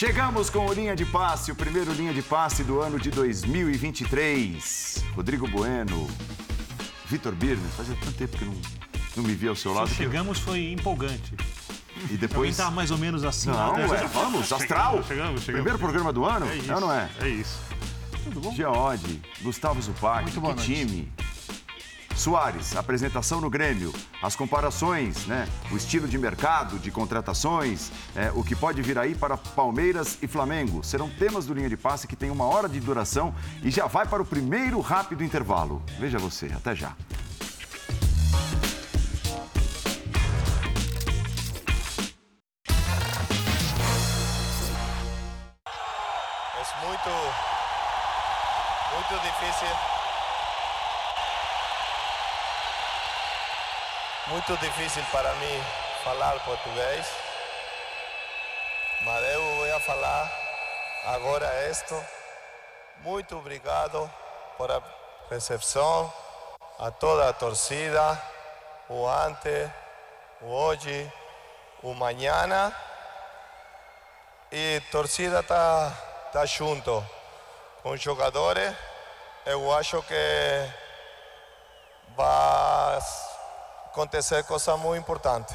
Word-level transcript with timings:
Chegamos 0.00 0.48
com 0.48 0.64
o 0.64 0.72
Linha 0.72 0.96
de 0.96 1.04
Passe, 1.04 1.52
o 1.52 1.54
primeiro 1.54 1.92
Linha 1.92 2.14
de 2.14 2.22
Passe 2.22 2.64
do 2.64 2.80
ano 2.80 2.98
de 2.98 3.10
2023. 3.10 5.04
Rodrigo 5.14 5.46
Bueno, 5.46 6.08
Vitor 7.04 7.34
Birnes, 7.34 7.74
fazia 7.74 7.94
tanto 7.96 8.14
tempo 8.14 8.34
que 8.38 8.46
não, 8.46 8.54
não 9.16 9.24
me 9.24 9.34
via 9.34 9.50
ao 9.50 9.56
seu 9.56 9.74
lado. 9.74 9.88
que 9.88 10.02
eu- 10.02 10.06
Chegamos 10.10 10.38
foi 10.38 10.72
empolgante. 10.72 11.34
E 11.34 12.00
Também 12.00 12.16
depois. 12.16 12.56
tá 12.56 12.70
mais 12.70 12.90
ou 12.90 12.96
menos 12.96 13.24
assim. 13.24 13.50
Não, 13.50 13.76
né? 13.76 13.86
ué, 13.86 14.06
vamos, 14.06 14.50
astral. 14.50 15.04
Chegamos, 15.06 15.06
chegamos. 15.06 15.44
Primeiro 15.44 15.78
programa 15.78 16.14
do 16.14 16.24
ano? 16.24 16.48
É 16.48 16.56
isso. 16.56 16.72
É 16.72 16.74
ou 16.76 16.80
não 16.80 16.90
é? 16.90 17.10
É 17.20 17.28
isso. 17.28 17.60
Tudo 18.24 18.40
bom? 18.40 18.54
Geode, 18.54 19.20
Gustavo 19.42 19.82
Zupac, 19.82 20.30
que 20.30 20.40
noite. 20.40 21.08
Soares, 22.20 22.76
apresentação 22.76 23.40
no 23.40 23.48
Grêmio, 23.48 23.94
as 24.20 24.36
comparações, 24.36 25.24
né? 25.24 25.48
O 25.72 25.76
estilo 25.78 26.06
de 26.06 26.18
mercado, 26.18 26.78
de 26.78 26.90
contratações, 26.90 27.90
é, 28.14 28.30
o 28.34 28.44
que 28.44 28.54
pode 28.54 28.82
vir 28.82 28.98
aí 28.98 29.14
para 29.14 29.38
Palmeiras 29.38 30.18
e 30.20 30.28
Flamengo. 30.28 30.84
Serão 30.84 31.08
temas 31.08 31.46
do 31.46 31.54
Linha 31.54 31.70
de 31.70 31.78
Passe 31.78 32.06
que 32.06 32.14
tem 32.14 32.30
uma 32.30 32.44
hora 32.44 32.68
de 32.68 32.78
duração 32.78 33.34
e 33.62 33.70
já 33.70 33.86
vai 33.86 34.06
para 34.06 34.22
o 34.22 34.26
primeiro 34.26 34.78
rápido 34.80 35.24
intervalo. 35.24 35.82
Veja 35.98 36.18
você, 36.18 36.52
até 36.54 36.76
já. 36.76 36.94
Es 46.60 46.68
muito, 46.84 47.10
muito 48.92 49.22
difícil. 49.22 49.99
Muito 54.30 54.56
difícil 54.58 55.02
para 55.10 55.34
mim 55.34 55.64
falar 56.04 56.38
português. 56.44 57.04
Mas 59.00 59.24
eu 59.32 59.42
vou 59.42 59.80
falar 59.80 60.32
agora 61.06 61.68
isto. 61.68 62.00
Muito 62.98 63.36
obrigado 63.36 64.08
por 64.56 64.70
a 64.70 64.80
recepção, 65.28 66.12
a 66.78 66.92
toda 66.92 67.28
a 67.28 67.32
torcida, 67.32 68.22
o 68.88 69.04
antes, 69.04 69.68
o 70.42 70.46
hoje, 70.46 71.12
o 71.82 71.90
amanhã. 71.90 72.72
E 74.52 74.80
torcida 74.92 75.42
tá 75.42 75.92
tá 76.32 76.46
junto 76.46 77.04
com 77.82 77.90
os 77.90 78.00
jogadores. 78.00 78.72
Eu 79.44 79.74
acho 79.74 80.00
que 80.04 80.70
vai 82.16 83.00
acontecer 83.90 84.44
coisa 84.44 84.76
muito 84.76 84.96
importante. 84.96 85.52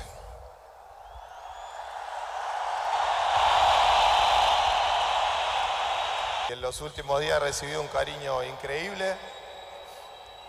En 6.49 6.61
los 6.61 6.81
últimos 6.81 7.21
días 7.21 7.37
he 7.37 7.39
recibido 7.39 7.81
un 7.81 7.87
cariño 7.87 8.43
increíble, 8.43 9.15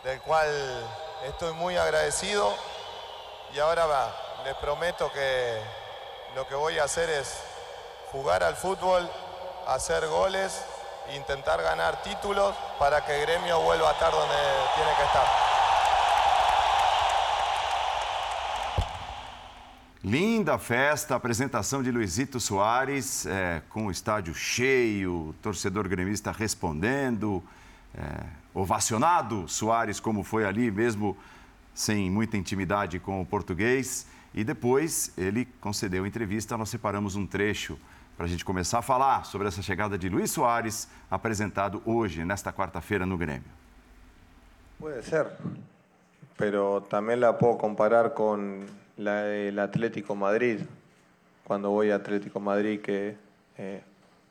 del 0.02 0.20
cual 0.22 0.48
estoy 1.24 1.52
muy 1.52 1.76
agradecido. 1.76 2.52
Y 3.54 3.60
ahora 3.60 3.86
va, 3.86 4.14
les 4.44 4.54
prometo 4.56 5.10
que 5.12 5.60
lo 6.34 6.46
que 6.48 6.56
voy 6.56 6.80
a 6.80 6.84
hacer 6.84 7.08
es 7.08 7.38
jugar 8.10 8.42
al 8.42 8.56
fútbol, 8.56 9.08
hacer 9.68 10.06
goles, 10.08 10.60
e 11.08 11.14
intentar 11.14 11.62
ganar 11.62 12.02
títulos 12.02 12.56
para 12.80 13.04
que 13.04 13.14
el 13.14 13.22
gremio 13.22 13.60
vuelva 13.60 13.90
a 13.90 13.92
estar 13.92 14.10
donde 14.10 14.36
tiene 14.74 14.92
que 14.96 15.04
estar. 15.04 15.45
Linda 20.06 20.56
festa, 20.56 21.16
apresentação 21.16 21.82
de 21.82 21.90
Luizito 21.90 22.38
Soares, 22.38 23.26
é, 23.26 23.60
com 23.68 23.86
o 23.86 23.90
estádio 23.90 24.32
cheio, 24.36 25.34
torcedor 25.42 25.88
gremista 25.88 26.30
respondendo, 26.30 27.42
é, 27.92 28.24
ovacionado 28.54 29.48
Soares, 29.48 29.98
como 29.98 30.22
foi 30.22 30.44
ali, 30.44 30.70
mesmo 30.70 31.16
sem 31.74 32.08
muita 32.08 32.36
intimidade 32.36 33.00
com 33.00 33.20
o 33.20 33.26
português. 33.26 34.06
E 34.32 34.44
depois 34.44 35.12
ele 35.18 35.44
concedeu 35.60 36.06
entrevista, 36.06 36.56
nós 36.56 36.68
separamos 36.68 37.16
um 37.16 37.26
trecho 37.26 37.76
para 38.16 38.26
a 38.26 38.28
gente 38.28 38.44
começar 38.44 38.78
a 38.78 38.82
falar 38.82 39.24
sobre 39.24 39.48
essa 39.48 39.60
chegada 39.60 39.98
de 39.98 40.08
Luiz 40.08 40.30
Soares, 40.30 40.88
apresentado 41.10 41.82
hoje, 41.84 42.24
nesta 42.24 42.52
quarta-feira, 42.52 43.04
no 43.04 43.18
Grêmio. 43.18 43.50
Puede 44.78 45.02
ser, 45.02 45.36
pero 46.36 46.80
también 46.82 47.18
la 47.18 47.36
puedo 47.36 47.58
comparar 47.58 48.14
con 48.14 48.85
la, 48.96 49.26
el 49.34 49.58
Atlético 49.58 50.14
Madrid, 50.14 50.60
cuando 51.44 51.70
voy 51.70 51.90
a 51.90 51.96
Atlético 51.96 52.40
Madrid 52.40 52.80
que 52.80 53.16
eh, 53.58 53.80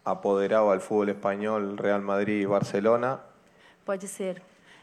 apoderaba 0.04 0.74
al 0.74 0.82
fútbol 0.82 1.10
español, 1.10 1.78
Real 1.78 2.02
Madrid 2.02 2.42
y 2.42 2.46
Barcelona, 2.46 3.20
Pode 3.86 4.08
ser. 4.08 4.42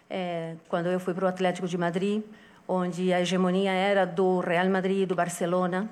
É, 0.08 0.54
quando 0.68 0.88
eu 0.88 1.00
fui 1.00 1.12
para 1.12 1.24
o 1.24 1.28
Atlético 1.28 1.66
de 1.66 1.76
Madrid, 1.76 2.22
onde 2.68 3.12
a 3.12 3.20
hegemonia 3.20 3.72
era 3.72 4.04
do 4.06 4.40
Real 4.40 4.68
Madrid 4.68 5.02
e 5.02 5.06
do 5.06 5.16
Barcelona, 5.16 5.88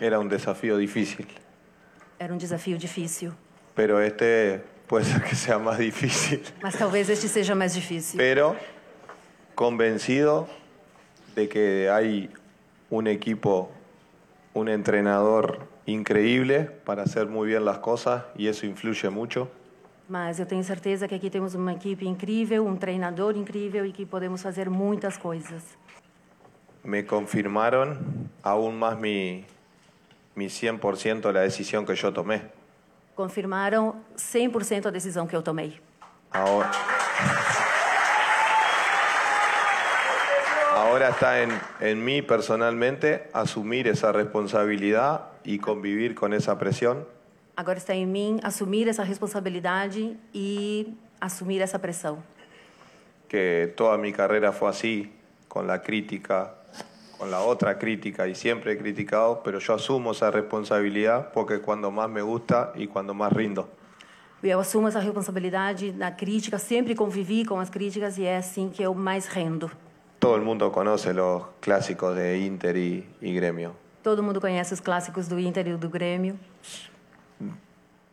era 0.00 0.18
un 0.18 0.26
desafío 0.26 0.76
difícil, 0.76 1.26
era 2.18 2.32
um 2.34 2.38
desafio 2.38 2.76
difícil. 2.78 3.32
pero 3.76 4.00
este 4.00 4.60
puede 4.88 5.04
ser 5.04 5.22
que 5.22 5.36
sea 5.36 5.58
más 5.58 5.78
difícil, 5.78 6.42
Mas 6.62 6.74
talvez 6.76 7.08
este 7.08 7.28
seja 7.28 7.54
mais 7.54 7.74
difícil. 7.74 8.16
pero 8.18 8.56
convencido 9.54 10.48
de 11.36 11.48
que 11.48 11.88
hay 11.90 12.28
un 12.92 13.06
equipo, 13.06 13.70
un 14.52 14.68
entrenador 14.68 15.66
increíble 15.86 16.64
para 16.84 17.04
hacer 17.04 17.26
muy 17.26 17.48
bien 17.48 17.64
las 17.64 17.78
cosas 17.78 18.24
y 18.36 18.48
eso 18.48 18.66
influye 18.66 19.08
mucho. 19.08 19.48
Mas 20.08 20.38
eu 20.38 20.46
tenho 20.46 20.62
certeza 20.62 21.08
que 21.08 21.14
aqui 21.14 21.30
temos 21.30 21.54
uma 21.54 21.72
equipe 21.72 22.04
incrível, 22.04 22.66
um 22.66 22.76
treinador 22.76 23.34
incrível 23.34 23.86
e 23.86 23.92
que 23.92 24.04
podemos 24.04 24.42
fazer 24.42 24.68
muitas 24.68 25.16
coisas. 25.16 25.62
me 26.84 27.06
confirmaron 27.06 28.30
aún 28.42 28.78
más 28.78 28.98
mi, 28.98 29.44
mi 30.34 30.46
100% 30.46 31.32
la 31.32 31.40
decisión 31.40 31.86
que 31.86 31.94
yo 31.94 32.12
tomé. 32.12 32.42
Confirmaram 33.14 33.94
100% 34.16 34.86
a 34.86 34.90
decisão 34.90 35.26
que 35.26 35.36
eu 35.36 35.42
tomei. 35.42 35.80
Ahora, 36.30 36.70
ahora 40.74 41.10
está 41.10 41.42
en, 41.42 41.50
en 41.80 42.04
mí 42.04 42.22
personalmente 42.22 43.28
asumir 43.32 43.88
esa 43.88 44.12
responsabilidad 44.12 45.28
y 45.44 45.58
convivir 45.58 46.14
con 46.14 46.32
esa 46.32 46.58
presión. 46.58 47.06
Agora 47.56 47.78
está 47.78 47.94
em 47.94 48.06
mim 48.06 48.40
assumir 48.42 48.88
essa 48.88 49.02
responsabilidade 49.02 50.16
e 50.34 50.94
assumir 51.20 51.60
essa 51.60 51.78
pressão. 51.78 52.22
que 53.32 53.72
toda 53.78 53.96
mi 53.96 54.12
carrera 54.12 54.52
fue 54.52 54.68
así, 54.68 55.10
con 55.48 55.66
la 55.66 55.80
crítica, 55.80 56.54
con 57.16 57.30
la 57.30 57.40
otra 57.40 57.78
crítica 57.78 58.28
y 58.28 58.34
siempre 58.34 58.72
he 58.72 58.76
criticado, 58.76 59.42
pero 59.42 59.58
yo 59.58 59.72
asumo 59.72 60.10
esa 60.10 60.30
responsabilidad 60.30 61.32
porque 61.32 61.54
es 61.54 61.60
cuando 61.60 61.90
más 61.90 62.10
me 62.10 62.20
gusta 62.20 62.74
y 62.74 62.88
cuando 62.88 63.14
más 63.14 63.32
rindo. 63.32 63.70
E 64.42 64.48
eu 64.48 64.60
assumo 64.60 64.88
essa 64.88 64.98
responsabilidade 64.98 65.92
na 65.92 66.10
crítica, 66.10 66.58
sempre 66.58 66.94
convivi 66.94 67.46
com 67.46 67.58
as 67.58 67.70
críticas 67.70 68.18
e 68.18 68.24
é 68.24 68.36
assim 68.36 68.68
que 68.68 68.82
eu 68.82 68.92
mais 68.92 69.26
rendo. 69.26 69.70
Todo 70.22 70.36
el 70.36 70.42
mundo 70.42 70.70
conoce 70.70 71.12
los 71.12 71.42
clásicos 71.58 72.14
de 72.14 72.38
Inter 72.38 72.76
y, 72.76 73.04
y 73.20 73.34
Gremio. 73.34 73.74
Todo 74.04 74.22
mundo 74.22 74.40
conhece 74.40 74.72
os 74.72 74.80
clássicos 74.80 75.28
do 75.28 75.36
Inter 75.36 75.66
e 75.66 75.76
do 75.76 75.90
Grêmio. 75.90 76.36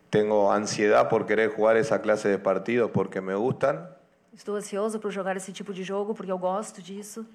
Tengo 0.09 0.51
ansiedad 0.51 1.07
por 1.07 1.27
querer 1.27 1.51
jugar 1.51 1.77
esa 1.77 2.01
clase 2.01 2.27
de 2.27 2.39
partidos 2.39 2.89
porque 2.89 3.21
me 3.21 3.35
gustan 3.35 3.87
Estou 4.33 4.55
ansioso 4.55 4.99
por 4.99 5.11
jogar 5.11 5.37
esse 5.37 5.53
tipo 5.53 5.71
de 5.71 5.83
jogo 5.83 6.15
porque 6.15 6.31
eu 6.31 6.39
gosto 6.39 6.81
disso 6.81 7.27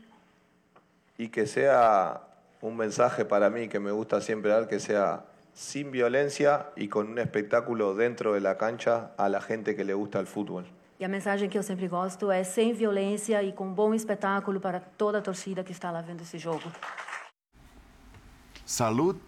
y 1.19 1.29
que 1.29 1.47
sea 1.47 2.21
un 2.61 2.77
mensaje 2.77 3.25
para 3.25 3.51
mí 3.51 3.69
que 3.69 3.79
me 3.79 3.93
gusta 3.93 4.21
siempre 4.21 4.51
dar, 4.51 4.67
que 4.67 4.81
sea 4.81 5.23
sin 5.53 5.93
violencia 5.93 6.71
y 6.75 6.89
con 6.89 7.11
un 7.11 7.21
espectáculo 7.21 7.95
dentro 7.95 8.35
de 8.35 8.41
la 8.41 8.59
cancha 8.59 9.13
a 9.19 9.29
la 9.29 9.41
gente 9.41 9.77
que 9.77 9.85
le 9.85 9.95
gusta 9.95 10.19
el 10.19 10.27
fútbol. 10.27 10.67
E 10.99 11.05
a 11.05 11.09
mensagem 11.09 11.49
que 11.49 11.59
eu 11.59 11.63
sempre 11.63 11.89
gosto 11.89 12.31
é 12.31 12.45
sem 12.45 12.73
violência 12.73 13.43
e 13.43 13.53
com 13.53 13.73
bom 13.73 13.93
espetáculo 13.95 14.61
para 14.61 14.79
toda 14.81 15.19
a 15.19 15.23
torcida 15.23 15.65
que 15.65 15.73
está 15.73 15.91
lá 15.91 16.01
vendo 16.01 16.21
esse 16.23 16.39
jogo. 16.39 16.71
Salud 18.65 19.19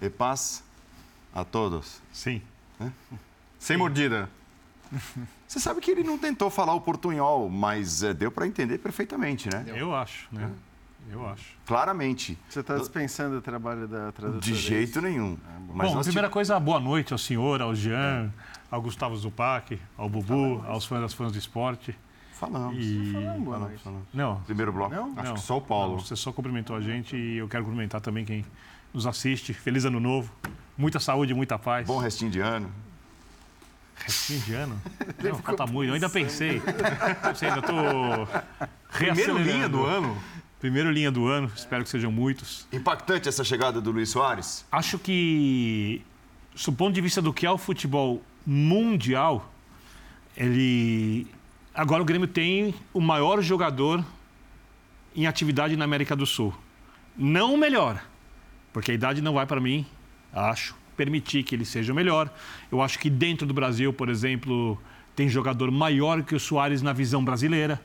e 0.00 0.10
paz 0.10 0.62
a 1.34 1.44
todos. 1.44 2.00
Sim. 2.12 2.42
Sem 3.58 3.76
mordida. 3.76 4.28
Você 5.48 5.58
sabe 5.58 5.80
que 5.80 5.90
ele 5.90 6.02
não 6.04 6.18
tentou 6.18 6.50
falar 6.50 6.74
o 6.74 6.80
portunhol, 6.80 7.48
mas 7.48 8.02
é, 8.02 8.12
deu 8.12 8.30
para 8.30 8.46
entender 8.46 8.78
perfeitamente, 8.78 9.48
né? 9.50 9.64
Eu 9.74 9.94
acho, 9.94 10.28
né? 10.30 10.50
Eu 11.10 11.26
acho. 11.26 11.56
Claramente. 11.64 12.38
Você 12.50 12.60
está 12.60 12.76
dispensando 12.76 13.38
o 13.38 13.40
trabalho 13.40 13.88
da 13.88 14.12
tradutora. 14.12 14.40
De 14.42 14.54
jeito 14.54 15.00
nenhum. 15.00 15.38
Mas 15.72 15.88
Bom, 15.88 15.94
nós 15.96 16.06
primeira 16.06 16.28
tive- 16.28 16.34
coisa, 16.34 16.60
boa 16.60 16.78
noite 16.78 17.14
ao 17.14 17.18
senhor, 17.18 17.62
ao 17.62 17.74
Jean, 17.74 18.30
ao 18.70 18.82
Gustavo 18.82 19.16
Zupac, 19.16 19.78
ao 19.96 20.08
Bubu, 20.08 20.62
aos 20.66 20.84
fãs 20.84 21.00
das 21.00 21.14
fãs 21.14 21.32
do 21.32 21.38
esporte. 21.38 21.96
Falamos. 22.32 22.76
E... 22.78 23.12
Falamos, 23.12 23.60
noite. 23.60 23.82
falamos. 23.82 24.06
Não, 24.14 24.40
Primeiro 24.42 24.72
bloco. 24.72 24.94
Não? 24.94 25.08
não, 25.10 25.34
que 25.34 25.40
só 25.40 25.56
o 25.56 25.60
Paulo. 25.60 25.96
não, 25.96 26.00
você 26.00 26.14
só 26.14 26.32
cumprimentou 26.32 26.76
a 26.76 26.80
gente 26.80 27.16
e 27.16 27.38
eu 27.38 27.48
quero 27.48 27.64
cumprimentar 27.64 28.00
também 28.00 28.24
quem 28.24 28.44
nos 28.94 29.06
assiste. 29.06 29.52
Feliz 29.52 29.84
ano 29.84 29.98
novo. 29.98 30.32
Muita 30.76 31.00
saúde, 31.00 31.34
muita 31.34 31.58
paz. 31.58 31.86
Bom 31.86 31.98
restinho 31.98 32.30
de 32.30 32.38
ano. 32.40 32.70
Restinho 33.96 34.40
de 34.40 34.54
ano? 34.54 34.80
Não, 35.22 35.34
falta 35.36 35.66
muito. 35.66 35.90
Eu 35.90 35.94
ainda 35.94 36.08
pensei. 36.08 36.62
pensei 37.22 37.48
ainda 37.48 37.62
tô 37.62 37.74
Primeiro 38.96 39.38
linha 39.38 39.68
do 39.68 39.84
ano. 39.84 40.16
Primeiro 40.60 40.90
linha 40.92 41.10
do 41.10 41.26
ano. 41.26 41.50
Espero 41.54 41.82
que 41.82 41.90
sejam 41.90 42.12
muitos. 42.12 42.66
Impactante 42.72 43.28
essa 43.28 43.42
chegada 43.42 43.80
do 43.80 43.90
Luiz 43.90 44.10
Soares? 44.10 44.64
Acho 44.70 44.98
que, 44.98 46.02
do 46.64 46.72
ponto 46.72 46.94
de 46.94 47.00
vista 47.00 47.20
do 47.20 47.32
que 47.32 47.46
é 47.46 47.50
o 47.50 47.58
futebol 47.58 48.22
mundial, 48.48 49.52
ele. 50.34 51.26
Agora 51.74 52.02
o 52.02 52.04
Grêmio 52.04 52.26
tem 52.26 52.74
o 52.94 53.00
maior 53.00 53.42
jogador 53.42 54.02
em 55.14 55.26
atividade 55.26 55.76
na 55.76 55.84
América 55.84 56.16
do 56.16 56.24
Sul. 56.24 56.54
Não 57.14 57.54
o 57.54 57.58
melhor, 57.58 58.02
porque 58.72 58.90
a 58.90 58.94
idade 58.94 59.20
não 59.20 59.34
vai 59.34 59.44
para 59.44 59.60
mim, 59.60 59.84
acho, 60.32 60.74
permitir 60.96 61.42
que 61.42 61.54
ele 61.54 61.66
seja 61.66 61.92
o 61.92 61.94
melhor. 61.94 62.32
Eu 62.72 62.80
acho 62.80 62.98
que 62.98 63.10
dentro 63.10 63.46
do 63.46 63.52
Brasil, 63.52 63.92
por 63.92 64.08
exemplo, 64.08 64.80
tem 65.14 65.28
jogador 65.28 65.70
maior 65.70 66.22
que 66.22 66.34
o 66.34 66.40
Soares 66.40 66.80
na 66.80 66.94
visão 66.94 67.22
brasileira. 67.22 67.78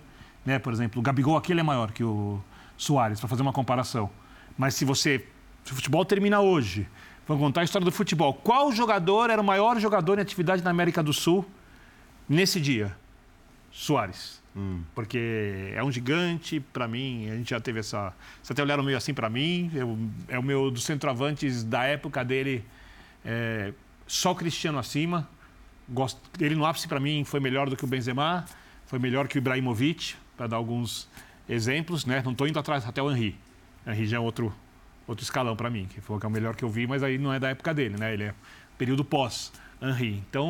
Né? 0.45 0.59
Por 0.59 0.71
exemplo, 0.71 0.99
o 0.99 1.03
Gabigol 1.03 1.35
aqui 1.35 1.51
ele 1.51 1.59
é 1.59 1.63
maior 1.63 1.91
que 1.91 2.05
o 2.05 2.41
Soares, 2.77 3.19
para 3.19 3.27
fazer 3.27 3.41
uma 3.41 3.53
comparação. 3.53 4.09
Mas 4.57 4.75
se 4.75 4.85
você. 4.85 5.27
Se 5.65 5.71
o 5.71 5.75
futebol 5.75 6.03
termina 6.05 6.41
hoje, 6.41 6.87
vamos 7.27 7.43
contar 7.43 7.61
a 7.61 7.63
história 7.63 7.85
do 7.85 7.91
futebol. 7.91 8.33
Qual 8.33 8.71
jogador 8.71 9.29
era 9.29 9.41
o 9.41 9.45
maior 9.45 9.79
jogador 9.79 10.17
em 10.17 10.21
atividade 10.21 10.63
na 10.63 10.69
América 10.69 11.01
do 11.01 11.13
Sul 11.13 11.45
nesse 12.27 12.59
dia? 12.59 12.95
Soares. 13.71 14.43
Porque 14.93 15.71
é 15.75 15.83
um 15.83 15.91
gigante, 15.91 16.59
para 16.59 16.87
mim, 16.87 17.27
a 17.29 17.35
gente 17.35 17.49
já 17.49 17.59
teve 17.59 17.79
essa. 17.79 18.13
Vocês 18.41 18.51
até 18.51 18.61
olharam 18.61 18.83
meio 18.83 18.95
assim 18.95 19.13
para 19.13 19.29
mim, 19.29 19.71
eu, 19.73 19.97
é 20.27 20.37
o 20.37 20.43
meu 20.43 20.69
dos 20.69 20.83
centroavantes 20.83 21.63
da 21.63 21.83
época 21.83 22.23
dele, 22.23 22.63
é, 23.25 23.73
só 24.05 24.31
o 24.31 24.35
Cristiano 24.35 24.77
acima. 24.77 25.27
Gosto, 25.89 26.21
ele 26.39 26.55
no 26.55 26.65
ápice, 26.65 26.87
para 26.87 26.99
mim, 26.99 27.23
foi 27.23 27.39
melhor 27.39 27.67
do 27.67 27.75
que 27.75 27.83
o 27.83 27.87
Benzema, 27.87 28.45
foi 28.85 28.99
melhor 28.99 29.27
que 29.27 29.37
o 29.37 29.39
Ibrahimovic, 29.39 30.13
para 30.37 30.45
dar 30.45 30.57
alguns 30.57 31.09
exemplos, 31.49 32.05
né? 32.05 32.21
Não 32.23 32.31
estou 32.31 32.47
indo 32.47 32.59
atrás 32.59 32.87
até 32.87 33.01
o 33.01 33.11
Henry. 33.11 33.35
Henry 33.87 34.05
já 34.05 34.17
é 34.17 34.19
outro, 34.19 34.53
outro 35.07 35.23
escalão 35.23 35.55
para 35.55 35.69
mim, 35.69 35.85
que 35.85 36.01
foi 36.01 36.17
o 36.17 36.29
melhor 36.29 36.55
que 36.55 36.63
eu 36.63 36.69
vi, 36.69 36.87
mas 36.87 37.03
aí 37.03 37.17
não 37.17 37.33
é 37.33 37.39
da 37.39 37.49
época 37.49 37.73
dele, 37.73 37.95
né? 37.97 38.13
Ele 38.13 38.23
é 38.23 38.33
período 38.77 39.03
pós. 39.03 39.51
Henry. 39.81 40.23
Então, 40.29 40.47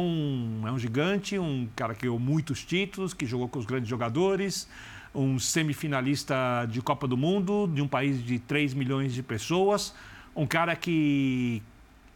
é 0.64 0.72
um 0.72 0.78
gigante, 0.78 1.40
um 1.40 1.68
cara 1.76 1.96
que 1.96 2.02
ganhou 2.04 2.20
muitos 2.20 2.64
títulos, 2.64 3.16
que 3.16 3.26
jogou 3.26 3.50
com 3.50 3.58
os 3.58 3.66
grandes 3.66 3.90
jogadores, 3.90 4.70
um 5.14 5.40
semifinalista 5.40 6.36
de 6.70 6.82
Copa 6.84 7.08
do 7.08 7.18
Mundo, 7.18 7.68
de 7.74 7.82
um 7.82 7.88
país 7.88 8.24
de 8.24 8.38
3 8.38 8.76
milhões 8.76 9.12
de 9.12 9.24
pessoas, 9.24 9.94
um 10.36 10.46
cara 10.46 10.76
que 10.76 11.64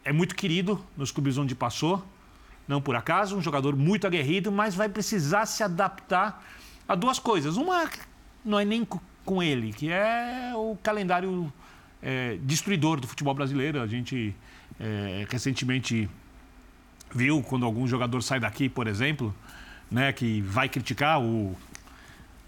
é 0.04 0.12
muito 0.12 0.36
querido 0.36 0.80
nos 0.96 1.10
clubes 1.10 1.36
onde 1.38 1.56
passou, 1.56 2.04
não 2.68 2.80
por 2.80 2.94
acaso, 2.94 3.36
um 3.36 3.42
jogador 3.42 3.74
muito 3.74 4.06
aguerrido, 4.06 4.52
mas 4.52 4.76
vai 4.76 4.88
precisar 4.88 5.44
se 5.46 5.62
adaptar 5.64 6.44
a 6.86 6.94
duas 6.94 7.18
coisas. 7.18 7.56
Uma 7.56 7.90
não 8.44 8.60
é 8.60 8.64
nem 8.64 8.84
co- 8.84 9.00
com 9.24 9.42
ele, 9.42 9.72
que 9.72 9.90
é 9.90 10.52
o 10.54 10.76
calendário 10.82 11.52
é, 12.02 12.38
destruidor 12.42 13.00
do 13.00 13.06
futebol 13.06 13.34
brasileiro. 13.34 13.80
A 13.80 13.86
gente 13.86 14.34
é, 14.78 15.26
recentemente 15.28 16.08
viu 17.14 17.42
quando 17.42 17.64
algum 17.64 17.86
jogador 17.86 18.22
sai 18.22 18.40
daqui, 18.40 18.68
por 18.68 18.86
exemplo, 18.86 19.34
né, 19.90 20.12
que 20.12 20.40
vai 20.42 20.68
criticar 20.68 21.20
o 21.20 21.56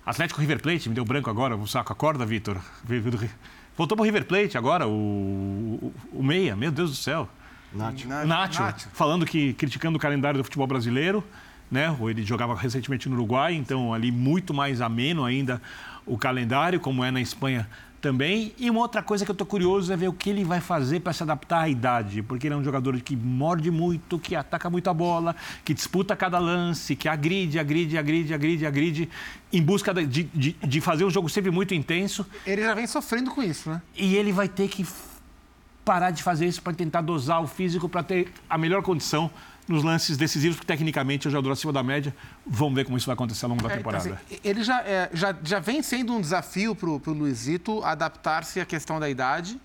Atlético 0.05 0.41
River 0.41 0.61
Plate, 0.61 0.88
me 0.88 0.94
deu 0.94 1.05
branco 1.05 1.31
agora, 1.31 1.56
o 1.56 1.67
saco 1.67 1.93
acorda, 1.93 2.25
Vitor. 2.26 2.61
Voltou 3.76 3.97
pro 3.97 4.05
River 4.05 4.25
Plate 4.26 4.58
agora, 4.58 4.87
o, 4.87 4.91
o, 4.91 5.94
o 6.12 6.23
Meia, 6.23 6.55
meu 6.55 6.70
Deus 6.70 6.91
do 6.91 6.97
céu. 6.97 7.29
Nath. 7.73 8.05
Nacho, 8.26 8.88
falando 8.93 9.25
que 9.25 9.52
criticando 9.55 9.97
o 9.97 10.00
calendário 10.00 10.38
do 10.38 10.44
futebol 10.44 10.67
brasileiro, 10.67 11.25
né? 11.70 11.97
Ou 12.00 12.11
Ele 12.11 12.25
jogava 12.25 12.55
recentemente 12.55 13.08
no 13.08 13.14
Uruguai, 13.14 13.55
então 13.55 13.94
ali 13.94 14.11
muito 14.11 14.52
mais 14.52 14.81
ameno 14.81 15.25
ainda 15.25 15.62
o 16.05 16.19
calendário, 16.19 16.81
como 16.81 17.05
é 17.05 17.11
na 17.11 17.20
Espanha 17.20 17.69
também. 18.00 18.52
E 18.58 18.70
uma 18.70 18.81
outra 18.81 19.02
coisa 19.02 19.25
que 19.25 19.31
eu 19.31 19.35
tô 19.35 19.44
curioso 19.44 19.93
é 19.93 19.97
ver 19.97 20.08
o 20.08 20.12
que 20.12 20.31
ele 20.31 20.44
vai 20.44 20.61
fazer 20.61 21.00
para 21.00 21.12
se 21.12 21.23
adaptar 21.23 21.61
à 21.61 21.69
idade, 21.69 22.23
porque 22.23 22.47
ele 22.47 22.55
é 22.55 22.56
um 22.56 22.64
jogador 22.64 22.99
que 23.00 23.14
morde 23.14 23.70
muito, 23.70 24.19
que 24.19 24.35
ataca 24.35 24.70
muito 24.70 24.88
a 24.88 24.94
bola, 24.94 25.37
que 25.64 25.75
disputa 25.75 26.17
cada 26.17 26.38
lance, 26.38 26.97
que 26.97 27.08
agride, 27.08 27.58
agride, 27.58 27.99
agride, 27.99 28.35
agride, 28.35 28.67
agride, 28.67 29.11
em 29.52 29.62
busca 29.62 29.93
de, 29.93 30.25
de, 30.25 30.52
de 30.52 30.81
fazer 30.81 31.05
um 31.05 31.11
jogo 31.11 31.29
sempre 31.29 31.50
muito 31.50 31.75
intenso. 31.75 32.26
Ele 32.47 32.62
já 32.62 32.75
vem 32.75 32.87
sofrendo 32.87 33.31
com 33.31 33.43
isso, 33.43 33.70
né? 33.70 33.82
E 33.97 34.17
ele 34.17 34.32
vai 34.32 34.49
ter 34.49 34.69
que 34.69 34.87
parar 35.85 36.11
de 36.11 36.23
fazer 36.23 36.47
isso 36.47 36.62
para 36.62 36.73
tentar 36.73 37.00
dosar 37.00 37.43
o 37.43 37.47
físico 37.47 37.88
para 37.88 38.02
ter 38.02 38.32
a 38.49 38.56
melhor 38.56 38.82
condição 38.82 39.31
nos 39.70 39.82
lances 39.84 40.17
decisivos, 40.17 40.56
porque 40.56 40.67
tecnicamente 40.67 41.28
o 41.28 41.31
jogador 41.31 41.52
acima 41.52 41.72
da 41.72 41.82
média. 41.82 42.14
Vamos 42.46 42.75
ver 42.75 42.84
como 42.84 42.96
isso 42.99 43.06
vai 43.06 43.14
acontecer 43.14 43.44
ao 43.44 43.50
longo 43.50 43.62
da 43.62 43.69
É, 43.69 43.78
então, 43.78 43.93
temporada. 43.93 44.20
assim, 44.26 44.38
ele 44.44 44.62
já, 44.64 44.81
é, 44.82 45.08
já, 45.14 45.34
já 45.43 45.58
vem 45.58 45.82
sendo 45.82 46.12
um 46.12 46.20
desafio 46.20 46.75
para 46.75 46.88
o 46.90 47.00
Luizito 47.12 47.82
adaptar-se 47.84 48.61
à 48.61 48.67
questão 48.67 48.99
da 49.00 49.08
idade. 49.08 49.61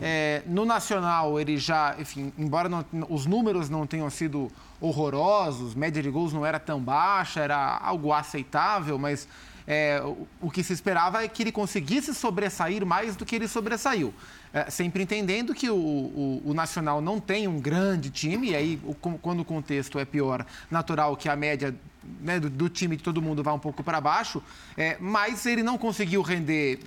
É, 0.00 0.42
no 0.46 0.64
Nacional, 0.64 1.40
ele 1.40 1.56
já, 1.56 1.96
enfim, 1.98 2.32
embora 2.38 2.68
não- 2.68 2.84
os 3.10 3.26
números 3.26 3.68
não 3.68 3.84
tenham 3.84 4.08
sido 4.08 4.48
horrorosos, 4.80 5.74
média 5.74 6.00
de 6.02 6.08
gols 6.08 6.32
não 6.32 6.46
era 6.46 6.60
tão 6.60 6.80
baixa, 6.80 7.40
era 7.40 7.78
algo 7.82 8.12
aceitável, 8.12 8.96
mas 8.98 9.26
é, 9.70 10.02
o, 10.40 10.50
que 10.50 10.62
se 10.64 10.72
esperava 10.72 11.22
é 11.22 11.28
que 11.28 11.42
ele 11.42 11.52
conseguisse 11.52 12.14
sobressair 12.14 12.86
mais 12.86 13.14
do 13.14 13.26
que 13.26 13.36
ele 13.36 13.46
sobressaiu. 13.46 14.14
É, 14.52 14.70
sempre 14.70 15.02
entendendo 15.02 15.54
que 15.54 15.68
o, 15.68 15.76
o- 15.76 16.42
o 16.46 16.54
Nacional 16.54 17.02
não 17.02 17.20
tem 17.20 17.46
um 17.46 17.60
grande 17.60 18.08
time, 18.08 18.50
e 18.52 18.56
aí, 18.56 18.80
quando 19.20 19.40
o 19.40 19.44
contexto 19.44 19.98
é 19.98 20.06
pior, 20.06 20.46
natural 20.70 21.14
que 21.18 21.28
a 21.28 21.36
média 21.36 21.74
né, 22.22 22.40
do, 22.40 22.48
do 22.48 22.68
time 22.70 22.96
de 22.96 23.02
todo 23.02 23.20
mundo 23.20 23.42
vá 23.42 23.52
um 23.52 23.58
pouco 23.58 23.82
para 23.82 24.00
baixo, 24.00 24.42
é, 24.74 24.96
mas 24.98 25.44
ele 25.44 25.62
não 25.62 25.76
conseguiu 25.76 26.22
render 26.22 26.80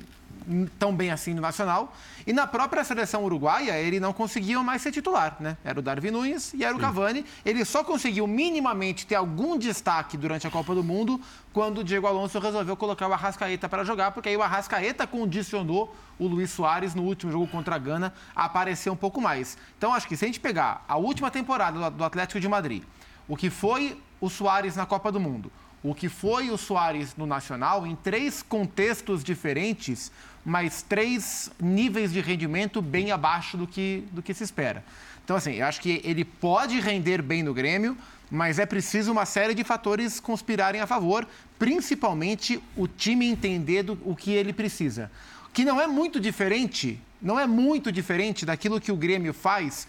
tão 0.79 0.95
bem 0.95 1.11
assim 1.11 1.33
no 1.33 1.41
Nacional. 1.41 1.93
E 2.25 2.33
na 2.33 2.45
própria 2.47 2.83
seleção 2.83 3.23
uruguaia, 3.23 3.77
ele 3.79 3.99
não 3.99 4.13
conseguia 4.13 4.61
mais 4.61 4.81
ser 4.81 4.91
titular, 4.91 5.37
né? 5.39 5.57
Era 5.63 5.79
o 5.79 5.81
Darwin 5.81 6.11
Nunes 6.11 6.53
e 6.53 6.63
era 6.63 6.75
o 6.75 6.79
Cavani. 6.79 7.25
Ele 7.45 7.63
só 7.65 7.83
conseguiu 7.83 8.27
minimamente 8.27 9.05
ter 9.05 9.15
algum 9.15 9.57
destaque 9.57 10.17
durante 10.17 10.45
a 10.45 10.51
Copa 10.51 10.73
do 10.75 10.83
Mundo 10.83 11.19
quando 11.53 11.79
o 11.79 11.83
Diego 11.83 12.07
Alonso 12.07 12.39
resolveu 12.39 12.75
colocar 12.77 13.07
o 13.07 13.13
Arrascaeta 13.13 13.67
para 13.67 13.83
jogar, 13.83 14.11
porque 14.11 14.29
aí 14.29 14.37
o 14.37 14.41
Arrascaeta 14.41 15.05
condicionou 15.07 15.95
o 16.19 16.27
Luiz 16.27 16.51
Soares 16.51 16.93
no 16.95 17.03
último 17.03 17.31
jogo 17.31 17.47
contra 17.47 17.75
a 17.75 17.79
Gana 17.79 18.13
a 18.35 18.45
aparecer 18.45 18.89
um 18.89 18.95
pouco 18.95 19.19
mais. 19.19 19.57
Então, 19.77 19.93
acho 19.93 20.07
que 20.07 20.15
se 20.15 20.23
a 20.25 20.27
gente 20.27 20.39
pegar 20.39 20.85
a 20.87 20.97
última 20.97 21.31
temporada 21.31 21.77
do- 21.89 21.97
do 21.97 22.03
Atlético 22.03 22.39
de 22.39 22.47
Madrid, 22.47 22.83
o 23.27 23.35
que 23.35 23.49
foi 23.49 23.99
o 24.19 24.29
Soares 24.29 24.75
na 24.75 24.85
Copa 24.85 25.11
do 25.11 25.19
Mundo, 25.19 25.51
o 25.83 25.95
que 25.95 26.07
foi 26.09 26.49
o 26.51 26.57
Soares 26.57 27.15
no 27.17 27.25
Nacional, 27.25 27.87
em 27.87 27.95
três 27.95 28.43
contextos 28.43 29.23
diferentes, 29.23 30.11
mas 30.45 30.81
três 30.81 31.51
níveis 31.59 32.11
de 32.11 32.21
rendimento 32.21 32.81
bem 32.81 33.11
abaixo 33.11 33.57
do 33.57 33.67
que, 33.67 34.03
do 34.11 34.21
que 34.21 34.33
se 34.33 34.43
espera. 34.43 34.83
Então, 35.23 35.35
assim, 35.35 35.53
eu 35.53 35.65
acho 35.65 35.81
que 35.81 36.01
ele 36.03 36.25
pode 36.25 36.79
render 36.79 37.21
bem 37.21 37.41
no 37.43 37.53
Grêmio, 37.53 37.97
mas 38.29 38.59
é 38.59 38.65
preciso 38.65 39.11
uma 39.11 39.25
série 39.25 39.53
de 39.53 39.63
fatores 39.63 40.19
conspirarem 40.19 40.81
a 40.81 40.87
favor, 40.87 41.27
principalmente 41.59 42.61
o 42.75 42.87
time 42.87 43.27
entender 43.27 43.83
do, 43.83 43.99
o 44.05 44.15
que 44.15 44.31
ele 44.31 44.53
precisa. 44.53 45.11
Que 45.53 45.65
não 45.65 45.81
é 45.81 45.87
muito 45.87 46.19
diferente, 46.19 46.99
não 47.21 47.39
é 47.39 47.45
muito 47.45 47.91
diferente 47.91 48.45
daquilo 48.45 48.79
que 48.79 48.91
o 48.91 48.95
Grêmio 48.95 49.33
faz 49.33 49.87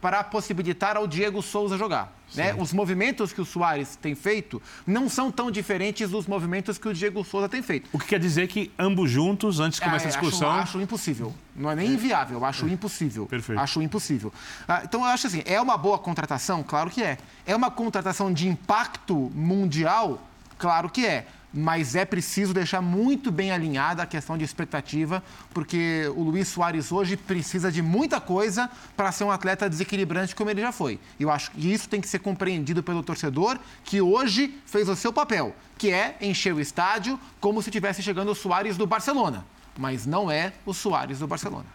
para 0.00 0.24
possibilitar 0.24 0.96
ao 0.96 1.06
Diego 1.06 1.42
Souza 1.42 1.76
jogar. 1.76 2.12
Né? 2.34 2.54
Os 2.54 2.72
movimentos 2.72 3.32
que 3.32 3.40
o 3.40 3.44
Soares 3.44 3.96
tem 3.96 4.14
feito 4.14 4.62
não 4.86 5.08
são 5.08 5.32
tão 5.32 5.50
diferentes 5.50 6.10
dos 6.10 6.26
movimentos 6.28 6.78
que 6.78 6.88
o 6.88 6.94
Diego 6.94 7.24
Souza 7.24 7.48
tem 7.48 7.60
feito. 7.60 7.88
O 7.92 7.98
que 7.98 8.06
quer 8.06 8.20
dizer 8.20 8.46
que 8.46 8.70
ambos 8.78 9.10
juntos, 9.10 9.58
antes 9.58 9.80
de 9.80 9.84
começar 9.84 10.04
a 10.04 10.08
Ah, 10.08 10.10
é, 10.10 10.12
discussão. 10.12 10.50
Acho, 10.50 10.62
acho 10.62 10.80
impossível. 10.80 11.34
Não 11.56 11.70
é 11.70 11.74
nem 11.74 11.88
inviável, 11.90 12.38
eu 12.38 12.44
acho 12.44 12.68
impossível. 12.68 13.26
Perfeito. 13.26 13.60
Acho 13.60 13.82
impossível. 13.82 14.32
Ah, 14.68 14.82
então, 14.84 15.00
eu 15.00 15.06
acho 15.06 15.26
assim, 15.26 15.42
é 15.44 15.60
uma 15.60 15.76
boa 15.76 15.98
contratação? 15.98 16.62
Claro 16.62 16.88
que 16.88 17.02
é. 17.02 17.18
É 17.44 17.54
uma 17.56 17.70
contratação 17.70 18.32
de 18.32 18.48
impacto 18.48 19.14
mundial? 19.34 20.22
Claro 20.56 20.88
que 20.88 21.04
é. 21.04 21.26
Mas 21.52 21.96
é 21.96 22.04
preciso 22.04 22.54
deixar 22.54 22.80
muito 22.80 23.32
bem 23.32 23.50
alinhada 23.50 24.02
a 24.02 24.06
questão 24.06 24.38
de 24.38 24.44
expectativa, 24.44 25.22
porque 25.52 26.04
o 26.14 26.22
Luiz 26.22 26.46
Soares 26.46 26.92
hoje 26.92 27.16
precisa 27.16 27.72
de 27.72 27.82
muita 27.82 28.20
coisa 28.20 28.70
para 28.96 29.10
ser 29.10 29.24
um 29.24 29.32
atleta 29.32 29.68
desequilibrante 29.68 30.34
como 30.34 30.48
ele 30.48 30.60
já 30.60 30.70
foi. 30.70 31.00
Eu 31.18 31.28
acho 31.28 31.50
que 31.50 31.72
isso 31.72 31.88
tem 31.88 32.00
que 32.00 32.08
ser 32.08 32.20
compreendido 32.20 32.82
pelo 32.82 33.02
torcedor, 33.02 33.58
que 33.82 34.00
hoje 34.00 34.56
fez 34.64 34.88
o 34.88 34.94
seu 34.94 35.12
papel, 35.12 35.54
que 35.76 35.90
é 35.90 36.16
encher 36.20 36.54
o 36.54 36.60
estádio 36.60 37.18
como 37.40 37.60
se 37.60 37.70
tivesse 37.70 38.00
chegando 38.00 38.30
o 38.30 38.34
Soares 38.34 38.76
do 38.76 38.86
Barcelona. 38.86 39.44
Mas 39.76 40.06
não 40.06 40.30
é 40.30 40.52
o 40.64 40.72
Soares 40.72 41.18
do 41.18 41.26
Barcelona. 41.26 41.66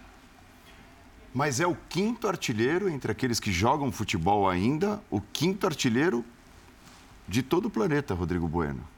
Mas 1.34 1.60
é 1.60 1.68
o 1.68 1.78
quinto 1.90 2.30
artilheiro 2.30 2.88
entre 2.88 3.12
aqueles 3.12 3.42
que 3.42 3.52
jogam 3.52 3.92
futebol 3.92 4.50
ainda, 4.50 5.02
o 5.12 5.20
quinto 5.20 5.68
artilheiro 5.68 6.24
de 7.28 7.44
todo 7.44 7.66
o 7.66 7.70
planeta, 7.70 8.14
Rodrigo 8.14 8.48
Bueno. 8.48 8.95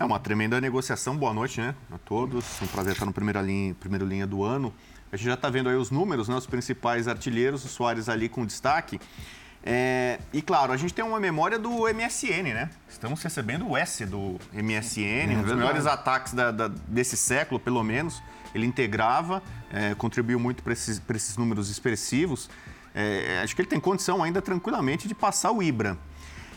É 0.00 0.04
uma 0.04 0.18
tremenda 0.18 0.58
negociação. 0.62 1.14
Boa 1.14 1.34
noite, 1.34 1.60
né? 1.60 1.74
A 1.92 1.98
todos. 1.98 2.58
É 2.62 2.64
um 2.64 2.68
prazer 2.68 2.94
estar 2.94 3.04
no 3.04 3.12
primeira 3.12 3.42
linha, 3.42 3.74
primeiro 3.74 4.06
linha 4.06 4.26
do 4.26 4.42
ano. 4.42 4.72
A 5.12 5.16
gente 5.16 5.26
já 5.26 5.34
está 5.34 5.50
vendo 5.50 5.68
aí 5.68 5.76
os 5.76 5.90
números, 5.90 6.26
né? 6.26 6.34
Os 6.34 6.46
principais 6.46 7.06
artilheiros, 7.06 7.66
o 7.66 7.68
Soares 7.68 8.08
ali 8.08 8.26
com 8.26 8.46
destaque. 8.46 8.98
É, 9.62 10.18
e 10.32 10.40
claro, 10.40 10.72
a 10.72 10.76
gente 10.78 10.94
tem 10.94 11.04
uma 11.04 11.20
memória 11.20 11.58
do 11.58 11.82
MSN, 11.82 12.44
né? 12.44 12.70
Estamos 12.88 13.22
recebendo 13.22 13.68
o 13.68 13.76
S 13.76 14.06
do 14.06 14.38
MSN, 14.54 15.02
é, 15.02 15.24
um 15.24 15.26
dos 15.26 15.36
verdade. 15.36 15.54
melhores 15.56 15.84
ataques 15.84 16.32
da, 16.32 16.50
da, 16.50 16.68
desse 16.68 17.14
século, 17.14 17.60
pelo 17.60 17.82
menos. 17.82 18.22
Ele 18.54 18.64
integrava, 18.64 19.42
é, 19.70 19.94
contribuiu 19.94 20.40
muito 20.40 20.62
para 20.62 20.72
esses, 20.72 21.02
esses, 21.14 21.36
números 21.36 21.68
expressivos. 21.68 22.48
É, 22.94 23.42
acho 23.44 23.54
que 23.54 23.60
ele 23.60 23.68
tem 23.68 23.78
condição 23.78 24.22
ainda 24.22 24.40
tranquilamente 24.40 25.06
de 25.06 25.14
passar 25.14 25.50
o 25.52 25.62
Ibra. 25.62 25.98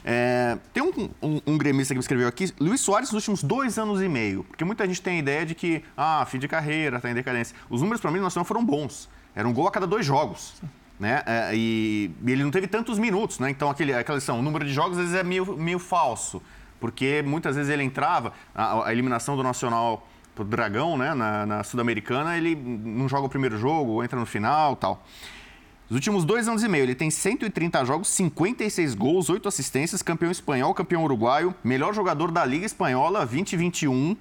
É, 0.05 0.57
tem 0.73 0.83
um, 0.83 1.09
um, 1.21 1.41
um, 1.47 1.57
gremista 1.57 1.93
que 1.93 1.97
me 1.97 2.01
escreveu 2.01 2.27
aqui, 2.27 2.53
Luiz 2.59 2.81
Soares 2.81 3.09
nos 3.09 3.27
últimos 3.27 3.41
dois 3.41 3.77
anos 3.77 4.01
e 4.01 4.09
meio, 4.09 4.43
porque 4.43 4.65
muita 4.65 4.85
gente 4.85 5.01
tem 5.01 5.15
a 5.15 5.19
ideia 5.19 5.45
de 5.45 5.55
que, 5.55 5.83
ah, 5.95 6.25
fim 6.29 6.39
de 6.39 6.47
carreira, 6.47 6.97
está 6.97 7.09
em 7.09 7.13
decadência. 7.13 7.55
Os 7.69 7.81
números 7.81 8.01
para 8.01 8.11
mim 8.11 8.17
no 8.17 8.23
Nacional 8.23 8.45
foram 8.45 8.65
bons. 8.65 9.09
Era 9.33 9.47
um 9.47 9.53
gol 9.53 9.67
a 9.67 9.71
cada 9.71 9.87
dois 9.87 10.05
jogos. 10.05 10.61
Né? 10.99 11.23
É, 11.25 11.51
e, 11.53 12.11
ele 12.25 12.43
não 12.43 12.51
teve 12.51 12.67
tantos 12.67 12.99
minutos, 12.99 13.39
né? 13.39 13.49
Então, 13.49 13.69
aquele, 13.69 13.93
aquela 13.93 14.17
lição, 14.17 14.39
o 14.39 14.41
número 14.41 14.63
de 14.63 14.73
jogos 14.73 14.97
às 14.97 15.05
vezes 15.05 15.19
é 15.19 15.23
meio, 15.23 15.57
meio 15.57 15.79
falso, 15.79 16.41
porque 16.79 17.23
muitas 17.25 17.55
vezes 17.55 17.71
ele 17.71 17.83
entrava, 17.83 18.33
a, 18.53 18.87
a 18.87 18.91
eliminação 18.91 19.35
do 19.35 19.43
Nacional 19.43 20.07
pro 20.35 20.43
Dragão, 20.43 20.97
né, 20.97 21.13
na, 21.13 21.45
na 21.45 21.63
Sul-Americana, 21.63 22.37
ele 22.37 22.55
não 22.55 23.07
joga 23.07 23.25
o 23.25 23.29
primeiro 23.29 23.57
jogo, 23.57 24.03
entra 24.03 24.19
no 24.19 24.25
final 24.25 24.75
tal. 24.75 25.03
Nos 25.93 25.97
últimos 25.97 26.25
dois 26.25 26.47
anos 26.47 26.63
e 26.63 26.67
meio, 26.67 26.85
ele 26.85 26.95
tem 26.95 27.11
130 27.11 27.85
jogos, 27.85 28.07
56 28.07 28.95
gols, 28.95 29.29
8 29.29 29.47
assistências, 29.47 30.01
campeão 30.01 30.31
espanhol, 30.31 30.73
campeão 30.73 31.03
uruguaio, 31.03 31.53
melhor 31.63 31.93
jogador 31.93 32.31
da 32.31 32.43
Liga 32.43 32.65
Espanhola 32.65 33.19
2021. 33.19 34.17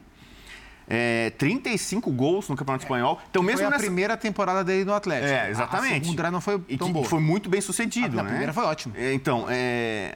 É, 0.87 1.31
35 1.39 2.11
gols 2.11 2.47
no 2.51 2.57
Campeonato 2.57 2.85
Espanhol. 2.85 3.19
Então, 3.31 3.43
mesmo 3.43 3.61
foi 3.61 3.67
a 3.69 3.71
nessa... 3.71 3.85
primeira 3.85 4.19
temporada 4.19 4.63
dele 4.63 4.85
no 4.85 4.93
Atlético. 4.93 5.33
É, 5.33 5.49
exatamente. 5.49 6.03
A 6.03 6.05
segunda 6.05 6.31
não 6.31 6.43
foi 6.43 6.59
tão 6.77 6.91
e 6.91 6.93
boa. 6.93 7.07
foi 7.07 7.21
muito 7.21 7.49
bem 7.49 7.63
sucedido, 7.63 8.21
a, 8.21 8.23
né? 8.23 8.29
A 8.29 8.31
primeira 8.33 8.53
foi 8.53 8.65
ótima. 8.65 8.95
É, 8.95 9.15
então, 9.15 9.47
é... 9.49 10.15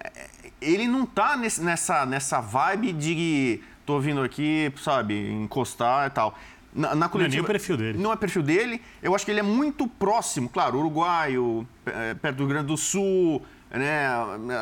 ele 0.61 0.87
não 0.87 1.07
tá 1.07 1.39
nesse, 1.39 1.63
nessa, 1.63 2.05
nessa 2.05 2.39
vibe 2.39 2.93
de 2.93 3.63
tô 3.87 4.01
vindo 4.01 4.21
aqui, 4.21 4.71
sabe, 4.83 5.31
encostar 5.31 6.09
e 6.09 6.11
tal. 6.11 6.37
Na, 6.77 6.95
na 6.95 7.09
coletiva, 7.09 7.19
não 7.19 7.25
é 7.25 7.29
nem 7.29 7.41
o 7.41 7.45
perfil 7.45 7.77
dele. 7.77 7.99
Não 7.99 8.13
é 8.13 8.17
perfil 8.17 8.43
dele. 8.43 8.83
Eu 9.03 9.15
acho 9.15 9.25
que 9.25 9.31
ele 9.31 9.41
é 9.41 9.43
muito 9.43 9.89
próximo, 9.89 10.47
claro, 10.47 10.79
uruguaio, 10.79 11.67
é, 11.87 12.13
perto 12.15 12.37
do 12.37 12.41
Rio 12.41 12.49
Grande 12.51 12.67
do 12.67 12.77
Sul, 12.77 13.43
né? 13.71 14.07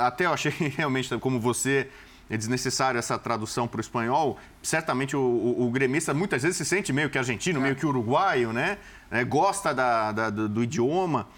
Até 0.06 0.26
eu 0.26 0.33
achei 0.33 0.52
realmente, 0.76 1.16
como 1.18 1.40
você, 1.40 1.88
é 2.30 2.37
desnecessário 2.37 2.99
essa 2.99 3.18
tradução 3.18 3.66
para 3.66 3.78
o 3.78 3.80
espanhol. 3.80 4.38
Certamente 4.62 5.16
o, 5.16 5.21
o, 5.21 5.66
o, 5.66 5.71
gremista 5.71 6.14
muitas 6.14 6.42
vezes 6.42 6.56
se 6.56 6.64
sente 6.64 6.92
meio 6.92 7.11
que 7.11 7.18
argentino, 7.18 7.59
é. 7.59 7.62
meio 7.62 7.76
que 7.76 7.85
uruguaio, 7.85 8.52
né? 8.52 8.78
É, 9.11 9.25
gosta 9.25 9.75
da, 9.75 10.12
da, 10.12 10.30
do, 10.30 10.49
do, 10.49 10.62
idioma. 10.62 11.28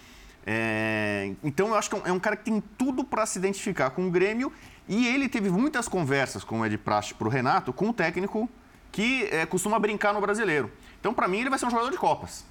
É, 0.47 1.33
então 1.43 1.69
eu 1.69 1.75
acho 1.75 1.91
que 1.91 1.97
é 1.97 2.13
um 2.13 2.17
é 2.17 2.21
cara 2.21 2.37
que 2.37 2.45
tem 2.45 2.63
tudo 2.79 3.03
para 3.03 3.27
se 3.27 3.39
identificar 3.39 3.91
com 3.91 4.07
o 4.07 4.11
Grêmio 4.11 4.53
e 4.89 5.09
ele 5.09 5.29
teve 5.29 5.51
muitas 5.51 5.89
conversas, 5.89 6.45
como 6.45 6.65
é 6.65 6.69
de 6.69 6.79
praxe 6.79 7.15
para 7.15 7.27
o 7.27 7.31
Renato, 7.31 7.73
com 7.73 7.89
o 7.89 7.93
técnico 7.93 8.49
que 8.97 9.25
é, 9.25 9.45
costuma 9.45 9.79
brincar 9.79 10.15
no 10.15 10.23
brasileiro. 10.23 10.73
Então, 10.99 11.13
para 11.13 11.29
mim, 11.29 11.41
ele 11.41 11.51
vai 11.51 11.59
ser 11.59 11.67
um 11.67 11.71
jogador 11.71 11.91
de 11.91 11.99
Copas. 11.99 12.47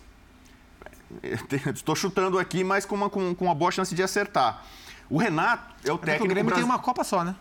Estou 1.74 1.96
chutando 1.96 2.38
aqui, 2.38 2.64
mas 2.64 2.86
com 2.86 2.94
uma, 2.94 3.10
com, 3.10 3.34
com 3.34 3.46
uma 3.46 3.56
boa 3.56 3.72
chance 3.72 3.96
de 3.96 4.04
acertar. 4.04 4.64
O 5.10 5.18
Renato 5.18 5.74
é 5.84 5.92
o 5.92 5.98
técnico. 5.98 6.26
o 6.26 6.28
Grêmio 6.28 6.54
tem 6.54 6.64
uma 6.64 6.78
Copa 6.78 7.04
só, 7.04 7.24
né? 7.24 7.36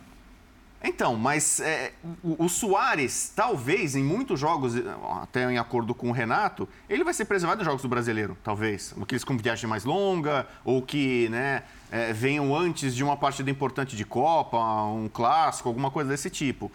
Então, 0.83 1.17
mas 1.17 1.61
é, 1.61 1.93
o, 2.23 2.47
o 2.47 2.49
Soares, 2.49 3.31
talvez, 3.37 3.95
em 3.95 4.03
muitos 4.03 4.41
jogos, 4.41 4.73
até 5.21 5.53
em 5.53 5.59
acordo 5.59 5.95
com 5.95 6.09
o 6.09 6.13
Renato, 6.13 6.67
ele 6.89 7.05
vai 7.05 7.13
ser 7.13 7.27
preservado 7.27 7.61
em 7.61 7.65
jogos 7.65 7.83
do 7.83 7.89
brasileiro, 7.89 8.39
talvez. 8.43 8.95
Aqueles 9.03 9.23
com 9.23 9.37
viagem 9.37 9.69
mais 9.69 9.85
longa, 9.85 10.47
ou 10.65 10.81
que 10.81 11.29
né, 11.29 11.63
é, 11.91 12.11
venham 12.15 12.57
antes 12.57 12.95
de 12.95 13.05
uma 13.05 13.19
partida 13.19 13.51
importante 13.51 13.97
de 13.97 14.05
Copa, 14.07 14.59
um 14.85 15.11
clássico, 15.13 15.69
alguma 15.69 15.91
coisa 15.91 16.09
desse 16.09 16.31
tipo. 16.31 16.73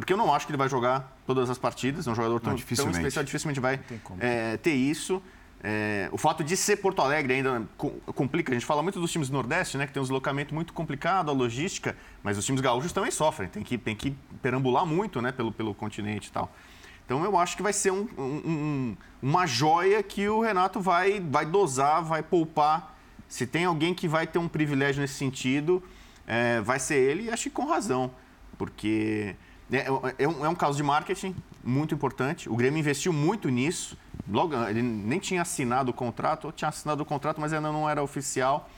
Porque 0.00 0.12
eu 0.12 0.16
não 0.16 0.32
acho 0.32 0.46
que 0.46 0.52
ele 0.52 0.58
vai 0.58 0.68
jogar 0.68 1.16
todas 1.26 1.50
as 1.50 1.58
partidas, 1.58 2.06
é 2.06 2.10
um 2.10 2.14
jogador 2.14 2.38
tão, 2.40 2.52
não, 2.52 2.58
tão 2.58 2.90
especial, 2.90 3.24
dificilmente 3.24 3.58
vai 3.58 3.80
é, 4.20 4.56
ter 4.56 4.74
isso. 4.74 5.20
É, 5.60 6.08
o 6.12 6.16
fato 6.16 6.44
de 6.44 6.56
ser 6.56 6.76
Porto 6.76 7.02
Alegre 7.02 7.34
ainda 7.34 7.62
complica. 8.14 8.52
A 8.52 8.54
gente 8.54 8.64
fala 8.64 8.80
muito 8.80 9.00
dos 9.00 9.10
times 9.10 9.28
do 9.28 9.32
Nordeste, 9.32 9.76
né, 9.76 9.88
que 9.88 9.92
tem 9.92 10.00
um 10.00 10.04
deslocamento 10.04 10.54
muito 10.54 10.72
complicado, 10.72 11.30
a 11.30 11.34
logística, 11.34 11.96
mas 12.22 12.38
os 12.38 12.44
times 12.44 12.60
gaúchos 12.60 12.92
também 12.92 13.10
sofrem. 13.10 13.48
Tem 13.48 13.62
que, 13.62 13.76
tem 13.76 13.96
que 13.96 14.16
perambular 14.40 14.86
muito 14.86 15.20
né, 15.20 15.32
pelo, 15.32 15.50
pelo 15.50 15.74
continente 15.74 16.28
e 16.28 16.32
tal. 16.32 16.52
Então 17.04 17.24
eu 17.24 17.36
acho 17.36 17.56
que 17.56 17.62
vai 17.62 17.72
ser 17.72 17.90
um, 17.90 18.06
um, 18.16 18.96
uma 19.20 19.46
joia 19.46 20.00
que 20.00 20.28
o 20.28 20.40
Renato 20.40 20.80
vai, 20.80 21.18
vai 21.18 21.44
dosar, 21.44 22.04
vai 22.04 22.22
poupar. 22.22 22.96
Se 23.26 23.48
tem 23.48 23.64
alguém 23.64 23.94
que 23.94 24.06
vai 24.06 24.28
ter 24.28 24.38
um 24.38 24.46
privilégio 24.46 25.00
nesse 25.00 25.14
sentido, 25.14 25.82
é, 26.24 26.60
vai 26.60 26.78
ser 26.78 26.96
ele, 26.98 27.24
e 27.24 27.30
acho 27.30 27.44
que 27.44 27.50
com 27.50 27.66
razão. 27.66 28.12
Porque 28.56 29.34
é, 29.70 29.86
é, 30.18 30.28
um, 30.28 30.44
é 30.44 30.48
um 30.48 30.54
caso 30.54 30.76
de 30.76 30.82
marketing 30.82 31.34
muito 31.62 31.94
importante. 31.94 32.48
O 32.48 32.56
Grêmio 32.56 32.78
investiu 32.78 33.12
muito 33.12 33.48
nisso. 33.48 33.96
Logo, 34.28 34.54
ele 34.68 34.82
nem 34.82 35.18
tinha 35.18 35.42
assinado 35.42 35.90
o 35.90 35.94
contrato, 35.94 36.46
ou 36.46 36.52
tinha 36.52 36.68
assinado 36.68 37.02
o 37.02 37.06
contrato, 37.06 37.40
mas 37.40 37.52
ainda 37.52 37.70
não 37.70 37.88
era 37.88 38.02
oficial. 38.02 38.68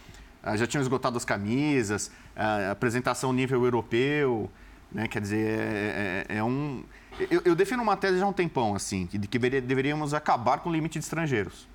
Ah, 0.42 0.56
já 0.56 0.66
tinham 0.66 0.80
esgotado 0.80 1.16
as 1.16 1.24
camisas, 1.24 2.10
a 2.34 2.70
apresentação 2.72 3.32
nível 3.32 3.62
europeu. 3.64 4.50
Né? 4.90 5.06
Quer 5.06 5.20
dizer, 5.20 5.60
é, 5.60 6.26
é, 6.28 6.36
é 6.38 6.44
um. 6.44 6.82
Eu, 7.30 7.42
eu, 7.44 7.54
defino 7.54 7.82
uma 7.82 7.96
tese 7.96 8.18
já 8.18 8.24
há 8.24 8.28
um 8.28 8.32
tempão, 8.32 8.74
assim, 8.74 9.06
de 9.06 9.28
que 9.28 9.38
deveríamos 9.38 10.14
acabar 10.14 10.58
com 10.58 10.70
o 10.70 10.72
limite 10.72 10.98
de 10.98 11.04
estrangeiros. 11.04 11.68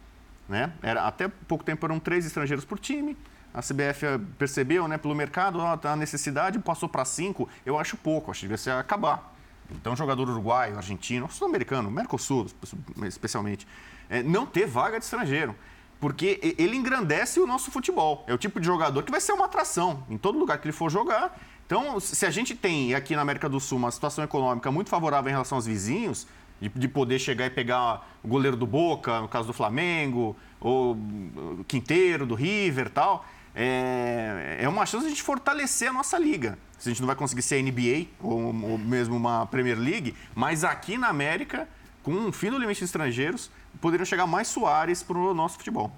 Né? 0.49 0.71
Era, 0.81 1.05
até 1.07 1.27
pouco 1.27 1.63
tempo 1.63 1.85
eram 1.85 1.99
três 1.99 2.25
estrangeiros 2.25 2.65
por 2.65 2.79
time. 2.79 3.15
A 3.55 3.61
CBF 3.61 4.19
percebeu, 4.37 4.85
né, 4.85 4.97
pelo 4.97 5.15
mercado, 5.15 5.61
a 5.61 5.95
necessidade, 5.95 6.59
passou 6.59 6.89
para 6.89 7.05
cinco. 7.05 7.47
Eu 7.65 7.79
acho 7.79 7.95
pouco, 7.95 8.29
acho 8.29 8.41
que 8.41 8.45
devia 8.47 8.57
ser 8.57 8.71
acabar. 8.71 9.33
Então, 9.71 9.95
jogador 9.95 10.29
uruguaio, 10.29 10.75
argentino, 10.75 11.31
sul-americano, 11.31 11.89
Mercosul, 11.89 12.47
especialmente, 13.07 13.65
é, 14.09 14.21
não 14.21 14.45
ter 14.45 14.67
vaga 14.67 14.99
de 14.99 15.05
estrangeiro. 15.05 15.55
Porque 16.01 16.55
ele 16.59 16.75
engrandece 16.75 17.39
o 17.39 17.47
nosso 17.47 17.71
futebol. 17.71 18.25
É 18.27 18.33
o 18.33 18.37
tipo 18.37 18.59
de 18.59 18.65
jogador 18.65 19.01
que 19.03 19.11
vai 19.11 19.21
ser 19.21 19.31
uma 19.31 19.45
atração 19.45 20.03
em 20.09 20.17
todo 20.17 20.37
lugar 20.37 20.57
que 20.57 20.67
ele 20.67 20.73
for 20.73 20.91
jogar. 20.91 21.39
Então, 21.65 21.97
se 21.99 22.25
a 22.25 22.29
gente 22.29 22.53
tem 22.53 22.93
aqui 22.93 23.15
na 23.15 23.21
América 23.21 23.47
do 23.47 23.59
Sul 23.61 23.77
uma 23.77 23.89
situação 23.89 24.23
econômica 24.23 24.69
muito 24.69 24.89
favorável 24.89 25.29
em 25.29 25.31
relação 25.31 25.57
aos 25.57 25.65
vizinhos, 25.65 26.27
de, 26.59 26.69
de 26.69 26.87
poder 26.87 27.19
chegar 27.19 27.45
e 27.45 27.49
pegar 27.49 28.07
o 28.21 28.27
goleiro 28.27 28.57
do 28.57 28.67
Boca, 28.67 29.21
no 29.21 29.27
caso 29.27 29.47
do 29.47 29.53
Flamengo, 29.53 30.35
ou 30.59 30.97
Quinteiro, 31.67 32.25
do 32.25 32.35
River 32.35 32.89
tal, 32.89 33.25
é, 33.55 34.57
é 34.59 34.69
uma 34.69 34.85
chance 34.85 35.03
de 35.03 35.07
a 35.07 35.09
gente 35.09 35.23
fortalecer 35.23 35.89
a 35.89 35.93
nossa 35.93 36.19
liga. 36.19 36.57
Se 36.77 36.89
a 36.89 36.91
gente 36.91 36.99
não 36.99 37.07
vai 37.07 37.15
conseguir 37.15 37.41
ser 37.41 37.61
NBA 37.63 38.07
ou, 38.19 38.53
ou 38.71 38.77
mesmo 38.77 39.15
uma 39.15 39.45
Premier 39.45 39.79
League, 39.79 40.13
mas 40.35 40.63
aqui 40.63 40.97
na 40.97 41.07
América, 41.07 41.67
com 42.03 42.11
um 42.11 42.31
fim 42.31 42.51
do 42.51 42.57
limite 42.57 42.79
de 42.79 42.85
estrangeiros, 42.85 43.49
poderiam 43.79 44.05
chegar 44.05 44.27
mais 44.27 44.49
Soares 44.49 45.01
para 45.01 45.17
o 45.17 45.33
nosso 45.33 45.57
futebol. 45.57 45.95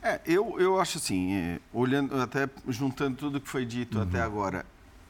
É, 0.00 0.20
eu, 0.26 0.60
eu 0.60 0.80
acho 0.80 0.98
assim, 0.98 1.34
é, 1.34 1.60
olhando, 1.72 2.20
até 2.20 2.48
juntando 2.68 3.16
tudo 3.16 3.40
que 3.40 3.48
foi 3.48 3.64
dito 3.64 3.96
uhum. 3.96 4.04
até 4.04 4.20
agora, 4.20 4.64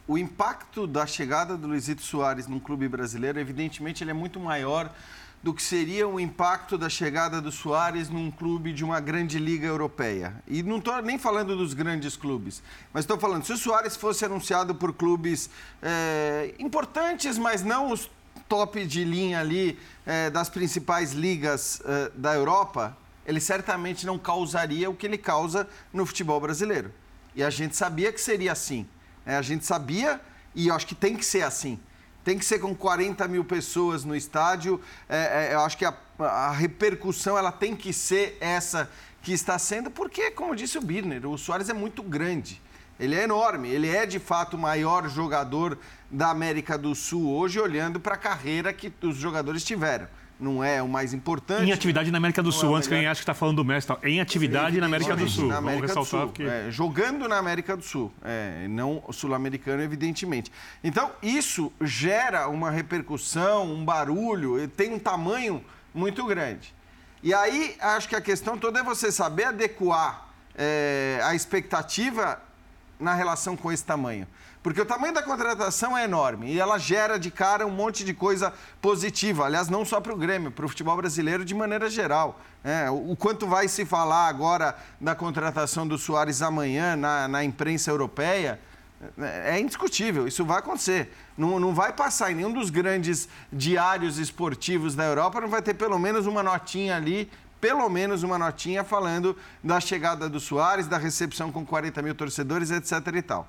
o 0.07 0.17
impacto 0.17 0.87
da 0.87 1.07
chegada 1.07 1.57
do 1.57 1.67
Luizito 1.67 2.03
Soares 2.03 2.47
num 2.47 2.61
clube 2.61 2.89
brasileiro, 2.89 3.41
evidentemente, 3.41 4.05
ele 4.05 4.11
é 4.11 4.15
muito 4.15 4.39
maior 4.39 4.95
do 5.45 5.53
que 5.53 5.63
seria 5.63 6.09
o 6.09 6.19
impacto 6.19 6.79
da 6.79 6.89
chegada 6.89 7.39
do 7.39 7.53
Soares 7.53 8.09
num 8.09 8.31
clube 8.31 8.73
de 8.73 8.83
uma 8.83 8.99
grande 8.99 9.39
liga 9.39 9.67
europeia. 9.67 10.43
E 10.49 10.63
não 10.63 10.79
estou 10.79 11.03
nem 11.03 11.19
falando 11.19 11.55
dos 11.55 11.75
grandes 11.75 12.17
clubes, 12.17 12.63
mas 12.95 13.05
estou 13.05 13.19
falando, 13.19 13.45
se 13.45 13.53
o 13.53 13.59
Soares 13.59 13.95
fosse 13.95 14.25
anunciado 14.25 14.75
por 14.75 14.95
clubes 14.95 15.51
é, 15.83 16.55
importantes, 16.59 17.37
mas 17.37 17.63
não 17.63 17.93
os 17.93 18.11
top 18.49 18.87
de 18.87 19.05
linha 19.05 19.39
ali 19.39 19.79
é, 20.07 20.31
das 20.31 20.49
principais 20.49 21.13
ligas 21.13 21.83
é, 21.85 22.11
da 22.15 22.35
Europa, 22.35 22.97
ele 23.27 23.39
certamente 23.39 24.07
não 24.07 24.19
causaria 24.19 24.89
o 24.89 24.95
que 24.95 25.05
ele 25.05 25.19
causa 25.19 25.69
no 25.93 26.07
futebol 26.07 26.41
brasileiro. 26.41 26.91
E 27.35 27.45
a 27.45 27.51
gente 27.51 27.77
sabia 27.77 28.11
que 28.11 28.21
seria 28.21 28.53
assim. 28.53 28.87
Né? 29.27 29.37
A 29.37 29.43
gente 29.43 29.67
sabia, 29.67 30.23
e 30.55 30.71
acho 30.71 30.87
que 30.87 30.95
tem 30.95 31.15
que 31.15 31.25
ser 31.25 31.43
assim 31.43 31.79
tem 32.25 32.39
que 32.39 32.45
ser 32.45 32.59
com 32.59 32.75
40 32.75 33.29
mil 33.29 33.45
pessoas 33.45 34.05
no 34.05 34.17
estádio. 34.17 34.81
É, 35.09 35.51
é, 35.51 35.55
eu 35.55 35.61
acho 35.61 35.77
que 35.77 35.85
a, 35.85 35.95
a, 36.19 36.51
repercussão 36.51 37.37
ela 37.37 37.53
tem 37.53 37.77
que 37.77 37.93
ser 37.93 38.39
essa 38.41 38.91
que 39.23 39.33
está 39.33 39.59
sendo, 39.59 39.91
porque, 39.91 40.31
como 40.31 40.57
disse 40.57 40.79
o 40.79 40.81
Birner, 40.81 41.29
o 41.29 41.37
Soares 41.37 41.69
é 41.69 41.75
muito 41.75 42.03
grande. 42.03 42.61
Ele 42.99 43.15
é 43.15 43.25
enorme, 43.25 43.69
ele 43.69 43.89
é 43.89 44.07
de 44.07 44.19
fato 44.19 44.55
o 44.55 44.59
maior 44.59 45.09
jogador 45.09 45.79
da 46.11 46.31
América 46.31 46.79
do 46.79 46.95
Sul 46.95 47.35
hoje, 47.35 47.61
olhando 47.61 48.01
para 48.01 48.15
a 48.15 48.19
carreira 48.19 48.73
que 48.73 48.93
os 49.03 49.17
jogadores 49.17 49.65
tiveram. 49.65 50.07
Não 50.45 50.63
é 50.63 50.83
o 50.83 50.89
mais 50.89 51.15
importante. 51.15 51.65
Em 51.65 51.73
atividade 51.73 52.11
na 52.11 52.19
América 52.19 52.43
do 52.43 52.51
é 52.51 52.53
Sul, 52.53 52.71
o 52.71 52.75
antes 52.77 52.87
que 52.87 52.95
alguém 52.95 53.09
ache 53.09 53.21
que 53.21 53.23
está 53.23 53.35
falando 53.35 53.57
do 53.57 53.65
Messi. 53.65 53.89
Em 54.03 54.21
atividade 54.21 54.79
na 54.79 54.87
América 54.87 55.17
do 55.17 55.29
Sul. 55.29 55.49
Na 55.49 55.57
América 55.57 55.87
Vamos 55.87 55.95
do 55.95 56.01
ressaltar 56.01 56.21
Sul. 56.21 56.29
porque... 56.29 56.43
É, 56.45 56.71
jogando 56.71 57.27
na 57.29 57.39
América 57.39 57.77
do 57.77 57.83
Sul, 57.83 58.13
é, 58.23 58.69
não 58.69 59.03
sul-americano, 59.11 59.83
evidentemente. 59.83 60.53
Então, 60.83 61.11
isso 61.23 61.73
gera 61.81 62.49
uma 62.49 62.71
repercussão, 62.71 63.73
um 63.73 63.85
barulho, 63.85 64.69
tem 64.69 64.93
um 64.93 64.99
tamanho 64.99 65.65
muito 65.95 66.25
grande. 66.27 66.75
E 67.23 67.33
aí, 67.33 67.75
acho 67.81 68.09
que 68.09 68.15
a 68.15 68.21
questão 68.21 68.59
toda 68.59 68.81
é 68.81 68.83
você 68.83 69.11
saber 69.11 69.45
adequar 69.45 70.29
é, 70.55 71.21
a 71.25 71.35
expectativa 71.35 72.41
na 73.01 73.15
relação 73.15 73.57
com 73.57 73.73
esse 73.73 73.85
tamanho. 73.85 74.27
Porque 74.65 74.81
o 74.81 74.87
tamanho 74.87 75.13
da 75.13 75.23
contratação 75.23 75.95
é 75.95 76.05
enorme 76.05 76.51
e 76.51 76.59
ela 76.59 76.79
gera 76.79 77.19
de 77.19 77.31
cara 77.31 77.67
um 77.67 77.71
monte 77.71 78.03
de 78.03 78.15
coisa 78.15 78.51
positiva. 78.81 79.45
Aliás, 79.45 79.69
não 79.69 79.85
só 79.85 80.01
para 80.01 80.15
o 80.15 80.17
Grêmio, 80.17 80.51
para 80.51 80.65
o 80.65 80.69
futebol 80.71 80.97
brasileiro 80.97 81.45
de 81.45 81.55
maneira 81.55 81.91
geral. 81.91 82.41
É, 82.65 82.89
o 82.89 83.15
quanto 83.15 83.47
vai 83.47 83.69
se 83.69 83.85
falar 83.85 84.27
agora 84.27 84.75
da 84.99 85.15
contratação 85.15 85.87
do 85.87 85.99
Soares 85.99 86.41
amanhã 86.41 86.97
na, 86.97 87.29
na 87.29 87.45
imprensa 87.45 87.91
europeia 87.91 88.59
é 89.19 89.61
indiscutível, 89.61 90.27
isso 90.27 90.47
vai 90.47 90.61
acontecer. 90.61 91.13
Não, 91.37 91.61
não 91.61 91.75
vai 91.75 91.93
passar 91.93 92.33
em 92.33 92.37
nenhum 92.37 92.51
dos 92.55 92.71
grandes 92.71 93.29
diários 93.53 94.17
esportivos 94.17 94.95
da 94.95 95.05
Europa, 95.05 95.43
não 95.43 95.49
vai 95.49 95.61
ter 95.61 95.75
pelo 95.75 95.99
menos 95.99 96.27
uma 96.27 96.43
notinha 96.43 96.97
ali 96.97 97.31
pelo 97.61 97.89
menos 97.91 98.23
uma 98.23 98.39
notinha 98.39 98.83
falando 98.83 99.37
da 99.63 99.79
chegada 99.79 100.27
do 100.27 100.41
Soares, 100.41 100.87
da 100.87 100.97
recepção 100.97 101.53
com 101.53 101.67
40 101.67 102.01
mil 102.01 102.15
torcedores, 102.15 102.71
etc. 102.71 102.93
e 103.15 103.23
tal. 103.23 103.49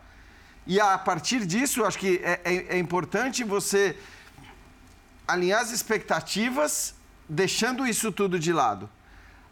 E 0.68 0.80
a 0.80 0.98
partir 0.98 1.46
disso, 1.46 1.86
acho 1.86 1.98
que 2.00 2.20
é, 2.24 2.42
é- 2.44 2.76
é 2.76 2.78
importante 2.80 3.44
você 3.44 3.96
alinhar 5.28 5.62
as 5.62 5.72
expectativas, 5.72 6.96
deixando 7.30 7.86
isso 7.86 8.12
tudo 8.12 8.40
de 8.40 8.52
lado. 8.52 8.90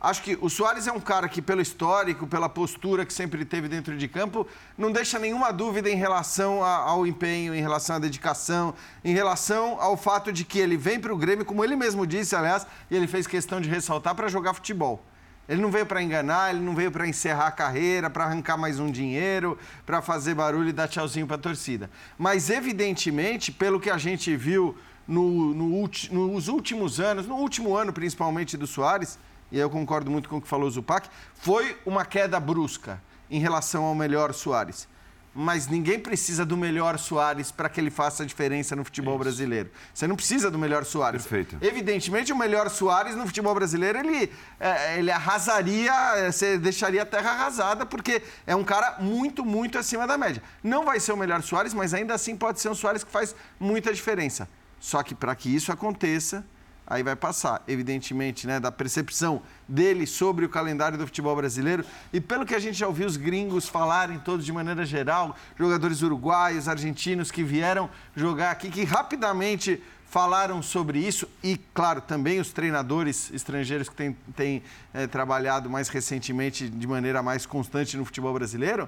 Acho 0.02 0.22
que 0.22 0.38
o 0.42 0.50
Soares 0.50 0.86
é 0.86 0.92
um 0.92 1.00
cara 1.00 1.30
que, 1.30 1.42
pelo 1.42 1.62
histórico, 1.62 2.28
pela 2.28 2.50
postura 2.50 3.06
que 3.06 3.14
sempre 3.14 3.46
teve 3.46 3.70
dentro 3.70 3.98
de 3.98 4.06
campo, 4.08 4.46
não 4.78 4.92
deixa 4.92 5.18
nenhuma 5.18 5.54
dúvida 5.54 5.90
em 5.90 5.96
relação 5.96 6.62
ao 6.62 7.08
empenho, 7.08 7.56
em 7.56 7.62
relação 7.62 7.96
à 7.96 8.00
dedicação, 8.00 8.74
em 9.02 9.14
relação 9.14 9.80
ao 9.80 9.96
fato 9.96 10.34
de 10.34 10.44
que 10.44 10.60
ele 10.60 10.76
vem 10.76 11.00
para 11.00 11.14
o 11.14 11.18
Grêmio, 11.18 11.46
como 11.46 11.64
ele 11.64 11.78
mesmo 11.78 12.06
disse, 12.06 12.36
aliás, 12.36 12.68
e 12.92 12.96
ele 12.98 13.08
fez 13.08 13.26
questão 13.26 13.62
de 13.62 13.70
ressaltar, 13.70 14.14
para 14.14 14.28
jogar 14.28 14.54
futebol. 14.54 15.02
Ele 15.48 15.62
não 15.62 15.70
veio 15.70 15.86
para 15.86 16.02
enganar, 16.02 16.52
ele 16.52 16.64
não 16.64 16.74
veio 16.74 16.90
para 16.92 17.06
encerrar 17.08 17.48
a 17.48 17.52
carreira, 17.52 18.10
para 18.10 18.24
arrancar 18.24 18.56
mais 18.58 18.80
um 18.80 18.90
dinheiro, 18.90 19.58
para 19.86 20.02
fazer 20.02 20.34
barulho 20.34 20.70
e 20.70 20.72
dar 20.72 20.88
tchauzinho 20.88 21.28
para 21.28 21.36
a 21.36 21.40
torcida. 21.40 21.90
Mas, 22.18 22.50
evidentemente, 22.50 23.52
pelo 23.52 23.80
que 23.80 23.90
a 23.90 23.98
gente 23.98 24.36
viu 24.38 24.78
no- 25.06 25.54
no 25.54 25.66
ulti- 25.66 26.14
nos 26.14 26.48
últimos 26.48 27.00
anos, 27.00 27.28
no 27.28 27.36
último 27.36 27.76
ano 27.76 27.92
principalmente 27.92 28.56
do 28.56 28.66
Soares, 28.66 29.20
e 29.52 29.60
eu 29.60 29.70
concordo 29.70 30.10
muito 30.10 30.30
com 30.30 30.38
o 30.38 30.42
que 30.42 30.48
falou 30.48 30.68
o 30.68 30.72
Zupac, 30.72 31.10
foi 31.36 31.78
uma 31.86 32.06
queda 32.06 32.40
brusca 32.40 33.02
em 33.30 33.40
relação 33.40 33.84
ao 33.84 33.94
melhor 33.94 34.34
Soares. 34.34 34.88
Mas 35.36 35.68
ninguém 35.68 36.00
precisa 36.00 36.46
do 36.46 36.56
melhor 36.56 37.00
Soares 37.00 37.52
para 37.52 37.68
que 37.68 37.82
ele 37.82 37.90
faça 37.90 38.22
a 38.22 38.26
diferença 38.26 38.76
no 38.76 38.84
futebol 38.84 39.18
brasileiro. 39.18 39.72
Você 39.92 40.06
não 40.06 40.16
precisa 40.16 40.52
do 40.52 40.60
melhor 40.60 40.86
Soares. 40.86 41.24
Perfeito. 41.24 41.58
Evidentemente, 41.60 42.32
o 42.32 42.38
melhor 42.38 42.70
Soares 42.70 43.16
no 43.16 43.26
futebol 43.26 43.56
brasileiro, 43.56 43.98
ele, 43.98 44.32
é, 44.60 45.00
ele 45.00 45.10
arrasaria, 45.10 45.92
é, 46.18 46.32
você 46.32 46.58
deixaria 46.58 47.02
a 47.02 47.06
terra 47.06 47.32
arrasada, 47.32 47.84
porque 47.84 48.22
é 48.46 48.56
um 48.56 48.64
cara 48.64 48.98
muito, 49.00 49.44
muito 49.44 49.80
acima 49.80 50.06
da 50.06 50.18
média. 50.18 50.42
Não 50.64 50.86
vai 50.86 51.00
ser 51.00 51.14
o 51.14 51.18
melhor 51.18 51.42
Soares, 51.42 51.74
mas 51.74 51.96
ainda 51.96 52.14
assim 52.14 52.36
pode 52.36 52.60
ser 52.60 52.70
um 52.70 52.76
Soares 52.76 53.04
que 53.04 53.12
faz 53.12 53.36
muita 53.60 53.92
diferença. 53.92 54.48
Só 54.80 55.02
que 55.02 55.16
para 55.16 55.34
que 55.36 55.54
isso 55.54 55.72
aconteça, 55.72 56.46
aí 56.86 57.02
vai 57.02 57.16
passar, 57.16 57.64
evidentemente, 57.68 58.46
né, 58.46 58.60
da 58.60 58.72
percepção 58.72 59.42
dele 59.68 60.06
sobre 60.06 60.46
o 60.46 60.50
calendário 60.50 60.98
do 60.98 61.06
futebol 61.06 61.36
brasileiro. 61.36 61.86
E 62.12 62.20
pelo 62.20 62.46
que 62.46 62.54
a 62.54 62.60
gente 62.60 62.78
já 62.78 62.88
ouviu 62.88 63.08
os 63.08 63.18
gringos 63.18 63.68
falarem 63.68 64.20
todos 64.20 64.46
de 64.46 64.52
maneira 64.52 64.86
geral, 64.86 65.36
jogadores 65.58 66.02
uruguaios, 66.02 66.68
argentinos 66.68 67.32
que 67.32 67.44
vieram 67.44 67.90
jogar 68.16 68.52
aqui, 68.52 68.70
que 68.70 68.84
rapidamente 68.84 69.82
falaram 70.14 70.62
sobre 70.62 71.00
isso 71.00 71.28
e, 71.42 71.60
claro, 71.74 72.00
também 72.00 72.40
os 72.40 72.54
treinadores 72.54 73.32
estrangeiros 73.34 73.90
que 73.90 73.96
têm, 73.96 74.16
têm 74.36 74.62
eh, 74.94 75.08
trabalhado 75.08 75.72
mais 75.72 75.90
recentemente 75.90 76.70
de 76.70 76.86
maneira 76.86 77.24
mais 77.24 77.48
constante 77.48 77.98
no 77.98 78.06
futebol 78.06 78.32
brasileiro, 78.32 78.88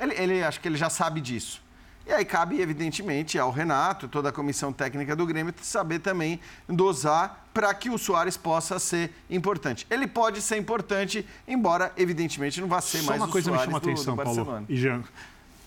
ele, 0.00 0.14
ele 0.14 0.42
acho 0.42 0.58
que 0.60 0.66
ele 0.66 0.76
já 0.76 0.90
sabe 0.90 1.20
disso. 1.20 1.62
E 2.08 2.12
aí 2.12 2.24
cabe, 2.24 2.58
evidentemente, 2.58 3.38
ao 3.38 3.50
Renato, 3.50 4.08
toda 4.08 4.30
a 4.30 4.32
comissão 4.32 4.72
técnica 4.72 5.14
do 5.14 5.26
Grêmio, 5.26 5.52
saber 5.60 5.98
também 5.98 6.40
dosar 6.66 7.46
para 7.52 7.72
que 7.74 7.90
o 7.90 7.98
Soares 7.98 8.34
possa 8.34 8.78
ser 8.78 9.12
importante. 9.28 9.86
Ele 9.90 10.06
pode 10.06 10.40
ser 10.40 10.56
importante, 10.56 11.26
embora, 11.46 11.92
evidentemente, 11.98 12.62
não 12.62 12.68
vá 12.68 12.80
ser 12.80 13.02
Só 13.02 13.10
mais 13.10 13.20
uma 13.20 13.28
o 13.28 13.30
coisa 13.30 13.50
me 13.50 13.58
Soares 13.58 13.74
chama 13.74 13.76
a 13.76 13.80
do, 13.80 13.90
atenção, 13.90 14.16
do 14.16 14.22
Paulo 14.22 14.64
e 14.70 14.76
Jean 14.76 15.04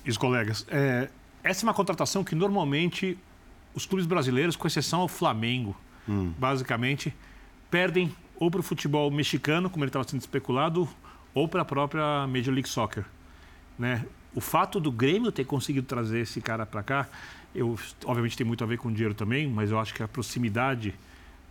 e 0.03 0.09
os 0.09 0.17
colegas. 0.17 0.65
É, 0.67 1.09
essa 1.43 1.63
é 1.63 1.63
uma 1.67 1.75
contratação 1.75 2.23
que 2.23 2.33
normalmente 2.33 3.15
os 3.75 3.85
clubes 3.85 4.07
brasileiros, 4.07 4.55
com 4.55 4.65
exceção 4.65 5.01
ao 5.01 5.07
Flamengo, 5.07 5.77
basicamente, 6.39 7.15
perdem 7.69 8.13
ou 8.35 8.49
para 8.49 8.59
o 8.59 8.63
futebol 8.63 9.11
mexicano, 9.11 9.69
como 9.69 9.83
ele 9.83 9.89
estava 9.89 10.07
sendo 10.07 10.21
especulado, 10.21 10.89
ou 11.35 11.47
para 11.47 11.61
a 11.61 11.65
própria 11.65 12.25
Major 12.25 12.51
League 12.51 12.67
Soccer. 12.67 13.05
Né? 13.77 14.03
O 14.33 14.39
fato 14.39 14.79
do 14.79 14.91
Grêmio 14.91 15.31
ter 15.31 15.45
conseguido 15.45 15.85
trazer 15.85 16.21
esse 16.21 16.39
cara 16.39 16.65
para 16.65 16.81
cá, 16.81 17.09
eu, 17.53 17.77
obviamente 18.05 18.37
tem 18.37 18.47
muito 18.47 18.63
a 18.63 18.67
ver 18.67 18.77
com 18.77 18.91
dinheiro 18.91 19.13
também, 19.13 19.47
mas 19.47 19.71
eu 19.71 19.79
acho 19.79 19.93
que 19.93 20.01
a 20.01 20.07
proximidade 20.07 20.95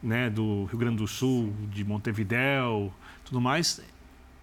né, 0.02 0.30
do 0.30 0.64
Rio 0.64 0.78
Grande 0.78 0.96
do 0.96 1.06
Sul, 1.06 1.52
de 1.70 1.84
Montevidéu, 1.84 2.92
tudo 3.24 3.40
mais, 3.40 3.82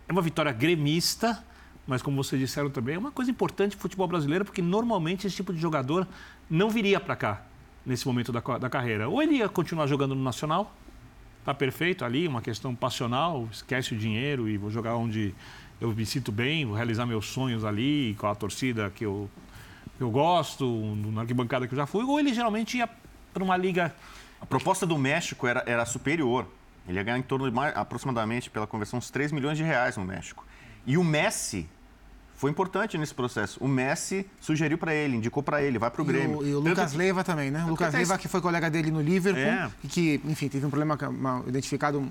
é 0.07 0.11
uma 0.11 0.21
vitória 0.21 0.51
gremista, 0.51 1.43
mas 1.87 2.01
como 2.01 2.21
vocês 2.21 2.39
disseram 2.39 2.69
também, 2.69 2.95
é 2.95 2.99
uma 2.99 3.11
coisa 3.11 3.31
importante 3.31 3.75
para 3.75 3.79
o 3.79 3.81
futebol 3.81 4.07
brasileiro, 4.07 4.45
porque 4.45 4.61
normalmente 4.61 5.25
esse 5.25 5.35
tipo 5.35 5.51
de 5.51 5.59
jogador 5.59 6.07
não 6.49 6.69
viria 6.69 6.99
para 6.99 7.15
cá 7.15 7.41
nesse 7.85 8.05
momento 8.05 8.31
da, 8.31 8.39
da 8.59 8.69
carreira. 8.69 9.09
Ou 9.09 9.23
ele 9.23 9.35
ia 9.35 9.49
continuar 9.49 9.87
jogando 9.87 10.13
no 10.13 10.21
Nacional, 10.21 10.75
tá 11.43 11.53
perfeito 11.53 12.03
ali, 12.03 12.27
uma 12.27 12.41
questão 12.41 12.75
passional, 12.75 13.47
esquece 13.51 13.95
o 13.95 13.97
dinheiro 13.97 14.49
e 14.49 14.57
vou 14.57 14.69
jogar 14.69 14.95
onde 14.95 15.33
eu 15.79 15.89
me 15.93 16.05
sinto 16.05 16.31
bem, 16.31 16.65
vou 16.65 16.75
realizar 16.75 17.05
meus 17.05 17.27
sonhos 17.27 17.63
ali, 17.63 18.15
com 18.19 18.27
a 18.27 18.35
torcida 18.35 18.89
que 18.95 19.05
eu, 19.05 19.29
que 19.97 20.03
eu 20.03 20.09
gosto, 20.09 20.65
na 21.11 21.21
arquibancada 21.21 21.67
que 21.67 21.73
eu 21.73 21.77
já 21.77 21.85
fui, 21.85 22.03
ou 22.03 22.19
ele 22.19 22.33
geralmente 22.33 22.77
ia 22.77 22.89
para 23.33 23.43
uma 23.43 23.55
liga 23.57 23.93
A 24.41 24.45
proposta 24.45 24.85
do 24.85 24.97
México 24.97 25.47
era, 25.47 25.63
era 25.65 25.85
superior. 25.85 26.45
Ele 26.87 26.97
ia 26.97 27.03
ganhar 27.03 27.17
em 27.17 27.21
torno 27.23 27.49
de 27.49 27.55
mais, 27.55 27.75
aproximadamente, 27.75 28.49
pela 28.49 28.65
conversão, 28.67 28.97
uns 28.99 29.09
3 29.09 29.31
milhões 29.31 29.57
de 29.57 29.63
reais 29.63 29.97
no 29.97 30.05
México. 30.05 30.45
E 30.85 30.97
o 30.97 31.03
Messi 31.03 31.67
foi 32.35 32.51
importante 32.51 32.97
nesse 32.99 33.13
processo. 33.15 33.57
O 33.59 33.67
Messi 33.67 34.25
sugeriu 34.39 34.77
para 34.77 34.93
ele, 34.93 35.17
indicou 35.17 35.41
para 35.41 35.61
ele, 35.63 35.79
vai 35.79 35.89
para 35.89 36.01
o 36.01 36.05
E 36.05 36.07
Grêmio. 36.07 36.37
o, 36.37 36.45
e 36.47 36.53
o 36.53 36.59
Lucas 36.59 36.91
que- 36.91 36.97
Leiva 36.97 37.23
também, 37.23 37.49
né? 37.51 37.63
O 37.65 37.69
Lucas 37.69 37.91
tá 37.91 37.97
Leiva, 37.97 38.17
que 38.17 38.27
foi 38.27 38.39
colega 38.39 38.69
dele 38.69 38.89
no 38.91 39.01
Liverpool, 39.01 39.41
É. 39.43 39.71
e 39.83 39.87
que, 39.87 40.21
enfim, 40.23 40.47
teve 40.47 40.65
um 40.65 40.69
problema, 40.69 40.95
uma, 41.09 41.43
identificado 41.47 42.07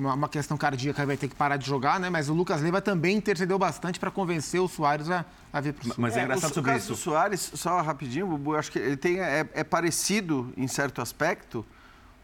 uma, 0.00 0.14
uma 0.14 0.28
questão 0.28 0.56
cardíaca, 0.56 1.04
vai 1.06 1.16
ter 1.16 1.28
que 1.28 1.34
parar 1.34 1.56
de 1.56 1.66
jogar, 1.66 2.00
né? 2.00 2.10
Mas 2.10 2.28
o 2.28 2.34
Lucas 2.34 2.60
Leiva 2.60 2.80
também 2.80 3.16
intercedeu 3.16 3.58
bastante 3.58 4.00
para 4.00 4.10
convencer 4.10 4.60
o 4.60 4.68
Soares 4.68 5.10
a, 5.10 5.24
a 5.52 5.60
vir 5.60 5.74
para 5.74 5.92
o 5.92 5.94
Mas 5.98 6.16
é, 6.16 6.20
É, 6.20 6.24
engraçado 6.24 6.50
o, 6.50 6.54
sobre 6.54 6.70
o 6.70 6.74
caso 6.74 6.84
isso. 6.84 6.92
do 6.92 6.98
Soares, 6.98 7.50
só 7.54 7.80
rapidinho, 7.80 8.26
Bubu, 8.26 8.54
eu 8.54 8.58
acho 8.58 8.72
que 8.72 8.78
ele 8.78 8.96
tem, 8.96 9.20
é, 9.20 9.46
é 9.52 9.64
parecido 9.64 10.52
em 10.56 10.66
certo 10.66 11.00
aspecto 11.00 11.64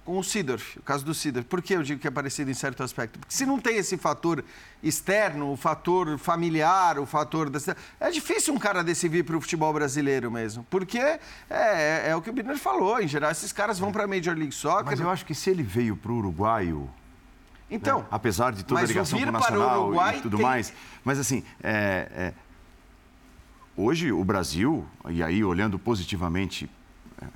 com 0.06 0.18
o 0.18 0.22
Sidorf, 0.22 0.78
o 0.78 0.82
caso 0.82 1.04
do 1.04 1.12
Sidorf. 1.12 1.48
Por 1.48 1.60
que 1.60 1.74
eu 1.74 1.82
digo 1.82 2.00
que 2.00 2.06
é 2.06 2.10
parecido 2.10 2.48
em 2.48 2.54
certo 2.54 2.82
aspecto? 2.84 3.18
Porque 3.18 3.34
se 3.34 3.44
não 3.44 3.58
tem 3.58 3.76
esse 3.76 3.96
fator 3.96 4.42
externo, 4.80 5.50
o 5.50 5.56
fator 5.56 6.16
familiar, 6.16 7.00
o 7.00 7.04
fator 7.04 7.50
da 7.50 7.58
cidade, 7.58 7.80
é 7.98 8.08
difícil 8.12 8.54
um 8.54 8.58
cara 8.58 8.84
desse 8.84 9.08
vir 9.08 9.24
para 9.24 9.36
o 9.36 9.40
futebol 9.40 9.72
brasileiro 9.72 10.30
mesmo. 10.30 10.64
Porque 10.70 10.98
é, 10.98 11.18
é, 11.50 12.10
é 12.10 12.16
o 12.16 12.22
que 12.22 12.30
o 12.30 12.32
Biner 12.32 12.56
falou, 12.56 13.00
em 13.00 13.08
geral, 13.08 13.32
esses 13.32 13.52
caras 13.52 13.80
vão 13.80 13.90
para 13.90 14.04
a 14.04 14.06
Major 14.06 14.36
League 14.36 14.54
Soccer. 14.54 14.86
Mas 14.86 15.00
eu 15.00 15.10
acho 15.10 15.26
que 15.26 15.34
se 15.34 15.50
ele 15.50 15.64
veio 15.64 15.96
para 15.96 16.12
o 16.12 16.18
uruguaio, 16.18 16.88
Então, 17.70 18.00
né, 18.00 18.07
apesar 18.11 18.52
de 18.52 18.64
toda 18.64 18.81
a 18.81 18.85
o 18.85 18.87
ligação 18.87 19.18
com 19.18 19.24
o 19.24 19.29
o 19.29 19.33
Nacional 19.33 19.83
Uruguai 19.87 20.18
e 20.18 20.20
tudo 20.22 20.37
tem- 20.37 20.46
mais, 20.46 20.72
mas 21.05 21.18
assim, 21.18 21.42
é, 21.62 22.09
é, 22.14 22.35
hoje 23.76 24.12
o 24.12 24.24
Brasil, 24.24 24.87
e 25.09 25.22
aí 25.22 25.42
olhando 25.42 25.79
positivamente 25.79 26.70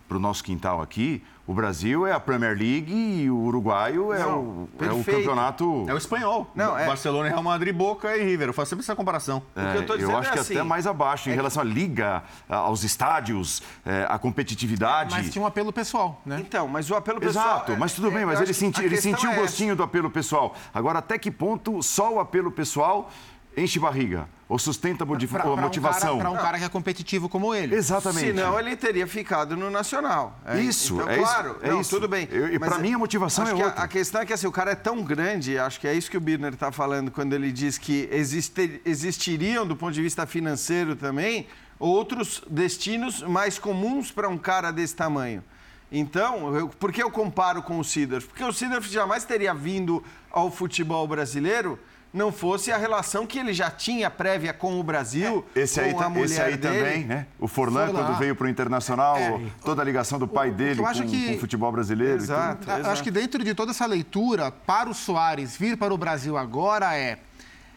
para 0.08 0.16
o 0.16 0.20
nosso 0.20 0.42
quintal 0.44 0.82
aqui, 0.82 1.22
o 1.46 1.54
Brasil 1.54 2.06
é 2.06 2.12
a 2.12 2.20
Premier 2.20 2.56
League 2.56 2.92
e 2.92 3.30
o 3.30 3.36
uruguaio 3.36 4.12
é, 4.12 4.20
Não, 4.20 4.38
o, 4.38 4.68
é 4.80 4.92
o 4.92 5.02
campeonato... 5.02 5.84
É 5.88 5.94
o 5.94 5.96
espanhol. 5.96 6.48
Não, 6.54 6.78
é- 6.78 6.86
Barcelona, 6.86 7.28
Real 7.28 7.42
Madrid, 7.42 7.74
Boca 7.74 8.16
e 8.16 8.22
River. 8.22 8.48
Eu 8.48 8.52
faço 8.52 8.70
sempre 8.70 8.84
essa 8.84 8.94
comparação. 8.94 9.42
o 9.56 9.72
que 9.72 9.78
eu 9.78 9.86
tô 9.86 9.94
É, 9.94 9.96
dizendo 9.96 10.16
acho 10.18 10.28
é 10.28 10.32
que 10.32 10.38
assim, 10.38 10.54
até 10.54 10.62
mais 10.62 10.86
abaixo 10.86 11.28
em 11.28 11.32
é 11.32 11.34
relação 11.34 11.62
à 11.62 11.64
liga, 11.64 12.22
aos 12.48 12.84
estádios, 12.84 13.62
é, 13.84 14.06
à 14.08 14.18
competitividade. 14.18 15.14
Mas 15.14 15.30
tinha 15.30 15.42
um 15.42 15.46
apelo 15.46 15.72
pessoal, 15.72 16.20
né? 16.24 16.38
Então, 16.40 16.68
mas 16.68 16.88
o 16.90 16.94
apelo 16.94 17.18
pessoal... 17.20 17.46
Exato, 17.56 17.76
mas 17.76 17.92
tudo 17.94 18.08
é- 18.08 18.10
bem, 18.10 18.20
eu 18.22 18.26
mas 18.28 18.40
ele, 18.40 18.54
senti, 18.54 18.84
ele 18.84 18.96
sentiu 19.00 19.30
o 19.30 19.32
é 19.32 19.34
essa. 19.36 19.42
gostinho 19.42 19.74
do 19.74 19.82
apelo 19.82 20.10
pessoal. 20.10 20.54
Agora, 20.72 20.98
até 21.00 21.18
que 21.18 21.30
ponto 21.30 21.82
só 21.82 22.12
o 22.14 22.20
apelo 22.20 22.50
pessoal 22.52 23.10
enche 23.56 23.78
barriga 23.78 24.28
ou 24.48 24.58
sustenta 24.58 25.04
Pra- 25.06 25.16
pra 25.16 25.42
a 25.44 25.52
um 25.52 25.56
motivação. 25.56 26.18
Para 26.18 26.30
um 26.30 26.36
cara 26.36 26.58
que 26.58 26.64
é 26.64 26.68
competitivo 26.68 27.28
como 27.28 27.54
ele. 27.54 27.74
Exatamente. 27.74 28.26
Senão 28.26 28.58
ele 28.58 28.74
teria 28.74 29.06
ficado 29.06 29.56
no 29.56 29.70
Nacional. 29.70 30.38
É, 30.44 30.58
Isso, 30.60 30.94
então, 30.94 31.08
é 31.08 31.14
isso, 31.14 31.22
claro, 31.22 31.56
é 31.62 31.68
não, 31.70 31.80
isso. 31.80 31.90
tudo 31.90 32.08
bem. 32.08 32.26
Eu- 32.30 32.52
e 32.52 32.58
Mas 32.58 32.68
pra 32.68 32.78
mim 32.78 32.92
a 32.94 32.98
motivação 32.98 33.44
acho 33.44 33.52
é 33.52 33.56
que 33.56 33.62
a- 33.62 33.66
outra. 33.66 33.82
A, 33.82 33.88
questão 33.88 34.20
é 34.20 34.26
que 34.26 34.32
assim, 34.32 34.46
o 34.48 34.52
cara 34.52 34.72
é 34.72 34.74
tão 34.74 35.02
grande, 35.04 35.56
acho 35.58 35.78
que 35.78 35.86
é 35.86 35.94
isso 35.94 36.10
que 36.10 36.16
o 36.16 36.20
Birner 36.20 36.52
está 36.54 36.72
falando 36.72 37.10
quando 37.12 37.32
ele 37.32 37.52
diz 37.52 37.78
que 37.78 38.08
existe- 38.10 38.80
existiriam, 38.84 39.64
do 39.66 39.76
ponto 39.76 39.92
de 39.92 40.02
vista 40.02 40.26
financeiro 40.26 40.96
também, 40.96 41.46
outros 41.78 42.42
destinos 42.48 43.22
mais 43.22 43.58
comuns 43.58 44.10
para 44.10 44.28
um 44.28 44.36
cara 44.38 44.70
desse 44.72 44.94
tamanho. 44.96 45.44
Então, 45.92 46.54
eu- 46.56 46.68
por 46.68 46.92
que 46.92 47.02
eu 47.02 47.10
comparo 47.10 47.62
com 47.62 47.78
o 47.78 47.84
Sidorf? 47.84 48.26
Porque 48.28 48.44
o 48.44 48.52
Sidorf 48.52 48.88
jamais 48.90 49.24
teria 49.24 49.52
vindo 49.54 50.02
ao 50.30 50.50
futebol 50.50 51.06
brasileiro 51.06 51.78
não 52.12 52.32
fosse 52.32 52.72
a 52.72 52.76
relação 52.76 53.24
que 53.26 53.38
ele 53.38 53.52
já 53.52 53.70
tinha 53.70 54.10
prévia 54.10 54.52
com 54.52 54.78
o 54.80 54.82
Brasil, 54.82 55.44
Esse 55.54 55.80
com 55.80 56.00
aí, 56.02 56.08
mulher 56.10 56.24
esse 56.24 56.40
aí 56.40 56.56
dele. 56.56 56.78
também, 56.78 57.04
né? 57.04 57.26
O 57.38 57.46
Forlan, 57.46 57.86
Forlan. 57.86 58.04
quando 58.04 58.18
veio 58.18 58.34
para 58.34 58.46
o 58.46 58.48
Internacional, 58.50 59.16
toda 59.64 59.80
a 59.80 59.84
ligação 59.84 60.18
do 60.18 60.26
pai 60.26 60.50
dele 60.50 60.80
eu 60.80 60.84
com, 60.84 60.90
acho 60.90 61.04
que- 61.04 61.28
com 61.28 61.34
o 61.36 61.38
futebol 61.40 61.70
brasileiro. 61.70 62.14
e 62.16 62.18
tudo. 62.18 62.32
Exato. 62.32 62.70
Eu 62.70 62.86
Acho 62.90 63.02
que 63.02 63.10
dentro 63.10 63.44
de 63.44 63.54
toda 63.54 63.70
essa 63.70 63.86
leitura, 63.86 64.50
para 64.50 64.90
o 64.90 64.94
Soares 64.94 65.56
vir 65.56 65.76
para 65.76 65.94
o 65.94 65.96
Brasil 65.98 66.36
agora 66.36 66.96
é, 66.96 67.18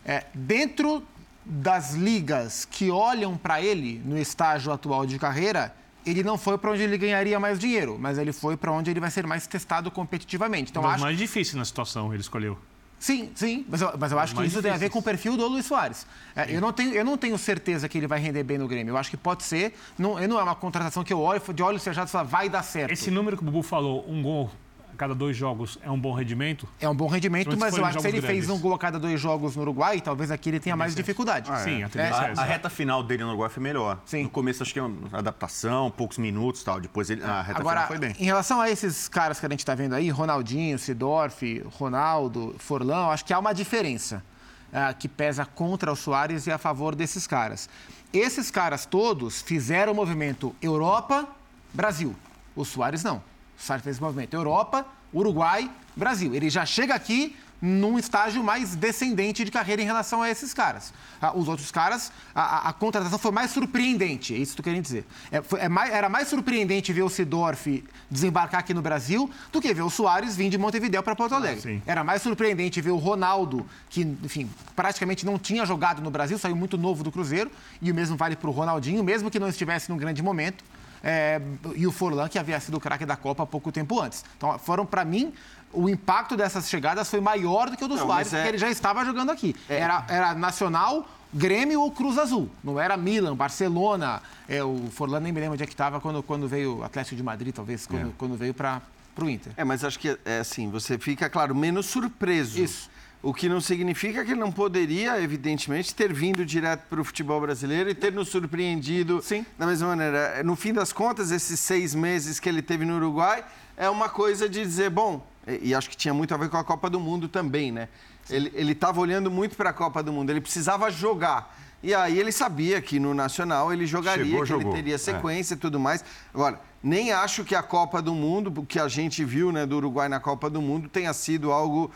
é 0.03 0.25
dentro 0.33 1.03
das 1.45 1.93
ligas 1.93 2.65
que 2.65 2.89
olham 2.89 3.37
para 3.37 3.61
ele 3.61 4.01
no 4.05 4.17
estágio 4.17 4.71
atual 4.71 5.05
de 5.05 5.19
carreira, 5.19 5.75
ele 6.05 6.23
não 6.23 6.37
foi 6.37 6.57
para 6.57 6.71
onde 6.71 6.81
ele 6.81 6.97
ganharia 6.97 7.39
mais 7.39 7.59
dinheiro, 7.59 7.97
mas 7.99 8.17
ele 8.17 8.33
foi 8.33 8.57
para 8.57 8.71
onde 8.71 8.89
ele 8.89 8.99
vai 8.99 9.11
ser 9.11 9.27
mais 9.27 9.45
testado 9.45 9.91
competitivamente. 9.91 10.71
Então, 10.71 10.81
Então, 10.81 10.91
acho 10.91 11.03
mais 11.03 11.17
difícil 11.17 11.57
na 11.57 11.65
situação 11.65 12.11
ele 12.13 12.21
escolheu. 12.21 12.57
Sim, 13.03 13.31
sim, 13.35 13.65
mas 13.67 13.81
eu, 13.81 13.91
mas 13.99 14.13
eu 14.13 14.17
acho 14.17 14.33
que 14.33 14.45
isso 14.45 14.61
tem 14.61 14.71
a 14.71 14.75
ver 14.75 14.85
difíceis. 14.85 14.93
com 14.93 14.99
o 14.99 15.03
perfil 15.03 15.35
do 15.35 15.45
Luiz 15.45 15.65
Soares. 15.65 16.07
É, 16.33 16.55
eu, 16.55 16.61
não 16.61 16.71
tenho, 16.71 16.93
eu 16.93 17.03
não 17.03 17.17
tenho 17.17 17.37
certeza 17.37 17.89
que 17.89 17.97
ele 17.97 18.07
vai 18.07 18.17
render 18.17 18.43
bem 18.43 18.57
no 18.57 18.65
Grêmio. 18.65 18.93
Eu 18.93 18.97
acho 18.97 19.09
que 19.09 19.17
pode 19.17 19.43
ser. 19.43 19.73
Não, 19.99 20.25
não 20.25 20.39
é 20.39 20.43
uma 20.43 20.55
contratação 20.55 21.03
que 21.03 21.11
eu 21.11 21.19
olho 21.19 21.41
de 21.53 21.61
olhos 21.61 21.83
fechados 21.83 22.09
e 22.09 22.13
falo, 22.13 22.29
vai 22.29 22.47
dar 22.47 22.63
certo. 22.63 22.93
Esse 22.93 23.11
número 23.11 23.35
que 23.35 23.43
o 23.43 23.45
Bubu 23.45 23.61
falou, 23.61 24.09
um 24.09 24.23
gol 24.23 24.49
a 24.93 24.97
cada 24.97 25.15
dois 25.15 25.35
jogos, 25.35 25.77
é 25.81 25.89
um 25.89 25.99
bom 25.99 26.13
rendimento? 26.13 26.67
É 26.79 26.87
um 26.87 26.95
bom 26.95 27.07
rendimento, 27.07 27.57
mas 27.57 27.75
eu 27.75 27.83
acho 27.83 27.97
que 27.97 28.01
se 28.03 28.07
ele 28.07 28.17
jogos 28.17 28.29
fez 28.29 28.45
grandes. 28.45 28.59
um 28.59 28.61
gol 28.61 28.75
a 28.75 28.79
cada 28.79 28.99
dois 28.99 29.19
jogos 29.19 29.55
no 29.55 29.63
Uruguai, 29.63 29.99
talvez 29.99 30.29
aqui 30.31 30.49
ele 30.49 30.59
tenha 30.59 30.75
mais 30.75 30.93
dificuldade. 30.95 31.47
Sim, 31.63 31.83
a 31.83 31.87
É, 31.87 31.89
tendência 31.89 32.21
é, 32.21 32.33
A, 32.37 32.41
a 32.41 32.43
reta 32.45 32.69
final 32.69 33.01
dele 33.03 33.23
no 33.23 33.29
Uruguai 33.29 33.49
foi 33.49 33.63
melhor. 33.63 33.99
Sim. 34.05 34.23
No 34.23 34.29
começo 34.29 34.61
acho 34.63 34.71
que 34.71 34.79
é 34.79 34.83
uma 34.83 35.17
adaptação, 35.17 35.89
poucos 35.91 36.17
minutos 36.17 36.61
e 36.61 36.65
tal. 36.65 36.79
Depois 36.79 37.09
ele, 37.09 37.23
a 37.23 37.41
reta 37.41 37.59
Agora, 37.59 37.81
final 37.81 37.87
foi 37.87 37.97
bem. 38.07 38.15
em 38.19 38.25
relação 38.25 38.61
a 38.61 38.69
esses 38.69 39.07
caras 39.07 39.39
que 39.39 39.45
a 39.45 39.49
gente 39.49 39.59
está 39.59 39.73
vendo 39.75 39.93
aí, 39.95 40.09
Ronaldinho, 40.09 40.77
Sidorf, 40.77 41.61
Ronaldo, 41.77 42.55
Forlão, 42.59 43.09
acho 43.11 43.25
que 43.25 43.33
há 43.33 43.39
uma 43.39 43.53
diferença 43.53 44.23
ah, 44.71 44.93
que 44.93 45.07
pesa 45.07 45.45
contra 45.45 45.91
o 45.91 45.95
Soares 45.95 46.45
e 46.47 46.51
a 46.51 46.57
favor 46.57 46.95
desses 46.95 47.25
caras. 47.27 47.67
Esses 48.13 48.51
caras 48.51 48.85
todos 48.85 49.41
fizeram 49.41 49.91
o 49.91 49.95
movimento 49.95 50.55
Europa-Brasil. 50.61 52.15
O 52.55 52.63
Soares 52.63 53.03
não. 53.03 53.21
O 53.59 53.61
Soares 53.63 53.83
fez 53.83 53.99
o 53.99 54.03
movimento 54.03 54.33
Europa, 54.33 54.85
Uruguai, 55.13 55.69
Brasil. 55.95 56.33
Ele 56.33 56.49
já 56.49 56.65
chega 56.65 56.93
aqui 56.93 57.35
num 57.65 57.97
estágio 57.97 58.43
mais 58.43 58.75
descendente 58.75 59.45
de 59.45 59.49
carreira 59.49 59.81
em 59.81 59.85
relação 59.85 60.21
a 60.21 60.29
esses 60.29 60.53
caras. 60.53 60.93
Ah, 61.21 61.31
os 61.33 61.47
outros 61.47 61.71
caras, 61.71 62.11
a, 62.35 62.41
a- 62.41 62.69
a 62.69 62.73
contratação 62.73 63.17
foi 63.17 63.31
mais 63.31 63.51
surpreendente, 63.51 64.33
é 64.35 64.37
isso 64.37 64.53
que 64.53 64.59
eu 64.59 64.63
queria 64.65 64.81
dizer. 64.81 65.05
É, 65.31 65.41
foi- 65.41 65.61
é 65.61 65.69
mais- 65.69 65.93
era 65.93 66.09
mais 66.09 66.27
surpreendente 66.27 66.91
ver 66.91 67.03
o 67.03 67.09
Sidorf 67.09 67.81
desembarcar 68.11 68.59
aqui 68.59 68.73
no 68.73 68.81
Brasil 68.81 69.31
do 69.49 69.61
que 69.61 69.73
ver 69.73 69.81
o 69.81 69.89
Soares 69.89 70.35
vir 70.35 70.49
de 70.49 70.57
Montevideo 70.57 71.01
para 71.01 71.15
Porto 71.15 71.35
Alegre. 71.35 71.61
sim. 71.61 71.81
Era 71.85 72.03
mais 72.03 72.21
surpreendente 72.21 72.81
ver 72.81 72.91
o 72.91 72.97
Ronaldo, 72.97 73.65
que, 73.89 74.01
enfim, 74.01 74.49
praticamente 74.75 75.25
não 75.25 75.39
tinha 75.39 75.65
jogado 75.65 76.01
no 76.01 76.11
Brasil, 76.11 76.37
saiu 76.37 76.57
muito 76.57 76.77
novo 76.77 77.01
do 77.01 77.13
Cruzeiro, 77.13 77.49
e 77.81 77.89
o 77.89 77.95
mesmo 77.95 78.17
vale 78.17 78.35
para 78.35 78.49
o 78.49 78.51
Ronaldinho, 78.51 79.01
mesmo 79.05 79.31
que 79.31 79.39
não 79.39 79.47
estivesse 79.47 79.89
num 79.89 79.95
grande 79.97 80.21
momento. 80.21 80.65
É, 81.03 81.41
e 81.75 81.85
o 81.85 81.91
Forlan, 81.91 82.29
que 82.29 82.39
havia 82.39 82.57
sido 82.61 82.77
o 82.77 82.79
craque 82.79 83.05
da 83.05 83.17
Copa 83.17 83.43
há 83.43 83.45
pouco 83.45 83.71
tempo 83.71 83.99
antes. 83.99 84.23
Então, 84.37 84.57
foram, 84.57 84.85
para 84.85 85.03
mim, 85.03 85.33
o 85.73 85.89
impacto 85.89 86.37
dessas 86.37 86.69
chegadas 86.69 87.09
foi 87.09 87.19
maior 87.19 87.69
do 87.69 87.75
que 87.75 87.83
o 87.83 87.87
do 87.89 87.95
Não, 87.95 88.05
Soares, 88.05 88.31
é- 88.33 88.37
porque 88.37 88.49
ele 88.49 88.57
já 88.57 88.69
estava 88.69 89.03
jogando 89.03 89.29
aqui. 89.31 89.53
Era, 89.67 90.05
era 90.07 90.33
Nacional, 90.33 91.05
Grêmio 91.33 91.81
ou 91.81 91.91
Cruz 91.91 92.17
Azul. 92.17 92.49
Não 92.63 92.79
era 92.79 92.95
Milan, 92.95 93.35
Barcelona. 93.35 94.21
É, 94.47 94.63
o 94.63 94.87
Forlan 94.91 95.19
nem 95.19 95.33
me 95.33 95.39
lembro 95.41 95.55
onde 95.55 95.63
é 95.63 95.65
que 95.65 95.73
estava 95.73 95.99
quando, 95.99 96.23
quando 96.23 96.47
veio 96.47 96.77
o 96.77 96.83
Atlético 96.83 97.15
de 97.15 97.23
Madrid, 97.23 97.53
talvez, 97.53 97.85
quando, 97.85 98.13
quando 98.17 98.37
veio 98.37 98.53
para 98.53 98.81
o 99.19 99.29
Inter. 99.29 99.51
É, 99.57 99.63
mas 99.63 99.83
acho 99.83 99.99
que 99.99 100.17
é 100.23 100.39
assim, 100.39 100.69
você 100.69 100.97
fica, 100.97 101.29
claro, 101.29 101.53
menos 101.53 101.87
surpreso. 101.87 102.61
Isso. 102.61 102.89
O 103.23 103.33
que 103.33 103.47
não 103.47 103.61
significa 103.61 104.25
que 104.25 104.31
ele 104.31 104.39
não 104.41 104.51
poderia, 104.51 105.17
evidentemente, 105.21 105.95
ter 105.95 106.11
vindo 106.13 106.45
direto 106.45 106.81
para 106.89 106.99
o 106.99 107.05
futebol 107.05 107.39
brasileiro 107.39 107.89
e 107.89 107.95
ter 107.95 108.11
nos 108.11 108.27
surpreendido 108.27 109.21
Sim. 109.21 109.45
da 109.57 109.65
mesma 109.65 109.87
maneira. 109.87 110.43
No 110.43 110.57
fim 110.57 110.73
das 110.73 110.91
contas, 110.91 111.31
esses 111.31 111.57
seis 111.57 111.95
meses 111.95 112.37
que 112.37 112.49
ele 112.49 112.61
teve 112.61 112.83
no 112.83 112.97
Uruguai 112.97 113.41
é 113.77 113.89
uma 113.89 114.09
coisa 114.09 114.49
de 114.49 114.61
dizer, 114.61 114.89
bom, 114.89 115.25
e, 115.61 115.73
acho 115.73 115.89
que 115.89 115.95
tinha 115.95 116.13
muito 116.13 116.33
a 116.33 116.37
ver 116.37 116.49
com 116.49 116.57
a 116.57 116.63
Copa 116.65 116.89
do 116.89 116.99
Mundo 116.99 117.29
também, 117.29 117.71
né? 117.71 117.87
Ele 118.29 118.73
estava 118.73 118.99
olhando 118.99 119.31
muito 119.31 119.55
para 119.55 119.69
a 119.69 119.73
Copa 119.73 120.03
do 120.03 120.11
Mundo, 120.11 120.29
ele 120.29 120.41
precisava 120.41 120.91
jogar. 120.91 121.57
E 121.81 121.93
aí 121.93 122.19
ele 122.19 122.31
sabia 122.31 122.81
que 122.81 122.99
no 122.99 123.13
Nacional 123.13 123.71
ele 123.73 123.85
jogaria, 123.85 124.25
Chegou, 124.25 124.41
que 124.41 124.47
jogou. 124.47 124.71
ele 124.71 124.81
teria 124.81 124.95
É. 124.95 124.97
sequência 124.97 125.53
e 125.53 125.57
tudo 125.57 125.79
mais. 125.79 126.03
Agora, 126.33 126.59
nem 126.83 127.11
acho 127.13 127.43
que 127.45 127.55
a 127.55 127.63
Copa 127.63 128.01
do 128.01 128.13
Mundo, 128.13 128.53
o 128.61 128.65
que 128.65 128.77
a 128.79 128.87
gente 128.89 129.23
viu 129.23 129.51
né, 129.51 129.65
do 129.65 129.77
Uruguai 129.77 130.09
na 130.09 130.19
Copa 130.19 130.49
do 130.49 130.61
Mundo, 130.61 130.89
tenha 130.89 131.13
sido 131.13 131.51
algo 131.51 131.89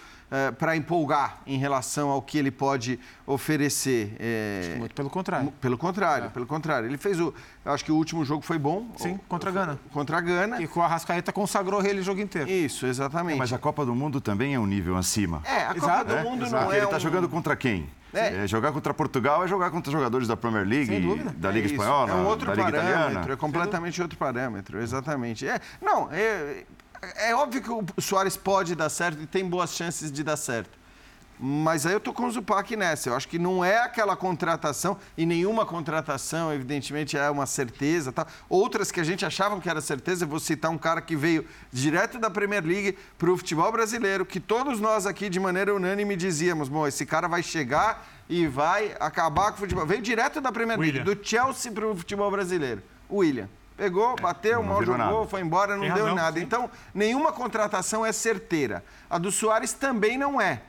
para 0.60 0.76
empolgar 0.76 1.38
em 1.48 1.58
relação 1.58 2.10
ao 2.10 2.22
que 2.22 2.38
ele 2.38 2.52
pode 2.52 3.00
oferecer. 3.26 4.14
É, 4.20 4.76
Muito 4.78 4.94
pelo 4.94 5.10
contrário. 5.10 5.54
Pelo 5.62 5.78
contrário, 5.78 6.30
pelo 6.32 6.46
contrário. 6.46 6.88
Ele 6.90 6.98
fez 6.98 7.18
o. 7.20 7.34
Eu 7.64 7.72
acho 7.72 7.84
que 7.86 7.92
o 7.92 7.96
último 7.96 8.26
jogo 8.26 8.42
foi 8.42 8.58
bom. 8.58 8.88
Sim, 8.98 9.18
contra 9.30 9.50
a 9.50 9.54
Gana. 9.54 9.80
Contra 9.92 10.18
a 10.18 10.22
Gana. 10.22 10.62
E 10.62 10.68
com 10.68 10.80
o 10.80 10.84
Arrascaeta 10.84 11.32
consagrou 11.32 11.82
ele 11.86 12.02
o 12.02 12.04
jogo 12.04 12.20
inteiro. 12.20 12.50
Isso, 12.50 12.86
exatamente. 12.86 13.38
Mas 13.38 13.54
a 13.54 13.58
Copa 13.58 13.86
do 13.86 13.96
Mundo 13.96 14.20
também 14.20 14.54
é 14.54 14.60
um 14.60 14.66
nível 14.66 14.98
acima. 14.98 15.42
É, 15.46 15.62
a 15.64 15.68
Copa 15.68 15.78
Exato, 15.78 16.06
do 16.06 16.16
é, 16.18 16.24
Mundo 16.24 16.46
exato. 16.46 16.56
não 16.56 16.60
Porque 16.64 16.76
é. 16.76 16.78
ele 16.80 16.86
está 16.86 16.98
um- 16.98 17.00
jogando 17.00 17.30
contra 17.30 17.56
quem? 17.56 17.90
É. 18.14 18.44
É, 18.46 18.48
jogar 18.48 18.72
contra 18.72 18.94
Portugal 18.94 19.44
é 19.44 19.48
jogar 19.50 19.70
contra 19.70 19.92
jogadores 19.92 20.28
da 20.30 20.36
Premier 20.38 20.66
League, 20.66 20.86
Sem 20.88 21.02
dúvida. 21.02 21.30
da 21.38 21.52
Liga 21.52 21.68
É 21.68 21.72
Espanhola, 21.72 22.10
É 22.12 22.16
um 22.16 22.26
outro 22.26 22.48
da 22.48 22.54
Liga 22.56 22.72
parâmetro, 22.72 23.00
Italiana. 23.02 23.34
é 23.34 23.36
completamente 23.36 24.02
outro 24.02 24.18
parâmetro, 24.18 24.77
exatamente. 24.82 25.48
É, 25.48 25.60
não, 25.82 26.10
é, 26.12 26.64
é 27.16 27.36
óbvio 27.36 27.62
que 27.62 27.72
o 27.72 28.02
Soares 28.02 28.38
pode 28.38 28.76
dar 28.76 28.90
certo 28.90 29.22
e 29.22 29.28
tem 29.28 29.48
boas 29.48 29.72
chances 29.72 30.12
de 30.12 30.24
dar 30.24 30.38
certo. 30.38 30.78
Mas 31.40 31.86
aí 31.86 31.94
eu 31.94 32.00
tô 32.00 32.12
com 32.12 32.26
o 32.26 32.32
Zupac 32.32 32.76
nessa. 32.76 33.10
Eu 33.10 33.16
acho 33.16 33.28
que 33.28 33.38
não 33.38 33.64
é 33.64 33.78
aquela 33.78 34.16
contratação, 34.16 34.98
e 35.16 35.26
nenhuma 35.26 35.66
contratação, 35.66 36.52
evidentemente, 36.52 37.16
é 37.16 37.30
uma 37.30 37.46
certeza. 37.46 38.12
Tá? 38.12 38.26
Outras 38.50 38.92
que 38.92 39.00
a 39.00 39.04
gente 39.04 39.26
achava 39.26 39.60
que 39.62 39.70
era 39.70 39.80
certeza, 39.80 40.26
eu 40.26 40.28
vou 40.28 40.40
citar 40.40 40.72
um 40.72 40.78
cara 40.78 41.00
que 41.00 41.16
veio 41.16 41.46
direto 41.72 42.18
da 42.18 42.30
Premier 42.30 42.66
League 42.66 42.98
para 43.18 43.32
o 43.32 43.38
futebol 43.38 43.72
brasileiro, 43.72 44.26
que 44.26 44.40
todos 44.40 44.80
nós 44.80 45.06
aqui, 45.06 45.30
de 45.30 45.40
maneira 45.40 45.76
unânime, 45.76 46.16
dizíamos: 46.16 46.70
bom, 46.70 46.88
esse 46.88 47.06
cara 47.06 47.28
vai 47.28 47.44
chegar 47.44 48.08
e 48.28 48.48
vai 48.48 48.96
acabar 49.00 49.52
com 49.52 49.58
o 49.58 49.60
futebol. 49.60 49.86
Veio 49.86 50.02
direto 50.02 50.42
da 50.42 50.52
Premier 50.52 50.80
League, 50.80 51.00
William. 51.00 51.16
do 51.16 51.24
Chelsea 51.24 51.72
para 51.72 51.88
o 51.88 51.96
futebol 51.96 52.32
brasileiro. 52.32 52.82
William. 53.10 53.48
Pegou, 53.78 54.16
bateu, 54.20 54.56
não 54.62 54.64
mal 54.70 54.80
jogou, 54.84 54.98
nada. 54.98 55.28
foi 55.28 55.42
embora, 55.42 55.76
não 55.76 55.84
Tem 55.84 55.94
deu 55.94 56.04
razão, 56.06 56.16
nada. 56.16 56.40
sim. 56.40 56.44
Então, 56.46 56.70
nenhuma 56.94 57.32
contratação 57.32 58.04
é 58.04 58.12
certeira. 58.12 58.84
A 59.08 59.20
do 59.20 59.32
Soares 59.32 59.72
também 59.72 60.18
não 60.18 60.42
é. 60.42 60.62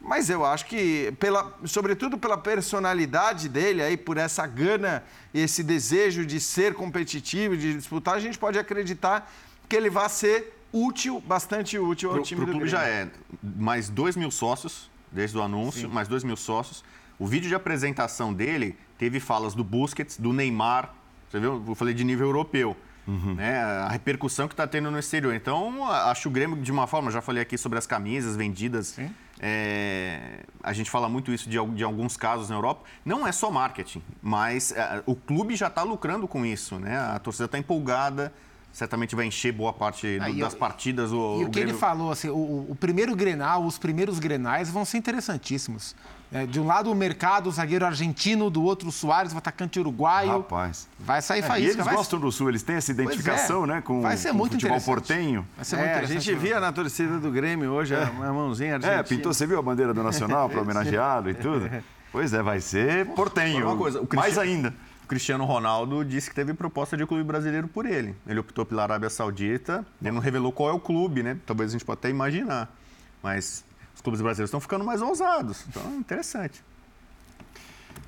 Mas 0.00 0.28
eu 0.28 0.44
acho 0.44 0.66
que, 0.66 1.12
pela, 1.18 1.54
sobretudo 1.64 2.18
pela 2.18 2.36
personalidade 2.36 3.48
dele, 3.48 3.82
aí, 3.82 3.96
por 3.96 4.16
essa 4.18 4.46
gana 4.46 5.02
e 5.32 5.40
esse 5.40 5.62
desejo 5.62 6.26
de 6.26 6.38
ser 6.40 6.74
competitivo, 6.74 7.56
de 7.56 7.74
disputar, 7.74 8.14
a 8.16 8.20
gente 8.20 8.36
pode 8.38 8.58
acreditar 8.58 9.30
que 9.68 9.74
ele 9.76 9.88
vai 9.88 10.08
ser 10.08 10.52
útil, 10.72 11.20
bastante 11.20 11.78
útil 11.78 12.10
ao 12.10 12.16
Pro, 12.16 12.24
time 12.24 12.40
pro 12.42 12.46
do 12.46 12.58
clube 12.58 12.68
Grêmio. 12.70 12.86
já 12.86 12.86
é 12.86 13.08
mais 13.42 13.88
2 13.88 14.16
mil 14.16 14.30
sócios, 14.30 14.90
desde 15.10 15.38
o 15.38 15.42
anúncio, 15.42 15.88
mais 15.88 16.08
2 16.08 16.24
mil 16.24 16.36
sócios. 16.36 16.84
O 17.18 17.26
vídeo 17.26 17.48
de 17.48 17.54
apresentação 17.54 18.34
dele 18.34 18.76
teve 18.98 19.18
falas 19.20 19.54
do 19.54 19.64
Busquets, 19.64 20.18
do 20.18 20.32
Neymar. 20.32 20.92
Você 21.30 21.40
viu? 21.40 21.62
Eu 21.66 21.74
falei 21.74 21.92
de 21.94 22.04
nível 22.04 22.26
europeu. 22.26 22.76
Né? 23.08 23.56
A 23.62 23.88
repercussão 23.88 24.48
que 24.48 24.54
está 24.54 24.66
tendo 24.66 24.90
no 24.90 24.98
exterior. 24.98 25.32
Então, 25.32 25.84
acho 25.88 26.28
o 26.28 26.32
Grêmio, 26.32 26.56
de 26.60 26.72
uma 26.72 26.88
forma, 26.88 27.08
já 27.10 27.20
falei 27.20 27.40
aqui 27.40 27.56
sobre 27.56 27.78
as 27.78 27.86
camisas 27.86 28.34
vendidas. 28.34 28.98
É, 29.38 30.40
a 30.62 30.72
gente 30.72 30.90
fala 30.90 31.08
muito 31.08 31.30
isso 31.32 31.48
de, 31.48 31.56
de 31.74 31.84
alguns 31.84 32.16
casos 32.16 32.48
na 32.50 32.56
Europa. 32.56 32.82
Não 33.04 33.24
é 33.26 33.30
só 33.30 33.48
marketing, 33.50 34.02
mas 34.20 34.72
é, 34.72 35.02
o 35.06 35.14
clube 35.14 35.54
já 35.54 35.68
está 35.68 35.82
lucrando 35.84 36.26
com 36.26 36.44
isso. 36.44 36.80
Né? 36.80 36.98
A 36.98 37.18
torcida 37.20 37.44
está 37.44 37.56
empolgada, 37.58 38.32
certamente 38.72 39.14
vai 39.14 39.26
encher 39.26 39.52
boa 39.52 39.72
parte 39.72 40.18
do- 40.18 40.24
Ah, 40.24 40.32
das 40.32 40.54
partidas. 40.54 41.12
O, 41.12 41.42
E 41.42 41.44
o 41.44 41.46
que 41.46 41.60
Grêmio- 41.60 41.72
ele 41.74 41.78
falou, 41.78 42.10
assim, 42.10 42.28
o, 42.28 42.66
o 42.70 42.76
primeiro 42.78 43.14
Grenal, 43.14 43.64
os 43.64 43.78
primeiros 43.78 44.18
Grenais 44.18 44.68
vão 44.68 44.84
ser 44.84 44.98
interessantíssimos. 44.98 45.94
É, 46.32 46.44
de 46.44 46.58
um 46.58 46.66
lado 46.66 46.90
o 46.90 46.94
mercado, 46.94 47.48
o 47.48 47.52
zagueiro 47.52 47.86
argentino, 47.86 48.50
do 48.50 48.62
outro 48.62 48.88
o 48.88 48.92
Soares, 48.92 49.32
o 49.32 49.38
atacante 49.38 49.78
uruguaio. 49.78 50.30
Rapaz. 50.32 50.88
Vai 50.98 51.22
sair 51.22 51.38
É, 51.40 51.44
e 51.44 51.46
faísca. 51.46 51.72
eles 51.74 51.84
vai- 51.84 51.94
gostam 51.94 52.18
do 52.18 52.32
Sul, 52.32 52.48
eles 52.48 52.62
têm 52.64 52.76
essa 52.76 52.90
é. 52.90 52.94
identificação, 52.94 53.64
né, 53.64 53.80
com, 53.80 54.02
Vai 54.02 54.16
ser 54.16 54.30
com 54.30 54.38
muito 54.38 54.52
o 54.52 54.54
futebol 54.56 54.80
portenho. 54.80 55.46
Vai 55.54 55.64
ser 55.64 55.76
muito 55.76 55.88
É, 55.88 55.92
a 55.92 55.96
interessante. 55.98 56.24
gente 56.24 56.38
via 56.38 56.58
na 56.58 56.72
torcida 56.72 57.18
do 57.18 57.30
Grêmio 57.30 57.70
hoje 57.70 57.94
a, 57.94 58.02
a 58.08 58.32
mãozinha 58.32 58.74
argentina. 58.74 59.00
É, 59.00 59.02
pintou, 59.04 59.32
você 59.32 59.46
viu 59.46 59.58
a 59.58 59.62
bandeira 59.62 59.94
do 59.94 60.02
Nacional 60.02 60.48
para 60.50 60.60
homenageá-lo 60.60 61.30
e 61.30 61.34
tudo? 61.34 61.70
Pois 62.10 62.32
é, 62.32 62.42
vai 62.42 62.60
ser 62.60 63.06
portenho. 63.06 63.64
Uma 63.66 63.76
coisa, 63.76 64.00
o 64.00 64.08
Mais 64.16 64.36
ainda. 64.36 64.74
O 65.04 65.06
Cristiano 65.06 65.44
Ronaldo 65.44 66.04
disse 66.04 66.28
que 66.28 66.34
teve 66.34 66.52
proposta 66.54 66.96
de 66.96 67.06
clube 67.06 67.22
brasileiro 67.22 67.68
por 67.68 67.86
ele. 67.86 68.16
Ele 68.26 68.40
optou 68.40 68.66
pela 68.66 68.82
Arábia 68.82 69.08
Saudita, 69.08 69.86
ele 70.02 70.10
não 70.10 70.20
revelou 70.20 70.50
qual 70.50 70.70
é 70.70 70.72
o 70.72 70.80
clube, 70.80 71.22
né? 71.22 71.36
Talvez 71.46 71.70
a 71.70 71.72
gente 71.74 71.84
possa 71.84 72.00
até 72.00 72.10
imaginar. 72.10 72.74
Mas 73.22 73.64
clubes 74.06 74.20
brasileiros 74.20 74.50
estão 74.50 74.60
ficando 74.60 74.84
mais 74.84 75.02
ousados. 75.02 75.64
Então, 75.68 75.82
é 75.84 75.96
interessante. 75.96 76.62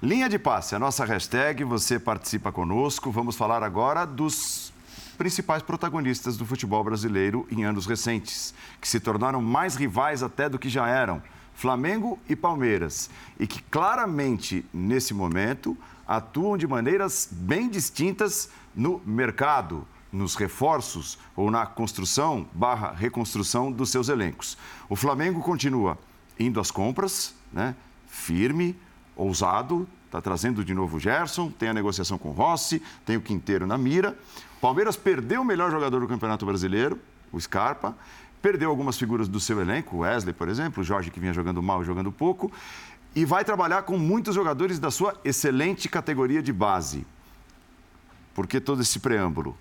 Linha 0.01 0.29
de 0.29 0.39
passe, 0.39 0.77
a 0.77 0.79
nossa 0.79 1.05
hashtag, 1.05 1.65
você 1.65 1.99
participa 1.99 2.53
conosco. 2.53 3.11
Vamos 3.11 3.35
falar 3.35 3.65
agora 3.65 4.07
dos 4.07 4.73
principais 5.17 5.61
protagonistas 5.61 6.37
do 6.37 6.47
futebol 6.47 6.85
brasileiro 6.85 7.49
em 7.51 7.65
anos 7.65 7.85
recentes, 7.85 8.55
que 8.81 8.87
se 8.87 9.01
tornaram 9.01 9.43
mais 9.43 9.75
rivais 9.75 10.23
até 10.23 10.49
do 10.49 10.57
que 10.57 10.69
já 10.69 10.87
eram. 10.87 11.21
Flamengo 11.53 12.17
e 12.29 12.37
Palmeiras. 12.37 13.11
E 13.41 13.45
que 13.45 13.61
claramente, 13.61 14.65
nesse 14.73 15.13
momento, 15.13 15.77
atuam 16.07 16.57
de 16.57 16.69
maneiras 16.69 17.29
bem 17.33 17.69
distintas 17.69 18.51
no 18.73 19.03
mercado, 19.05 19.85
nos 20.13 20.35
reforços 20.35 21.19
ou 21.37 21.51
na 21.51 21.67
construção 21.67 22.47
barra 22.53 22.93
reconstrução 22.93 23.71
dos 23.71 23.91
seus 23.91 24.09
elencos. 24.09 24.57
O 24.89 24.97
Flamengo 24.97 25.41
continua 25.41 25.99
indo 26.39 26.61
às 26.61 26.71
compras, 26.71 27.35
né? 27.53 27.75
firme, 28.07 28.77
ousado, 29.15 29.89
está 30.07 30.21
trazendo 30.21 30.65
de 30.65 30.73
novo 30.73 30.97
o 30.97 31.01
Gerson, 31.01 31.51
tem 31.51 31.69
a 31.69 31.75
negociação 31.75 32.17
com 32.17 32.31
o 32.31 32.33
Rossi, 32.33 32.83
tem 33.05 33.17
o 33.17 33.21
Quinteiro 33.21 33.67
na 33.67 33.77
mira. 33.77 34.17
Palmeiras 34.61 34.97
perdeu 34.97 35.43
o 35.43 35.45
melhor 35.45 35.71
jogador 35.71 36.01
do 36.01 36.09
Campeonato 36.09 36.47
Brasileiro, 36.47 36.99
o 37.31 37.41
Scarpa, 37.41 37.97
perdeu 38.41 38.71
algumas 38.71 38.97
figuras 38.97 39.29
do 39.29 39.39
seu 39.39 39.61
elenco, 39.61 39.97
o 39.97 39.99
Wesley, 40.01 40.33
por 40.33 40.49
exemplo, 40.49 40.83
o 40.83 40.85
Jorge 40.85 41.11
que 41.11 41.21
vinha 41.21 41.33
jogando 41.33 41.63
mal 41.63 41.83
e 41.83 41.85
jogando 41.85 42.11
pouco, 42.11 42.51
e 43.15 43.25
vai 43.25 43.45
trabalhar 43.45 43.83
com 43.83 43.99
muitos 43.99 44.35
jogadores 44.35 44.79
da 44.79 44.91
sua 44.91 45.19
excelente 45.25 45.89
categoria 45.89 46.43
de 46.43 46.53
base. 46.53 47.07
Por 48.35 48.47
que 48.47 48.61
todo 48.61 48.81
esse 48.81 49.01
preâmbulo? 49.01 49.57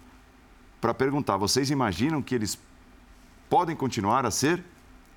Para 0.79 0.93
perguntar, 0.93 1.37
vocês 1.37 1.69
imaginam 1.69 2.21
que 2.21 2.35
eles 2.35 2.57
podem 3.49 3.75
continuar 3.75 4.25
a 4.25 4.31
ser 4.31 4.63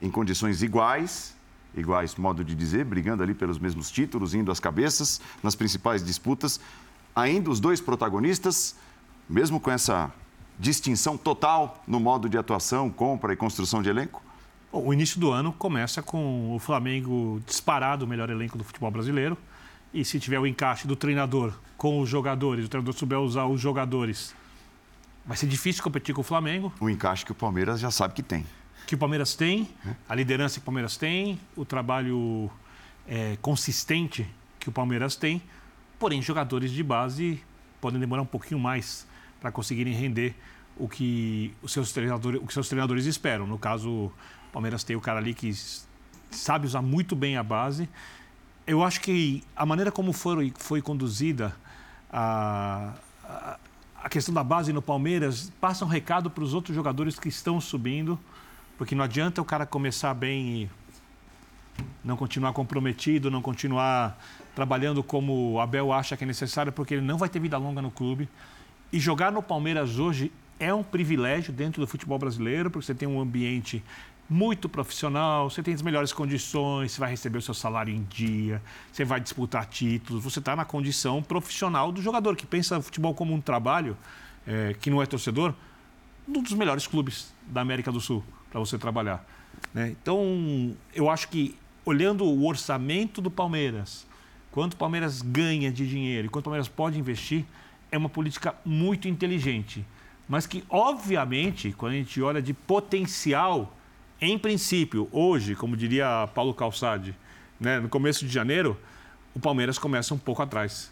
em 0.01 0.11
condições 0.11 0.63
iguais, 0.63 1.35
iguais 1.77 2.15
modo 2.17 2.43
de 2.43 2.55
dizer, 2.55 2.85
brigando 2.85 3.23
ali 3.23 3.35
pelos 3.35 3.59
mesmos 3.59 3.91
títulos, 3.91 4.35
indo 4.35 4.51
às 4.51 4.59
cabeças 4.59 5.21
nas 5.43 5.55
principais 5.55 6.03
disputas, 6.03 6.61
ainda 7.15 7.51
os 7.51 7.61
dois 7.61 7.81
protagonistas, 7.81 8.77
mesmo 9.29 9.61
com 9.61 9.71
essa 9.71 10.13
distinção 10.59 11.17
total 11.17 11.83
no 11.87 12.01
modo 12.01 12.29
de 12.29 12.39
atuação, 12.39 12.91
compra 12.91 13.33
e 13.33 13.37
construção 13.37 13.83
de 13.83 13.89
elenco? 13.89 14.23
Bom, 14.73 14.87
o 14.87 14.95
início 14.95 15.19
do 15.19 15.31
ano 15.31 15.53
começa 15.53 16.03
com 16.03 16.55
o 16.55 16.59
Flamengo 16.59 17.41
disparado 17.47 18.05
o 18.05 18.09
melhor 18.09 18.31
elenco 18.31 18.57
do 18.57 18.65
futebol 18.65 18.91
brasileiro. 18.91 19.37
E 19.93 20.05
se 20.05 20.21
tiver 20.21 20.39
o 20.39 20.47
encaixe 20.47 20.87
do 20.87 20.95
treinador 20.95 21.53
com 21.77 22.01
os 22.01 22.09
jogadores, 22.09 22.67
o 22.67 22.69
treinador 22.69 22.95
souber 22.95 23.19
usar 23.19 23.47
os 23.47 23.61
jogadores, 23.61 24.35
vai 25.25 25.37
ser 25.37 25.47
difícil 25.47 25.83
competir 25.83 26.15
com 26.15 26.21
o 26.21 26.25
Flamengo, 26.25 26.73
O 26.81 26.89
encaixe 26.89 27.25
que 27.25 27.33
o 27.33 27.35
Palmeiras 27.35 27.81
já 27.81 27.91
sabe 27.91 28.15
que 28.15 28.23
tem. 28.23 28.45
que 28.87 28.95
o 28.95 28.99
Palmeiras 28.99 29.35
tem, 29.35 29.69
a 30.09 30.15
liderança 30.15 30.55
que 30.55 30.63
o 30.63 30.65
Palmeiras 30.65 30.97
tem, 30.97 31.39
o 31.57 31.65
trabalho 31.65 32.51
é, 33.07 33.37
consistente 33.41 34.27
que 34.59 34.69
o 34.69 34.73
Palmeiras 34.73 35.17
tem. 35.17 35.43
Porém, 35.99 36.21
jogadores 36.23 36.71
de 36.71 36.83
base 36.83 37.43
podem 37.81 38.01
demorar 38.01 38.23
um 38.23 38.27
pouquinho 38.27 38.59
mais 38.59 39.07
para 39.41 39.53
conseguirem 39.53 39.93
render 39.95 40.35
o 40.77 40.89
que 40.89 41.55
os 41.63 41.73
seus 41.73 41.93
treinadores, 41.93 42.41
o 42.43 42.47
que 42.47 42.53
seus 42.53 42.69
treinadores 42.69 43.07
esperam. 43.07 43.47
No 43.47 43.59
caso, 43.59 43.91
o 43.91 44.13
Palmeiras 44.53 44.83
tem 44.83 44.97
o 44.97 45.01
cara 45.01 45.19
ali 45.19 45.35
que 45.35 45.53
sabe 46.31 46.67
usar 46.67 46.83
muito 46.83 47.15
bem 47.15 47.37
a 47.37 47.43
base. 47.43 47.89
Eu 48.67 48.83
acho 48.83 49.01
que 49.01 49.43
a 49.55 49.67
maneira 49.67 49.91
como 49.93 50.13
foi, 50.13 50.53
foi 50.57 50.81
conduzida 50.81 51.55
a, 52.13 52.95
a, 53.25 53.59
a 54.03 54.09
questão 54.09 54.35
da 54.35 54.43
base 54.43 54.73
no 54.73 54.81
Palmeiras 54.81 55.53
passa 55.61 55.85
um 55.85 55.89
recado 55.89 56.31
para 56.31 56.43
os 56.43 56.55
outros 56.55 56.75
jogadores 56.75 57.19
que 57.19 57.29
estão 57.29 57.61
subindo, 57.61 58.19
porque 58.79 58.95
não 58.95 59.05
adianta 59.05 59.43
o 59.43 59.45
cara 59.45 59.67
começar 59.67 60.15
bem 60.15 60.63
e 60.63 60.71
não 62.03 62.17
continuar 62.17 62.53
comprometido, 62.53 63.31
não 63.31 63.43
continuar 63.43 64.19
trabalhando 64.55 65.03
como 65.03 65.53
o 65.53 65.61
Abel 65.61 65.93
acha 65.93 66.17
que 66.17 66.25
é 66.25 66.27
necessário, 66.27 66.73
porque 66.73 66.95
ele 66.95 67.03
não 67.03 67.19
vai 67.19 67.29
ter 67.29 67.39
vida 67.39 67.59
longa 67.59 67.83
no 67.83 67.91
clube. 67.91 68.29
E 68.93 68.99
jogar 68.99 69.31
no 69.31 69.43
Palmeiras 69.43 69.99
hoje 69.99 70.33
é 70.59 70.73
um 70.73 70.83
privilégio 70.83 71.53
dentro 71.53 71.81
do 71.81 71.87
futebol 71.87 72.19
brasileiro, 72.19 72.71
porque 72.71 72.87
você 72.87 72.95
tem 72.95 73.07
um 73.07 73.21
ambiente 73.21 73.83
muito 74.31 74.69
profissional, 74.69 75.51
você 75.51 75.61
tem 75.61 75.75
as 75.75 75.83
melhores 75.83 76.13
condições, 76.13 76.93
você 76.93 77.01
vai 77.01 77.11
receber 77.11 77.39
o 77.39 77.43
seu 77.43 77.53
salário 77.53 77.93
em 77.93 78.05
dia, 78.05 78.63
você 78.93 79.05
vai 79.05 79.21
disputar 79.21 79.67
títulos, 79.67 80.23
você 80.23 80.39
está 80.39 80.55
na 80.55 80.65
condição 80.65 81.21
profissional 81.21 81.91
do 81.91 82.01
jogador 82.01 82.37
que 82.37 82.47
pensa 82.47 82.79
o 82.79 82.83
futebol 82.83 83.13
como 83.13 83.35
um 83.35 83.41
trabalho, 83.41 83.97
eh, 84.47 84.77
que 84.81 84.89
não 84.89 85.03
é 85.03 85.07
torcedor, 85.07 85.53
um 86.29 86.41
dos 86.41 86.53
melhores 86.53 86.87
clubes 86.87 87.35
da 87.45 87.61
América 87.61 87.91
do 87.91 88.01
Sul 88.01 88.23
para 88.49 88.61
você 88.61 88.79
trabalhar. 88.79 89.27
né? 89.75 89.97
Então, 90.01 90.77
eu 90.95 91.11
acho 91.11 91.29
que 91.29 91.57
olhando 91.85 92.25
o 92.25 92.47
orçamento 92.47 93.21
do 93.21 93.33
Palmeiras, 93.33 94.07
quanto 94.53 94.75
o 94.75 94.77
Palmeiras 94.77 95.23
ganha 95.23 95.73
de 95.73 95.89
dinheiro 95.89 96.27
e 96.27 96.31
quanto 96.31 96.45
o 96.45 96.51
Palmeiras 96.51 96.69
pode 96.69 96.97
investir, 97.01 97.45
é 97.91 97.99
uma 97.99 98.09
política 98.09 98.55
muito 98.65 99.09
inteligente. 99.09 99.85
Mas 100.29 100.47
que, 100.47 100.63
obviamente, 100.71 101.73
quando 101.73 101.95
a 101.95 101.97
gente 101.97 102.23
olha 102.23 102.41
de 102.41 102.55
potencial, 102.55 103.77
em 104.21 104.39
princípio, 104.39 105.09
hoje, 105.11 105.55
como 105.55 105.77
diria 105.77 106.29
Paulo 106.35 106.53
Calçade, 106.55 107.15
né, 107.59 107.81
no 107.81 107.89
começo 107.89 108.27
de 108.27 108.33
janeiro, 108.33 108.77
o 109.35 109.41
Palmeiras 109.41 109.79
começa 109.79 110.15
um 110.15 110.19
pouco 110.19 110.43
atrás 110.43 110.91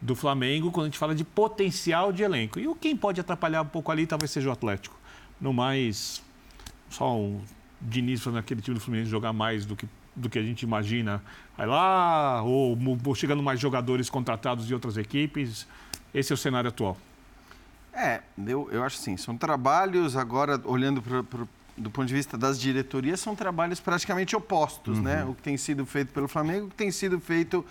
do 0.00 0.14
Flamengo 0.14 0.70
quando 0.70 0.84
a 0.84 0.88
gente 0.88 0.98
fala 0.98 1.14
de 1.14 1.24
potencial 1.24 2.12
de 2.12 2.22
elenco. 2.22 2.58
E 2.58 2.68
o 2.68 2.74
quem 2.74 2.96
pode 2.96 3.20
atrapalhar 3.20 3.62
um 3.62 3.66
pouco 3.66 3.90
ali 3.90 4.06
talvez 4.06 4.30
seja 4.30 4.48
o 4.48 4.52
Atlético. 4.52 4.96
No 5.40 5.52
mais, 5.52 6.22
só 6.90 7.16
um 7.16 7.40
Diniz 7.80 8.20
fazendo 8.20 8.38
aquele 8.38 8.60
time 8.60 8.74
do 8.74 8.80
Fluminense 8.80 9.10
jogar 9.10 9.32
mais 9.32 9.64
do 9.64 9.76
que, 9.76 9.88
do 10.14 10.28
que 10.28 10.38
a 10.38 10.42
gente 10.42 10.62
imagina. 10.62 11.22
Vai 11.56 11.66
lá, 11.66 12.42
ou, 12.42 12.76
ou 13.04 13.14
chegando 13.14 13.42
mais 13.42 13.58
jogadores 13.60 14.10
contratados 14.10 14.66
de 14.66 14.74
outras 14.74 14.96
equipes. 14.96 15.66
Esse 16.12 16.32
é 16.32 16.34
o 16.34 16.36
cenário 16.36 16.68
atual. 16.68 16.96
É, 17.92 18.20
eu, 18.46 18.68
eu 18.70 18.84
acho 18.84 18.98
assim, 18.98 19.16
são 19.16 19.36
trabalhos, 19.36 20.16
agora 20.16 20.60
olhando 20.64 21.02
pro- 21.02 21.48
do 21.78 21.90
ponto 21.90 22.06
de 22.06 22.14
vista 22.14 22.36
das 22.36 22.60
diretorias, 22.60 23.20
são 23.20 23.34
trabalhos 23.34 23.80
praticamente 23.80 24.34
opostos, 24.34 24.98
né? 25.00 25.24
O 25.24 25.34
que 25.34 25.42
tem 25.42 25.56
sido 25.56 25.86
feito 25.86 26.12
pelo 26.12 26.28
Flamengo, 26.28 26.66
o 26.66 26.68
que 26.70 26.76
tem 26.76 26.90
sido 26.90 27.20
feito 27.20 27.64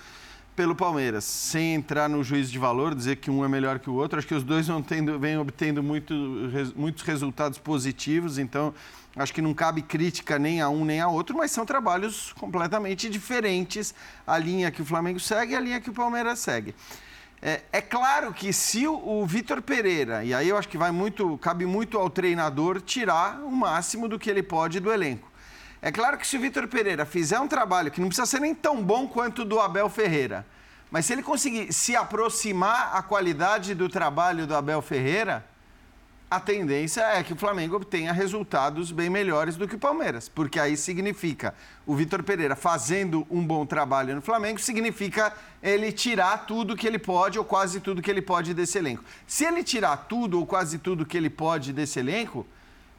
pelo 0.56 0.76
Palmeiras. 0.76 1.24
Sem 1.24 1.76
entrar 1.76 2.10
no 2.10 2.24
juízo 2.24 2.52
de 2.52 2.58
valor, 2.58 2.96
dizer 2.96 3.18
que 3.18 3.30
um 3.30 3.46
é 3.46 3.48
melhor 3.48 3.78
que 3.78 3.90
o 3.90 3.94
outro, 3.94 4.18
acho 4.18 4.28
que 4.28 4.34
os 4.34 4.44
dois 4.44 4.68
tendo, 4.88 5.20
vêm 5.20 5.38
obtendo 5.38 5.84
muito, 5.84 6.14
muitos 6.76 7.04
resultados 7.04 7.60
positivos, 7.60 8.40
então 8.40 8.74
acho 9.16 9.34
que 9.34 9.42
não 9.42 9.54
cabe 9.54 9.82
crítica 9.82 10.40
nem 10.40 10.62
a 10.62 10.70
um 10.70 10.84
nem 10.84 11.00
a 11.00 11.08
outro, 11.08 11.38
mas 11.38 11.52
são 11.52 11.66
trabalhos 11.66 12.34
completamente 12.34 13.10
diferentes, 13.10 13.94
a 14.26 14.38
linha 14.38 14.72
que 14.72 14.82
o 14.82 14.86
Flamengo 14.86 15.20
segue 15.20 15.54
e 15.54 15.56
a 15.56 15.60
linha 15.60 15.80
que 15.80 15.90
o 15.90 15.94
Palmeiras 15.94 16.40
segue. 16.40 16.74
É, 17.42 17.62
é 17.72 17.82
claro 17.82 18.34
que 18.34 18.52
se 18.52 18.88
o, 18.88 18.94
o 18.94 19.26
Vitor 19.26 19.62
Pereira, 19.62 20.24
e 20.24 20.34
aí 20.34 20.50
eu 20.50 20.58
acho 20.58 20.68
que 20.68 20.78
vai 20.78 20.92
muito, 20.92 21.38
cabe 21.38 21.66
muito 21.66 21.98
ao 21.98 22.10
treinador 22.10 22.82
tirar 22.82 23.40
o 23.42 23.52
máximo 23.52 24.08
do 24.08 24.18
que 24.18 24.30
ele 24.30 24.42
pode 24.42 24.80
do 24.80 24.92
elenco. 24.92 25.32
É 25.82 25.92
claro 25.92 26.18
que 26.18 26.26
se 26.26 26.36
o 26.36 26.40
Vitor 26.40 26.68
Pereira 26.68 27.06
fizer 27.06 27.40
um 27.40 27.48
trabalho 27.48 27.92
que 27.92 28.02
não 28.02 28.08
precisa 28.08 28.26
ser 28.26 28.40
nem 28.40 28.56
tão 28.56 28.84
bom 28.84 29.08
quanto 29.08 29.44
o 29.44 29.46
do 29.46 29.60
Abel 29.60 29.88
Ferreira, 29.90 30.46
mas 30.90 31.06
se 31.06 31.14
ele 31.14 31.22
conseguir 31.22 31.72
se 31.72 31.96
aproximar 31.96 32.96
a 32.96 33.02
qualidade 33.04 33.76
do 33.76 33.88
trabalho 33.88 34.48
do 34.48 34.56
Abel 34.56 34.82
Ferreira, 34.82 35.46
a 36.30 36.42
tendência 36.42 37.02
é 37.02 37.24
que 37.24 37.32
o 37.32 37.38
Flamengo 37.38 37.78
obtenha 37.78 38.12
resultados 38.12 38.92
bem 38.92 39.10
melhores 39.10 39.56
do 39.56 39.66
que 39.66 39.76
o 39.76 39.80
Palmeiras, 39.80 40.28
porque 40.28 40.60
aí 40.60 40.76
significa 40.76 41.56
o 41.86 41.96
Vitor 41.96 42.22
Pereira 42.22 42.54
fazendo 42.54 43.26
um 43.32 43.42
bom 43.46 43.66
trabalho 43.66 44.14
no 44.14 44.22
Flamengo, 44.22 44.60
significa 44.60 45.34
ele 45.64 45.90
tirar 45.90 46.46
tudo 46.46 46.76
que 46.76 46.86
ele 46.86 47.00
pode 47.00 47.40
ou 47.40 47.46
quase 47.46 47.80
tudo 47.80 48.02
que 48.02 48.12
ele 48.12 48.22
pode 48.22 48.54
desse 48.54 48.78
elenco. 48.78 49.06
Se 49.26 49.46
ele 49.46 49.64
tirar 49.64 49.96
tudo 50.10 50.38
ou 50.38 50.46
quase 50.46 50.78
tudo 50.80 51.06
que 51.06 51.16
ele 51.16 51.30
pode 51.30 51.72
desse 51.72 52.00
elenco, 52.00 52.46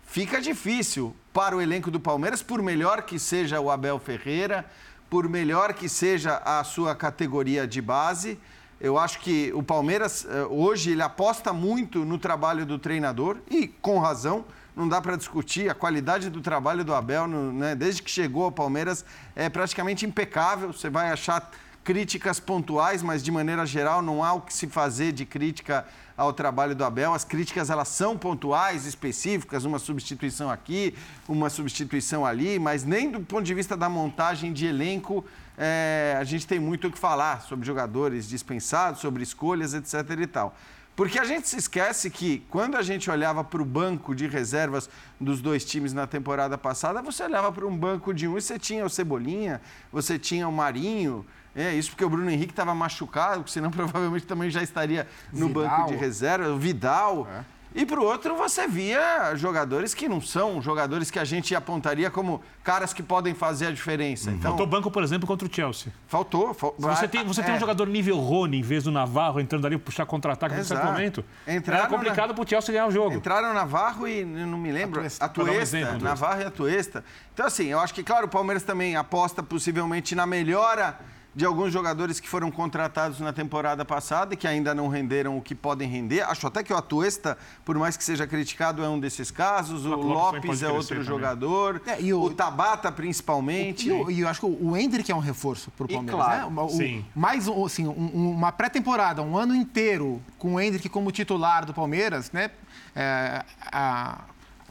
fica 0.07 0.41
difícil 0.41 1.15
para 1.31 1.55
o 1.55 1.61
elenco 1.61 1.91
do 1.91 2.01
Palmeiras, 2.01 2.43
por 2.43 2.63
melhor 2.63 3.03
que 3.03 3.19
seja 3.19 3.61
o 3.61 3.71
Abel 3.71 3.99
Ferreira, 3.99 4.65
por 5.11 5.29
melhor 5.29 5.75
que 5.75 5.87
seja 5.87 6.41
a 6.45 6.65
sua 6.65 6.95
categoria 6.95 7.67
de 7.67 7.83
base. 7.83 8.39
Eu 8.81 8.97
acho 8.97 9.19
que 9.19 9.53
o 9.55 9.63
Palmeiras, 9.63 10.25
eh, 10.25 10.45
hoje, 10.45 10.93
ele 10.93 11.03
aposta 11.03 11.53
muito 11.53 12.05
no 12.05 12.17
trabalho 12.17 12.65
do 12.65 12.79
treinador 12.79 13.39
e 13.51 13.67
com 13.67 13.99
razão. 13.99 14.45
Não 14.77 14.89
dá 14.89 15.01
para 15.01 15.17
discutir 15.17 15.69
a 15.69 15.75
qualidade 15.75 16.31
do 16.31 16.41
trabalho 16.41 16.85
do 16.85 16.95
Abel, 16.95 17.27
né, 17.27 17.75
desde 17.75 18.01
que 18.01 18.11
chegou 18.11 18.45
ao 18.45 18.53
Palmeiras, 18.53 19.05
é 19.35 19.49
praticamente 19.49 20.07
impecável. 20.07 20.73
Você 20.73 20.89
vai 20.89 21.11
achar 21.11 21.51
críticas 21.83 22.39
pontuais, 22.39 23.03
mas 23.03 23.21
de 23.21 23.33
maneira 23.33 23.67
geral 23.67 24.01
não 24.01 24.23
há 24.23 24.35
o 24.35 24.43
que 24.43 24.55
se 24.55 24.69
fazer 24.69 25.11
de 25.11 25.25
crítica 25.25 25.85
ao 26.17 26.33
trabalho 26.33 26.77
do 26.77 26.85
Abel. 26.85 27.13
As 27.13 27.25
críticas 27.25 27.71
elas 27.71 27.89
são 27.89 28.17
pontuais, 28.17 28.87
específicas, 28.87 29.65
uma 29.65 29.81
substituição 29.81 30.49
aqui, 30.51 30.95
uma 31.27 31.51
substituição 31.51 32.25
ali, 32.25 32.61
mas 32.61 32.85
nem 32.85 33.11
do 33.11 33.21
ponto 33.21 33.43
de 33.43 33.55
vista 33.55 33.77
da 33.77 33.89
montagem 33.89 34.53
de 34.53 34.67
elenco 34.67 35.25
é, 35.59 36.17
a 36.17 36.23
gente 36.23 36.47
tem 36.47 36.61
muito 36.61 36.87
o 36.87 36.91
que 36.91 36.99
falar 36.99 37.43
sobre 37.43 37.67
jogadores 37.67 38.29
dispensados, 38.29 39.01
sobre 39.01 39.25
escolhas, 39.25 39.75
etc. 39.75 39.95
e 40.21 40.27
tal. 40.27 40.57
Porque 40.95 41.19
a 41.19 41.25
gente 41.25 41.49
se 41.49 41.57
esquece 41.57 42.11
que 42.11 42.45
quando 42.49 42.77
a 42.77 42.83
gente 42.83 43.11
olhava 43.11 43.45
para 43.45 43.61
o 43.61 43.65
banco 43.65 44.15
de 44.15 44.27
reservas 44.27 44.89
dos 45.21 45.41
dois 45.41 45.65
times 45.65 45.93
na 45.93 46.07
temporada 46.07 46.57
passada, 46.57 47.03
você 47.03 47.25
olhava 47.25 47.53
para 47.53 47.67
um 47.67 47.77
banco 47.77 48.15
de 48.15 48.27
um 48.27 48.37
e 48.37 48.43
você 48.43 48.59
tinha 48.59 48.85
o 48.85 48.91
Cebolinha, 48.91 49.61
você 49.93 50.19
tinha 50.19 50.49
o 50.49 50.53
Marinho. 50.53 51.27
É, 51.55 51.75
isso 51.75 51.91
porque 51.91 52.05
o 52.05 52.11
Bruno 52.11 52.31
Henrique 52.31 52.53
estava 52.53 52.75
machucado, 52.75 53.49
senão 53.49 53.71
provavelmente 53.73 54.27
também 54.27 54.51
já 54.51 54.63
estaria 54.63 55.09
no 55.33 55.49
Vidal. 55.49 55.65
banco 55.65 55.87
de 55.93 55.97
reserva. 55.97 56.49
O 56.51 56.59
Vidal. 56.59 57.29
É. 57.31 57.58
E 57.81 57.87
para 57.87 58.01
o 58.01 58.05
outro, 58.05 58.35
você 58.35 58.67
via 58.67 59.37
jogadores 59.37 59.95
que 59.95 60.09
não 60.09 60.21
são 60.21 60.61
jogadores 60.61 61.13
que 61.13 61.19
a 61.21 61.25
gente 61.25 61.55
apontaria 61.55 62.11
como 62.11 62.43
caras 62.65 62.93
que 62.93 63.05
podem 63.05 63.35
fazer 63.35 63.69
a 63.69 63.71
diferença. 63.71 64.33
Então, 64.33 64.51
Faltou 64.51 64.67
banco, 64.67 64.91
por 64.91 65.01
exemplo, 65.01 65.29
contra 65.29 65.47
o 65.47 65.55
Chelsea. 65.55 65.93
faltou. 66.09 66.53
fal- 66.53 66.75
Você 66.77 67.07
tem, 67.07 67.25
você 67.25 67.41
tem 67.41 67.55
é. 67.55 67.57
um 67.57 67.61
jogador 67.61 67.87
nível 67.87 68.19
Rony 68.19 68.59
em 68.59 68.63
vez 68.63 68.83
do 68.83 68.91
Navarro 68.91 69.39
entrando 69.39 69.65
ali 69.65 69.79
puxar 69.79 70.05
contra-ataque 70.07 70.57
nesse 70.57 70.73
Exato. 70.73 70.91
momento. 70.91 71.25
Entraram 71.47 71.83
Era 71.85 71.89
complicado 71.89 72.35
pro 72.35 72.49
Chelsea 72.49 72.73
ganhar 72.73 72.89
o 72.89 72.91
jogo. 72.91 73.15
Entraram 73.15 73.55
Navarro 73.55 74.09
e 74.09 74.25
não 74.25 74.59
me 74.59 74.73
lembro. 74.73 74.99
Atuesta. 74.99 75.25
Atuesta. 75.27 75.77
Um 75.95 75.99
Navarro 75.99 76.41
e 76.41 76.45
Atuesta. 76.47 77.05
Então, 77.33 77.47
assim, 77.47 77.67
eu 77.67 77.79
acho 77.79 77.95
que, 77.95 78.03
claro, 78.03 78.27
o 78.27 78.29
Palmeiras 78.29 78.65
também 78.65 78.97
aposta 78.97 79.41
possivelmente 79.41 80.17
na 80.17 80.27
melhora 80.27 80.99
de 81.35 81.45
alguns 81.45 81.73
jogadores 81.73 82.19
que 82.19 82.29
foram 82.29 82.51
contratados 82.51 83.21
na 83.21 83.33
temporada 83.33 83.85
passada 83.85 84.35
e 84.35 84.37
que 84.37 84.47
ainda 84.49 84.75
não 84.75 84.89
renderam 84.89 85.37
o 85.39 85.43
que 85.43 85.55
podem 85.55 85.89
render. 85.89 86.23
Acho 86.23 86.47
até 86.49 86.65
que 86.65 86.73
o 86.73 86.77
Atuesta, 86.77 87.39
por 87.65 87.79
mais 87.79 87.97
que 87.97 88.03
seja 88.03 88.27
criticado, 88.27 88.83
é 88.83 88.89
um 88.89 88.99
desses 88.99 89.31
casos. 89.31 89.85
O 89.87 89.91
Lopes 89.91 90.03
também 90.03 90.15
Lopes 90.17 90.43
pode 90.51 90.65
é 90.65 90.69
outro 90.69 90.89
também. 90.89 91.05
jogador. 91.05 91.83
É, 91.87 92.01
e 92.01 92.13
o- 92.13 92.23
o... 92.23 92.31
Tabata, 92.35 92.91
principalmente. 92.91 93.87
E, 93.87 93.91
eu- 93.91 94.11
e 94.11 94.21
eu 94.21 94.29
acho 94.29 94.41
que 94.41 94.47
o 94.47 94.77
Hendrick 94.77 95.13
é 95.13 95.15
um 95.15 95.21
reforço 95.21 95.71
para 95.73 95.85
o 95.85 95.89
Palmeiras. 95.89 96.21
claro, 96.21 96.51
né? 96.51 96.63
O- 96.63 96.69
sim. 96.71 97.05
mais 97.15 97.47
um, 97.47 97.65
assim, 97.65 97.87
um- 97.87 98.31
uma 98.33 98.51
pré-temporada, 98.51 99.23
um 99.23 99.37
ano 99.37 99.55
inteiro 99.55 100.21
com 100.39 100.55
o 100.55 100.61
Hendrick 100.61 100.89
como 100.89 101.13
titular 101.13 101.65
do 101.65 101.73
Palmeiras, 101.75 102.33
né? 102.33 102.51
É, 102.97 103.45
a, 103.71 104.23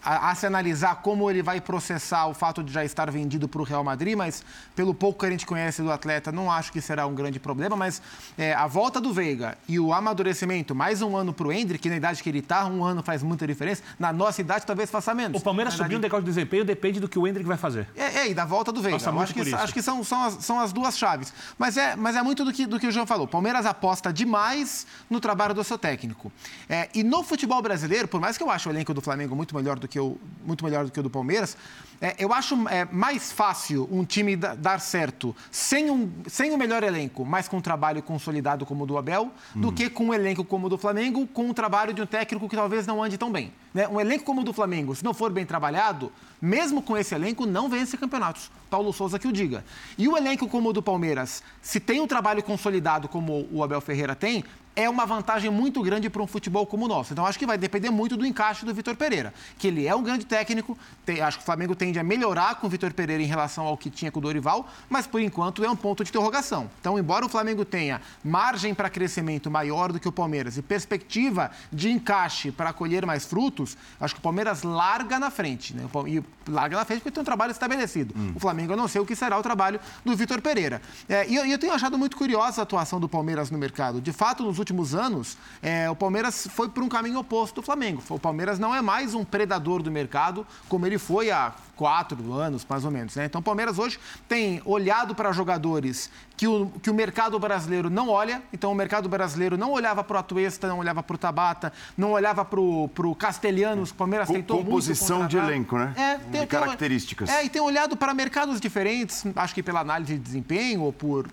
a- 0.08 0.32
a 0.32 0.36
se 0.36 0.46
analisar 0.46 0.96
como 1.02 1.30
ele 1.30 1.43
vai 1.43 1.60
processar 1.60 2.28
o 2.28 2.34
fato 2.34 2.63
de 2.63 2.72
já 2.72 2.86
estar 2.86 3.12
vendido 3.12 3.48
para 3.48 3.62
o 3.62 3.63
Real 3.65 3.84
Madrid, 3.84 4.15
mas 4.15 4.43
pelo 4.76 4.93
pouco 4.93 5.20
que 5.20 5.26
a 5.26 5.30
gente 5.30 5.46
conhece 5.46 5.82
do 5.82 5.91
atleta, 5.91 6.32
não 6.32 6.50
acho 6.52 6.72
que 6.72 6.80
será 6.80 7.06
um 7.06 7.13
grande 7.13 7.39
problema. 7.39 7.76
Mas 7.76 8.02
é, 8.38 8.54
a 8.54 8.67
volta 8.67 9.02
do 9.02 9.12
Veiga 9.13 9.58
e 9.67 9.80
o 9.80 9.93
amadurecimento, 9.93 10.74
mais 10.74 11.02
um 11.02 11.15
ano 11.17 11.34
para 11.34 11.48
o 11.48 11.52
Hendrick, 11.52 11.89
na 11.89 11.98
idade 11.98 12.24
que 12.24 12.30
ele 12.30 12.39
está, 12.39 12.65
um 12.65 12.84
ano 12.84 13.04
faz 13.04 13.22
muita 13.22 13.46
diferença. 13.46 13.84
Na 14.00 14.13
nossa 14.13 14.39
idade, 14.39 14.65
talvez 14.65 14.89
faça 14.89 15.13
menos. 15.13 15.41
O 15.41 15.43
Palmeiras 15.43 15.74
Na 15.78 15.84
subir 15.84 15.98
um 15.98 16.00
degrau 16.00 16.22
de 16.22 16.26
desempenho 16.28 16.63
depende 16.63 17.00
do 17.00 17.10
que 17.10 17.20
o 17.20 17.28
Hendrick 17.28 17.46
vai 17.48 17.58
fazer. 17.58 17.88
é, 17.96 18.20
é, 18.20 18.30
e 18.30 18.34
da 18.34 18.46
volta 18.46 18.72
do 18.72 18.82
Veiga. 18.82 18.96
Acho 19.24 19.34
que, 19.34 19.39
acho 19.63 19.74
que 19.74 19.82
são, 19.82 20.04
são, 20.04 20.24
as, 20.24 20.34
são 20.46 20.60
as 20.60 20.72
duas 20.72 20.98
chaves. 20.98 21.34
Mas 21.58 21.76
é, 21.76 21.96
mas 21.96 22.15
é 22.15 22.22
muito 22.24 22.46
do 22.46 22.54
que, 22.54 22.65
do 22.65 22.80
que 22.80 22.88
o 22.88 22.91
João 22.91 23.06
falou. 23.06 23.26
O 23.26 23.30
Palmeiras 23.30 23.65
aposta 23.65 24.13
demais 24.13 24.88
no 25.10 25.20
trabalho 25.20 25.54
do 25.54 25.63
seu 25.63 25.78
técnico. 25.78 26.32
É, 26.70 26.89
e 26.93 27.04
no 27.04 27.24
futebol 27.24 27.62
brasileiro, 27.62 28.08
por 28.08 28.22
mais 28.22 28.38
que 28.38 28.43
eu 28.43 28.50
ache 28.50 28.70
o 28.70 28.72
elenco 28.72 28.93
do 28.93 29.02
Flamengo 29.02 29.36
muito 29.36 29.56
melhor 29.56 29.78
do 29.80 29.88
que 29.88 29.97
o, 30.00 30.18
muito 30.46 30.64
melhor 30.64 30.86
do, 30.86 30.92
que 30.92 31.00
o 31.00 31.04
do 31.04 31.10
Palmeiras, 31.10 31.58
é, 32.00 32.16
eu 32.20 32.32
acho 32.32 32.56
é, 32.70 32.86
mais 32.92 33.32
fácil 33.32 33.88
um 33.92 34.06
time 34.06 34.36
da- 34.36 34.54
dar 34.54 34.80
certo 34.80 35.36
sem, 35.50 35.90
um, 35.90 36.12
sem 36.28 36.52
o 36.52 36.58
melhor 36.58 36.84
elenco, 36.84 37.26
mas 37.26 37.48
com 37.48 37.58
um 37.58 37.62
trabalho 37.62 38.04
consolidado 38.04 38.66
como 38.68 38.84
o 38.84 38.88
do 38.88 38.98
Abel, 39.00 39.32
do 39.56 39.72
que 39.72 39.90
com 39.90 40.06
um 40.06 40.14
elenco 40.14 40.44
como 40.44 40.68
o 40.68 40.70
do 40.70 40.78
Flamengo, 40.78 41.26
com 41.26 41.50
o 41.50 41.54
trabalho 41.56 41.94
de 41.94 42.02
um 42.02 42.06
técnico 42.06 42.48
que 42.48 42.56
talvez 42.56 42.86
não 42.86 43.02
ande 43.02 43.18
tão 43.18 43.32
bem. 43.32 43.52
né? 43.74 43.88
Um 43.88 44.00
elenco 44.00 44.24
como 44.26 44.42
o 44.42 44.44
do 44.44 44.54
Flamengo, 44.54 44.94
se 44.96 45.04
não 45.04 45.14
for 45.14 45.32
bem 45.32 45.44
trabalhado, 45.46 46.12
mesmo 46.40 46.84
com 46.84 46.96
esse 46.96 47.16
elenco, 47.16 47.48
não 47.48 47.68
vence 47.68 47.98
campeonatos. 47.98 48.52
Paulo 48.70 48.94
Souza 48.94 49.18
que 49.18 49.28
o 49.28 49.32
diga. 49.32 49.66
E 49.98 50.08
o 50.08 50.16
elenco 50.16 50.48
como 50.48 50.70
o 50.70 50.74
do 50.74 50.84
Palmeiras, 50.84 51.42
se 51.64 51.80
tem 51.80 52.00
um 52.00 52.06
trabalho 52.06 52.44
consolidado 52.44 53.08
como 53.08 53.48
o 53.52 53.64
Abel 53.64 53.82
Ferreira 53.82 54.14
tem, 54.16 54.44
é 54.78 54.88
uma 54.88 55.08
vantagem 55.08 55.50
muito 55.50 55.82
grande 55.82 56.08
para 56.08 56.22
um 56.22 56.28
futebol 56.28 56.63
como 56.68 56.86
o 56.86 56.88
nosso. 56.88 57.12
Então 57.12 57.26
acho 57.26 57.40
que 57.40 57.48
vai 57.48 57.58
depender 57.58 57.90
muito 57.90 58.16
do 58.16 58.26
encaixe 58.26 58.63
do 58.63 58.72
Vitor 58.76 58.96
Pereira, 58.96 59.34
que 59.58 59.68
ele 59.68 59.88
é 59.88 59.96
um 59.96 60.04
grande 60.04 60.24
técnico, 60.24 60.78
tem- 61.04 61.20
acho 61.20 61.38
que 61.40 61.44
o 61.44 61.46
Flamengo 61.46 61.76
tende 61.76 61.98
a 61.98 62.04
melhorar 62.04 62.56
com 62.56 62.68
o 62.68 62.70
Vitor 62.70 62.94
Pereira 62.94 63.22
em 63.24 63.26
relação 63.26 63.66
ao 63.66 63.76
que 63.76 63.90
tinha 63.90 64.12
com 64.12 64.20
o 64.20 64.22
Dorival, 64.22 64.70
mas 64.88 65.08
por 65.08 65.20
enquanto 65.20 65.63
é 65.66 65.70
um 65.70 65.76
ponto 65.76 66.04
de 66.04 66.12
interrogação. 66.12 66.70
Então, 66.80 66.98
embora 67.00 67.26
o 67.26 67.30
Flamengo 67.30 67.66
tenha 67.66 68.00
margem 68.24 68.76
para 68.76 68.88
crescimento 68.88 69.50
maior 69.50 69.92
do 69.92 70.00
que 70.00 70.08
o 70.08 70.12
Palmeiras 70.12 70.58
e 70.58 70.62
perspectiva 70.62 71.50
de 71.74 71.90
encaixe 71.90 72.52
para 72.52 72.72
colher 72.72 73.04
mais 73.04 73.26
frutos, 73.26 73.76
acho 74.00 74.13
que 74.13 74.20
o 74.20 74.24
Palmeiras 74.24 74.62
larga 74.62 75.20
na 75.20 75.32
frente. 75.32 75.74
Né? 75.76 75.84
E 76.08 76.24
larga 76.52 76.78
na 76.78 76.86
frente 76.86 77.00
porque 77.00 77.12
tem 77.12 77.22
um 77.22 77.26
trabalho 77.26 77.52
estabelecido. 77.52 78.13
O 78.36 78.40
Flamengo, 78.40 78.74
eu 78.74 78.78
não 78.78 78.88
sei 78.88 79.02
o 79.02 79.06
que 79.08 79.16
será 79.16 79.40
o 79.40 79.42
trabalho 79.42 79.80
do 80.06 80.16
Vitor 80.16 80.40
Pereira. 80.40 80.82
É, 81.10 81.28
e 81.28 81.36
eu, 81.36 81.46
e 81.48 81.52
eu 81.52 81.58
tenho 81.58 81.74
achado 81.74 81.98
muito 81.98 82.16
curiosa 82.16 82.62
a 82.62 82.63
atuação 82.63 83.00
do 83.00 83.10
Palmeiras 83.10 83.50
no 83.50 83.58
mercado. 83.58 84.00
De 84.00 84.12
fato, 84.13 84.44
nos 84.44 84.60
últimos 84.60 84.66
anos, 84.93 85.38
é, 85.62 85.89
o 85.89 85.95
Palmeiras 85.95 86.47
foi 86.51 86.69
por 86.69 86.84
um 86.84 86.89
caminho 86.89 87.19
oposto 87.19 87.56
do 87.56 87.62
Flamengo. 87.62 88.01
O 88.10 88.19
Palmeiras 88.19 88.60
não 88.60 88.73
é 88.73 88.82
mais 88.82 89.13
um 89.13 89.23
predador 89.23 89.82
do 89.82 89.91
mercado 89.91 90.45
como 90.67 90.86
ele 90.86 90.97
foi 90.97 91.32
há 91.32 91.53
quatro 91.78 92.34
anos, 92.34 92.66
mais 92.68 92.84
ou 92.84 92.92
menos. 92.92 93.16
Né? 93.16 93.26
Então, 93.26 93.40
o 93.40 93.44
Palmeiras 93.44 93.78
hoje 93.80 94.00
tem 94.28 94.62
olhado 94.66 95.16
para 95.16 95.32
jogadores 95.32 96.10
que 96.36 96.48
o, 96.48 96.68
que 96.84 96.90
o 96.90 96.94
mercado 96.94 97.40
brasileiro 97.40 97.90
não 97.90 98.10
olha. 98.10 98.42
Então, 98.52 98.72
o 98.72 98.76
mercado 98.76 99.08
brasileiro 99.08 99.58
não 99.58 99.72
olhava 99.72 100.04
para 100.04 100.18
o 100.18 100.20
Atuesta, 100.20 100.68
não 100.68 100.80
olhava 100.80 101.02
para 101.02 101.16
o 101.16 101.18
Tabata, 101.18 101.72
não 101.98 102.12
olhava 102.12 102.44
para 102.44 102.60
o 102.60 103.16
Castelhanos. 103.18 103.92
O 103.92 103.96
Palmeiras 103.96 104.28
Co- 104.28 104.34
tentou 104.34 104.58
muito 104.58 104.68
composição 104.68 105.26
de 105.28 105.38
elenco, 105.38 105.78
né? 105.78 105.94
É, 105.96 106.18
De 106.18 106.24
tem, 106.26 106.32
tem- 106.32 106.48
características. 106.48 107.30
É, 107.30 107.46
e 107.46 107.50
tem 107.50 107.62
olhado 107.62 107.96
para 107.96 108.13
mercados 108.13 108.60
diferentes, 108.60 109.24
acho 109.36 109.54
que 109.56 109.63
pela 109.63 109.80
análise 109.80 110.13
de 110.13 110.20
desempenho 110.20 110.82
ou 110.82 110.94
por, 110.94 111.28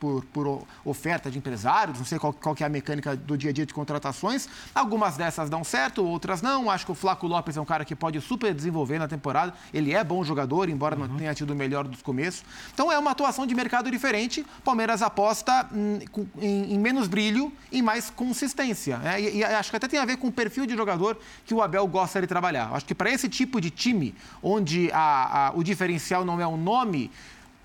por, 0.00 0.24
por 0.26 0.62
oferta 0.84 1.30
de 1.30 1.38
empresários, 1.38 1.98
não 1.98 2.04
sei 2.06 2.18
qual, 2.18 2.32
qual 2.32 2.54
que 2.54 2.62
é 2.62 2.66
a 2.66 2.70
mecânica 2.70 3.16
do 3.16 3.36
dia 3.36 3.50
a 3.50 3.52
dia 3.52 3.66
de 3.66 3.74
contratações. 3.74 4.48
Algumas 4.74 5.16
dessas 5.16 5.50
dão 5.50 5.62
certo, 5.64 6.04
outras 6.04 6.40
não. 6.42 6.70
Acho 6.70 6.86
que 6.86 6.92
o 6.92 6.94
Flaco 6.94 7.26
Lopes 7.26 7.56
é 7.56 7.60
um 7.60 7.64
cara 7.64 7.84
que 7.84 7.94
pode 7.94 8.20
super 8.20 8.54
desenvolver 8.54 8.98
na 8.98 9.08
temporada. 9.08 9.52
Ele 9.78 9.94
é 9.94 10.02
bom 10.04 10.22
jogador, 10.24 10.68
embora 10.68 10.94
não 10.96 11.08
tenha 11.16 11.32
tido 11.34 11.50
o 11.52 11.54
melhor 11.54 11.86
dos 11.88 12.02
começos. 12.02 12.42
Então 12.74 12.90
é 12.92 12.98
uma 12.98 13.12
atuação 13.12 13.46
de 13.46 13.54
mercado 13.54 13.90
diferente. 13.90 14.44
Palmeiras 14.64 15.00
aposta 15.02 15.66
hum, 15.72 15.98
com- 16.12 16.26
em, 16.40 16.74
em 16.74 16.78
menos 16.78 17.08
brilho 17.08 17.52
e 17.72 17.80
mais 17.80 18.10
consistência. 18.10 18.98
né? 18.98 19.20
E, 19.20 19.38
e 19.38 19.44
acho 19.44 19.70
que 19.70 19.76
até 19.76 19.88
tem 19.88 19.98
a 20.00 20.04
ver 20.04 20.16
com 20.18 20.28
o 20.28 20.32
perfil 20.32 20.66
de 20.66 20.76
jogador 20.76 21.18
que 21.46 21.54
o 21.54 21.62
Abel 21.62 21.86
gosta 21.86 22.20
de 22.20 22.26
trabalhar. 22.26 22.70
Acho 22.72 22.84
que 22.84 22.94
para 22.94 23.10
esse 23.10 23.28
tipo 23.28 23.60
de 23.60 23.70
time, 23.70 24.14
onde 24.42 24.90
a- 24.92 25.48
a- 25.48 25.52
o 25.54 25.62
diferencial 25.62 26.24
não 26.24 26.40
é 26.40 26.46
o 26.46 26.56
nome, 26.56 27.10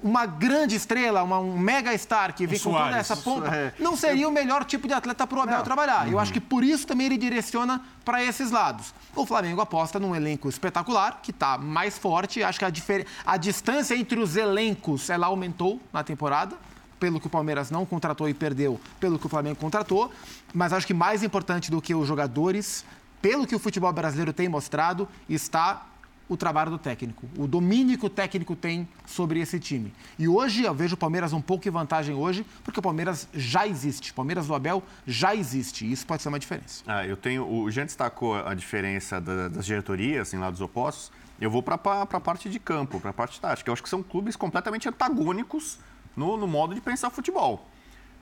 uma 0.04 0.26
grande 0.26 0.76
estrela, 0.76 1.24
uma, 1.24 1.40
um 1.40 1.58
mega 1.58 1.98
star 1.98 2.36
que 2.36 2.46
vem 2.46 2.60
com 2.60 2.74
toda 2.74 2.98
essa 2.98 3.16
ponta, 3.16 3.48
É. 3.56 3.74
não 3.80 3.96
seria 3.96 4.28
o 4.28 4.32
melhor 4.32 4.66
tipo 4.66 4.88
de 4.88 4.94
atleta 4.94 5.26
para 5.26 5.38
o 5.40 5.42
Abel 5.42 5.64
trabalhar. 5.64 6.12
Eu 6.12 6.20
acho 6.20 6.34
que 6.34 6.42
por 6.42 6.64
isso 6.64 6.86
também 6.86 7.06
ele 7.08 7.18
direciona 7.18 7.82
para 8.04 8.22
esses 8.22 8.52
lados. 8.52 8.94
O 9.16 9.26
Flamengo 9.26 9.62
aposta 9.62 10.00
num 10.00 10.14
elenco 10.14 10.50
espetacular, 10.50 11.20
que 11.24 11.32
está 11.32 11.58
mais 11.58 11.98
forte. 11.98 12.44
Acho 12.44 12.60
que 12.60 12.66
a, 12.66 12.70
difer- 12.70 13.08
a 13.26 13.38
distância 13.38 13.96
entre 13.96 14.20
os 14.20 14.36
elencos 14.36 15.10
ela 15.10 15.28
aumentou 15.28 15.80
na 15.94 16.04
temporada 16.04 16.58
pelo 17.00 17.20
que 17.20 17.28
o 17.28 17.30
Palmeiras 17.30 17.72
não 17.72 17.86
contratou 17.86 18.28
e 18.28 18.34
perdeu, 18.34 18.80
pelo 19.00 19.18
que 19.18 19.26
o 19.26 19.30
Flamengo 19.30 19.56
contratou. 19.58 20.12
Mas 20.54 20.74
acho 20.74 20.86
que 20.86 20.94
mais 20.94 21.24
importante 21.24 21.72
do 21.72 21.82
que 21.82 21.96
os 21.96 22.08
jogadores, 22.08 22.84
pelo 23.22 23.48
que 23.48 23.56
o 23.56 23.60
futebol 23.60 23.92
brasileiro 23.94 24.34
tem 24.34 24.50
mostrado, 24.50 25.08
está 25.30 25.86
o 26.34 26.38
trabalho 26.38 26.72
do 26.72 26.78
técnico, 26.78 27.28
o 27.38 27.48
domínio 27.48 27.98
que 27.98 28.06
o 28.06 28.10
técnico 28.10 28.56
tem 28.56 28.88
sobre 29.06 29.40
esse 29.40 29.60
time. 29.60 29.94
E 30.18 30.28
hoje 30.28 30.64
eu 30.64 30.74
vejo 30.74 30.96
o 30.96 30.98
Palmeiras 30.98 31.34
um 31.34 31.42
pouco 31.42 31.68
em 31.68 31.72
vantagem 31.72 32.16
hoje, 32.16 32.46
porque 32.64 32.80
o 32.80 32.84
Palmeiras 32.84 33.28
já 33.34 33.68
existe. 33.68 34.12
O 34.12 34.14
Palmeiras 34.14 34.48
do 34.48 34.56
Abel 34.56 34.82
já 35.06 35.36
existe. 35.36 35.86
E 35.86 35.92
isso 35.92 36.06
pode 36.06 36.22
ser 36.22 36.30
uma 36.30 36.40
diferença. 36.40 36.84
Ah, 36.88 37.06
eu 37.06 37.16
tenho. 37.16 37.48
O 37.50 37.70
Jean 37.72 37.86
destacou 37.86 38.36
a 38.36 38.54
diferença 38.54 39.22
da- 39.22 39.48
das 39.48 39.66
diretorias 39.66 40.34
em 40.34 40.38
lados 40.38 40.60
opostos. 40.62 41.12
Eu 41.40 41.50
vou 41.52 41.62
para 41.64 41.76
a 41.76 42.06
parte 42.22 42.50
de 42.50 42.60
campo, 42.60 43.00
para 43.00 43.10
a 43.10 43.14
parte 43.14 43.40
tática. 43.40 43.70
Eu 43.70 43.74
acho 43.74 43.84
que 43.84 43.90
são 43.90 44.02
clubes 44.04 44.36
completamente 44.36 44.88
antagônicos 44.88 45.80
no, 46.16 46.38
no 46.38 46.48
modo 46.48 46.74
de 46.74 46.82
pensar 46.82 47.10
futebol. 47.10 47.68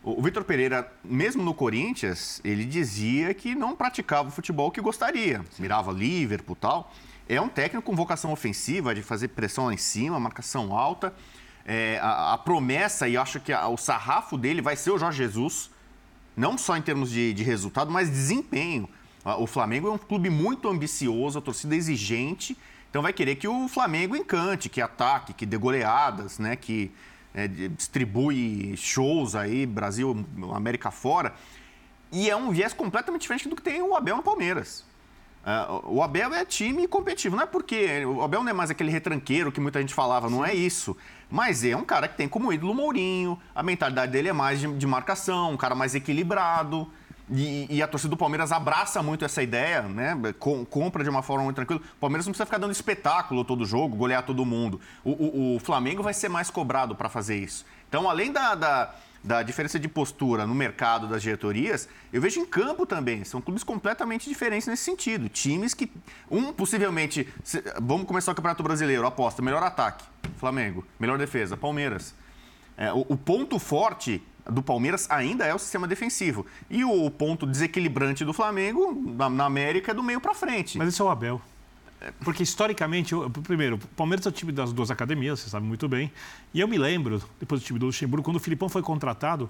O, 0.04 0.20
Vitor 0.22 0.44
Pereira, 0.44 0.92
mesmo 1.04 1.44
no 1.44 1.54
Corinthians, 1.54 2.42
ele 2.44 2.66
dizia 2.66 3.34
que 3.36 3.54
não 3.54 3.76
praticava 3.76 4.30
o 4.30 4.32
futebol 4.32 4.72
que 4.72 4.82
gostaria. 4.82 5.46
Mirava 5.60 5.92
Liverpool 5.92 6.56
e 6.58 6.60
tal. 6.60 6.92
É 7.30 7.40
um 7.40 7.48
técnico 7.50 7.86
com 7.86 7.96
vocação 7.96 8.32
ofensiva, 8.32 8.94
de 8.94 9.02
fazer 9.02 9.30
pressão 9.30 9.66
lá 9.68 9.74
em 9.74 9.78
cima, 9.78 10.20
marcação 10.20 10.76
alta. 10.76 11.14
É, 11.66 12.00
a, 12.02 12.34
a 12.34 12.38
promessa, 12.38 13.08
e 13.08 13.16
acho 13.16 13.40
que 13.40 13.54
a- 13.54 13.68
o 13.68 13.78
sarrafo 13.78 14.38
dele 14.38 14.62
vai 14.62 14.76
ser 14.76 14.92
o 14.92 14.98
Jorge 14.98 15.18
Jesus 15.20 15.70
não 16.36 16.58
só 16.58 16.76
em 16.78 16.82
termos 16.82 17.12
de, 17.12 17.34
de 17.34 17.44
resultado, 17.44 17.92
mas 17.92 18.10
desempenho. 18.10 18.90
O 19.38 19.46
Flamengo 19.46 19.88
é 19.88 19.92
um 19.92 19.98
clube 19.98 20.30
muito 20.30 20.68
ambicioso, 20.68 21.38
a 21.38 21.42
torcida 21.42 21.76
é 21.76 21.78
exigente, 21.78 22.58
então 22.90 23.02
vai 23.02 23.14
querer 23.14 23.36
que 23.36 23.48
o 23.48 23.68
Flamengo 23.68 24.16
encante, 24.16 24.68
que 24.68 24.82
ataque, 24.82 25.34
que 25.34 25.46
dê 25.46 25.58
goleadas, 25.58 26.40
né? 26.40 26.56
que 26.56 26.92
é, 27.34 27.48
distribui 27.48 28.76
shows 28.78 29.36
aí, 29.36 29.66
Brasil, 29.66 30.26
América 30.56 30.90
fora. 30.90 31.34
E 32.12 32.30
é 32.30 32.36
um 32.36 32.50
viés 32.52 32.74
completamente 32.74 33.22
diferente 33.22 33.48
do 33.48 33.56
que 33.56 33.62
tem 33.62 33.82
o 33.82 33.96
Abel 33.96 34.18
no 34.18 34.24
Palmeiras. 34.24 34.84
Uh, 35.42 35.96
o 35.96 36.04
Abel 36.04 36.34
é 36.34 36.46
time 36.46 36.88
competitivo, 36.88 37.36
não 37.36 37.44
é 37.44 37.48
porque 37.48 38.06
o 38.06 38.22
Abel 38.22 38.44
não 38.44 38.52
é 38.52 38.54
mais 38.54 38.70
aquele 38.70 38.92
retranqueiro 38.92 39.52
que 39.52 39.60
muita 39.60 39.80
gente 39.80 39.94
falava, 39.94 40.30
não 40.30 40.46
é 40.46 40.54
isso. 40.54 40.96
Mas 41.30 41.64
é 41.64 41.76
um 41.76 41.84
cara 41.84 42.08
que 42.08 42.16
tem 42.16 42.28
como 42.28 42.54
ídolo 42.54 42.74
o 42.74 42.76
Mourinho, 42.76 43.40
a 43.56 43.64
mentalidade 43.64 44.12
dele 44.12 44.30
é 44.30 44.34
mais 44.34 44.60
de, 44.60 44.72
de 44.72 44.86
marcação, 44.86 45.52
um 45.52 45.58
cara 45.58 45.74
mais 45.74 45.96
equilibrado. 45.96 46.88
E, 47.34 47.66
e, 47.70 47.82
a 47.82 47.88
torcida 47.88 48.10
do 48.10 48.18
Palmeiras 48.18 48.52
abraça 48.52 49.02
muito 49.02 49.24
essa 49.24 49.42
ideia, 49.42 49.84
né? 49.84 50.18
Com, 50.38 50.66
compra 50.66 51.02
de 51.02 51.10
uma 51.10 51.24
forma 51.24 51.46
muito 51.46 51.56
tranquila. 51.56 51.80
O 51.80 52.00
Palmeiras 52.00 52.26
não 52.26 52.34
precisa 52.34 52.46
ficar 52.46 52.58
dando 52.58 52.72
espetáculo 52.72 53.46
todo 53.46 53.66
jogo, 53.66 53.96
golear 53.96 54.24
todo 54.24 54.46
mundo. 54.46 54.82
O, 55.02 55.12
o, 55.12 55.56
o 55.56 55.60
Flamengo 55.60 56.04
vai 56.04 56.14
ser 56.14 56.28
mais 56.28 56.50
cobrado 56.50 56.94
para 56.94 57.08
fazer 57.08 57.38
isso. 57.38 57.66
Então, 57.88 58.10
além 58.10 58.34
da, 58.34 58.54
da 58.54 58.94
da 59.24 59.44
diferença 59.44 59.80
de 59.80 59.88
postura 59.88 60.48
no 60.48 60.56
mercado 60.56 61.08
das 61.08 61.22
diretorias, 61.22 61.88
eu 62.12 62.22
vejo 62.22 62.40
em 62.40 62.46
campo 62.46 62.86
também. 62.86 63.24
São 63.24 63.40
clubes 63.40 63.64
completamente 63.64 64.28
diferentes 64.28 64.68
nesse 64.68 64.84
sentido. 64.84 65.30
Times 65.30 65.74
que, 65.74 65.92
um, 66.30 66.52
possivelmente, 66.52 67.28
se, 67.44 67.64
vamos 67.82 68.08
começar 68.08 68.32
o 68.32 68.36
Campeonato 68.36 68.64
Brasileiro, 68.64 69.06
aposta, 69.06 69.42
melhor 69.42 69.62
ataque, 69.64 70.04
Flamengo, 70.38 70.86
melhor 71.00 71.18
defesa, 71.18 71.56
Palmeiras. 71.56 72.16
É, 72.76 72.92
o, 72.92 73.06
o, 73.10 73.18
ponto 73.18 73.60
forte 73.60 74.24
do 74.50 74.64
Palmeiras 74.64 75.06
ainda 75.10 75.46
é 75.46 75.54
o 75.54 75.60
sistema 75.60 75.88
defensivo. 75.88 76.46
E 76.70 76.84
o 76.84 77.10
ponto 77.12 77.46
desequilibrante 77.46 78.26
do 78.26 78.34
Flamengo, 78.34 78.92
na, 79.16 79.30
na 79.30 79.46
América, 79.46 79.92
é 79.92 79.94
do 79.94 80.02
meio 80.02 80.20
para 80.20 80.34
frente. 80.34 80.78
Mas 80.78 80.88
esse 80.88 81.02
é 81.02 81.06
o 81.06 81.10
Abel. 81.10 81.42
Porque 82.24 82.42
historicamente, 82.42 83.14
eu, 83.14 83.30
primeiro, 83.30 83.76
o 83.76 83.80
Palmeiras 83.96 84.26
é 84.26 84.30
o 84.30 84.32
time 84.32 84.52
das 84.52 84.74
duas 84.74 84.90
academias, 84.90 85.40
você 85.40 85.50
sabe 85.50 85.66
muito 85.66 85.88
bem. 85.88 86.12
E 86.54 86.60
eu 86.60 86.68
me 86.68 86.78
lembro, 86.78 87.22
depois 87.40 87.62
do 87.62 87.66
time 87.66 87.78
do 87.78 87.86
Luxemburgo, 87.86 88.24
quando 88.24 88.38
o 88.38 88.40
Filipão 88.40 88.68
foi 88.68 88.82
contratado, 88.82 89.50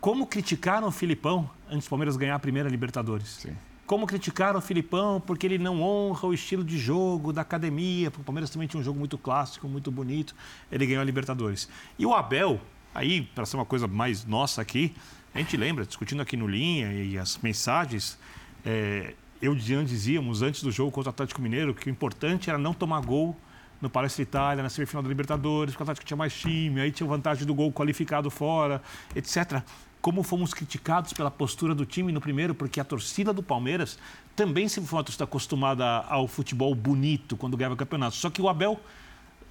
como 0.00 0.26
criticaram 0.26 0.88
o 0.88 0.92
Filipão 0.92 1.50
antes 1.68 1.86
do 1.86 1.90
Palmeiras 1.90 2.16
ganhar 2.16 2.36
a 2.36 2.38
primeira 2.38 2.68
Libertadores. 2.68 3.28
Sim. 3.28 3.56
Como 3.84 4.06
criticaram 4.06 4.58
o 4.58 4.62
Filipão 4.62 5.20
porque 5.20 5.46
ele 5.46 5.58
não 5.58 5.82
honra 5.82 6.28
o 6.28 6.34
estilo 6.34 6.62
de 6.62 6.78
jogo 6.78 7.32
da 7.32 7.40
academia, 7.40 8.10
porque 8.10 8.22
o 8.22 8.24
Palmeiras 8.24 8.50
também 8.50 8.68
tinha 8.68 8.80
um 8.80 8.84
jogo 8.84 8.98
muito 8.98 9.18
clássico, 9.18 9.66
muito 9.66 9.90
bonito, 9.90 10.36
ele 10.70 10.86
ganhou 10.86 11.00
a 11.00 11.04
Libertadores. 11.04 11.68
E 11.98 12.06
o 12.06 12.14
Abel, 12.14 12.60
aí, 12.94 13.22
para 13.22 13.44
ser 13.44 13.56
uma 13.56 13.64
coisa 13.64 13.88
mais 13.88 14.24
nossa 14.24 14.62
aqui, 14.62 14.94
a 15.34 15.38
gente 15.38 15.56
lembra, 15.56 15.84
discutindo 15.84 16.22
aqui 16.22 16.36
no 16.36 16.46
Linha 16.46 16.92
e 16.92 17.18
as 17.18 17.38
mensagens, 17.38 18.18
é, 18.64 19.14
eu 19.40 19.54
e 19.54 19.58
Jean 19.58 19.84
dizíamos 19.84 20.42
antes 20.42 20.62
do 20.62 20.70
jogo 20.70 20.90
contra 20.90 21.10
o 21.10 21.12
Atlético 21.12 21.40
Mineiro 21.40 21.74
que 21.74 21.88
o 21.88 21.90
importante 21.90 22.50
era 22.50 22.58
não 22.58 22.74
tomar 22.74 23.00
gol 23.00 23.36
no 23.80 23.88
Palestra 23.88 24.22
Itália, 24.22 24.62
na 24.62 24.68
semifinal 24.68 25.02
da 25.02 25.08
Libertadores, 25.08 25.72
porque 25.72 25.82
o 25.82 25.84
Atlético 25.84 26.06
tinha 26.06 26.16
mais 26.16 26.34
time, 26.36 26.80
aí 26.80 26.90
tinha 26.90 27.08
vantagem 27.08 27.46
do 27.46 27.54
gol 27.54 27.72
qualificado 27.72 28.28
fora, 28.30 28.82
etc. 29.14 29.62
Como 30.00 30.22
fomos 30.22 30.52
criticados 30.52 31.12
pela 31.12 31.30
postura 31.30 31.74
do 31.74 31.86
time 31.86 32.10
no 32.10 32.20
primeiro, 32.20 32.54
porque 32.54 32.80
a 32.80 32.84
torcida 32.84 33.32
do 33.32 33.42
Palmeiras 33.42 33.98
também 34.34 34.68
sempre 34.68 34.90
foi 34.90 34.96
uma 34.98 35.04
torcida 35.04 35.24
acostumada 35.24 35.84
ao 35.84 36.26
futebol 36.26 36.74
bonito 36.74 37.36
quando 37.36 37.56
ganhava 37.56 37.76
campeonato. 37.76 38.16
Só 38.16 38.30
que 38.30 38.42
o 38.42 38.48
Abel 38.48 38.80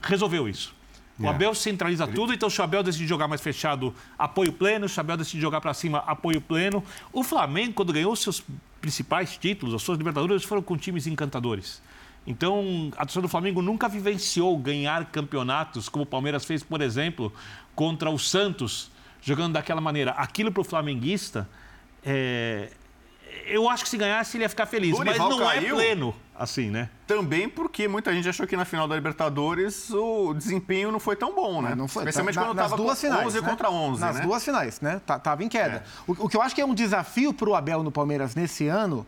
resolveu 0.02 0.48
isso. 0.48 0.76
O 1.20 1.26
é. 1.26 1.30
Abel 1.30 1.54
centraliza 1.56 2.04
Ele... 2.04 2.14
tudo, 2.14 2.34
então 2.34 2.50
se 2.50 2.60
o 2.60 2.64
Abel 2.64 2.84
decide 2.84 3.08
jogar 3.08 3.28
mais 3.28 3.42
fechado, 3.42 3.94
apoio 4.18 4.54
pleno. 4.54 4.88
Se 4.88 4.98
o 4.98 5.02
Abel 5.02 5.18
decide 5.18 5.42
jogar 5.42 5.62
para 5.62 5.74
cima, 5.74 6.00
apoio 6.00 6.40
pleno. 6.40 6.84
O 7.12 7.24
Flamengo, 7.24 7.74
quando 7.74 7.92
ganhou 7.92 8.16
seus 8.16 8.44
principais 8.82 9.38
títulos, 9.38 9.76
as 9.76 9.82
suas 9.82 9.98
Libertadores, 9.98 10.44
foram 10.44 10.62
com 10.62 10.78
times 10.78 11.08
encantadores. 11.08 11.82
Então, 12.26 12.92
a 12.98 13.06
torcida 13.06 13.22
do 13.22 13.30
Flamengo 13.30 13.62
nunca 13.62 13.88
vivenciou 13.88 14.58
ganhar 14.58 15.06
campeonatos, 15.06 15.88
como 15.88 16.04
o 16.04 16.06
Palmeiras 16.06 16.44
fez, 16.44 16.62
por 16.62 16.82
exemplo, 16.82 17.32
contra 17.74 18.10
o 18.10 18.20
Santos, 18.20 18.92
jogando 19.22 19.54
daquela 19.54 19.80
maneira. 19.80 20.12
Aquilo 20.12 20.52
para 20.52 20.62
o 20.62 20.64
flamenguista, 20.64 21.50
é... 22.04 22.70
eu 23.46 23.70
acho 23.70 23.84
que 23.84 23.90
se 23.90 23.98
ganhasse 23.98 24.38
ele 24.38 24.44
ia 24.44 24.50
ficar 24.50 24.66
feliz, 24.66 24.98
mas 24.98 25.18
não 25.18 25.42
é 25.50 25.56
caiu. 25.56 25.80
é 25.80 25.84
pleno 25.84 26.16
assim, 26.38 26.70
né? 26.70 26.90
Também 27.08 27.50
porque 27.50 27.88
muita 27.88 28.14
gente 28.14 28.30
achou 28.30 28.46
que 28.46 28.56
na 28.56 28.64
final 28.64 28.88
da 28.88 28.96
Libertadores 28.96 29.90
o 29.90 30.34
desempenho 30.34 30.92
não 30.92 31.00
foi 31.00 31.16
tão 31.16 31.34
bom, 31.34 31.62
né? 31.62 31.74
Não 31.74 31.88
foi. 31.88 32.04
Especialmente 32.04 32.36
na, 32.36 32.46
quando 32.46 32.58
nas 32.58 32.72
duas 32.72 33.02
finais, 33.02 33.26
11 33.28 33.42
né? 33.42 33.50
contra 33.50 33.72
11, 33.72 34.02
Nas 34.02 34.16
né? 34.18 34.22
duas 34.22 34.44
finais, 34.44 34.82
né? 34.82 35.02
Tava 35.06 35.44
em 35.44 35.50
queda. 35.50 35.78
É. 35.78 35.84
O, 36.06 36.26
o, 36.26 36.30
que 36.30 36.38
eu 36.38 36.42
acho 36.42 36.54
que 36.54 36.62
é 36.62 36.66
um 36.66 36.76
desafio 36.76 37.34
para 37.34 37.50
o 37.50 37.56
Abel 37.56 37.82
no 37.82 37.92
Palmeiras 37.92 38.36
nesse 38.36 38.68
ano 38.68 39.06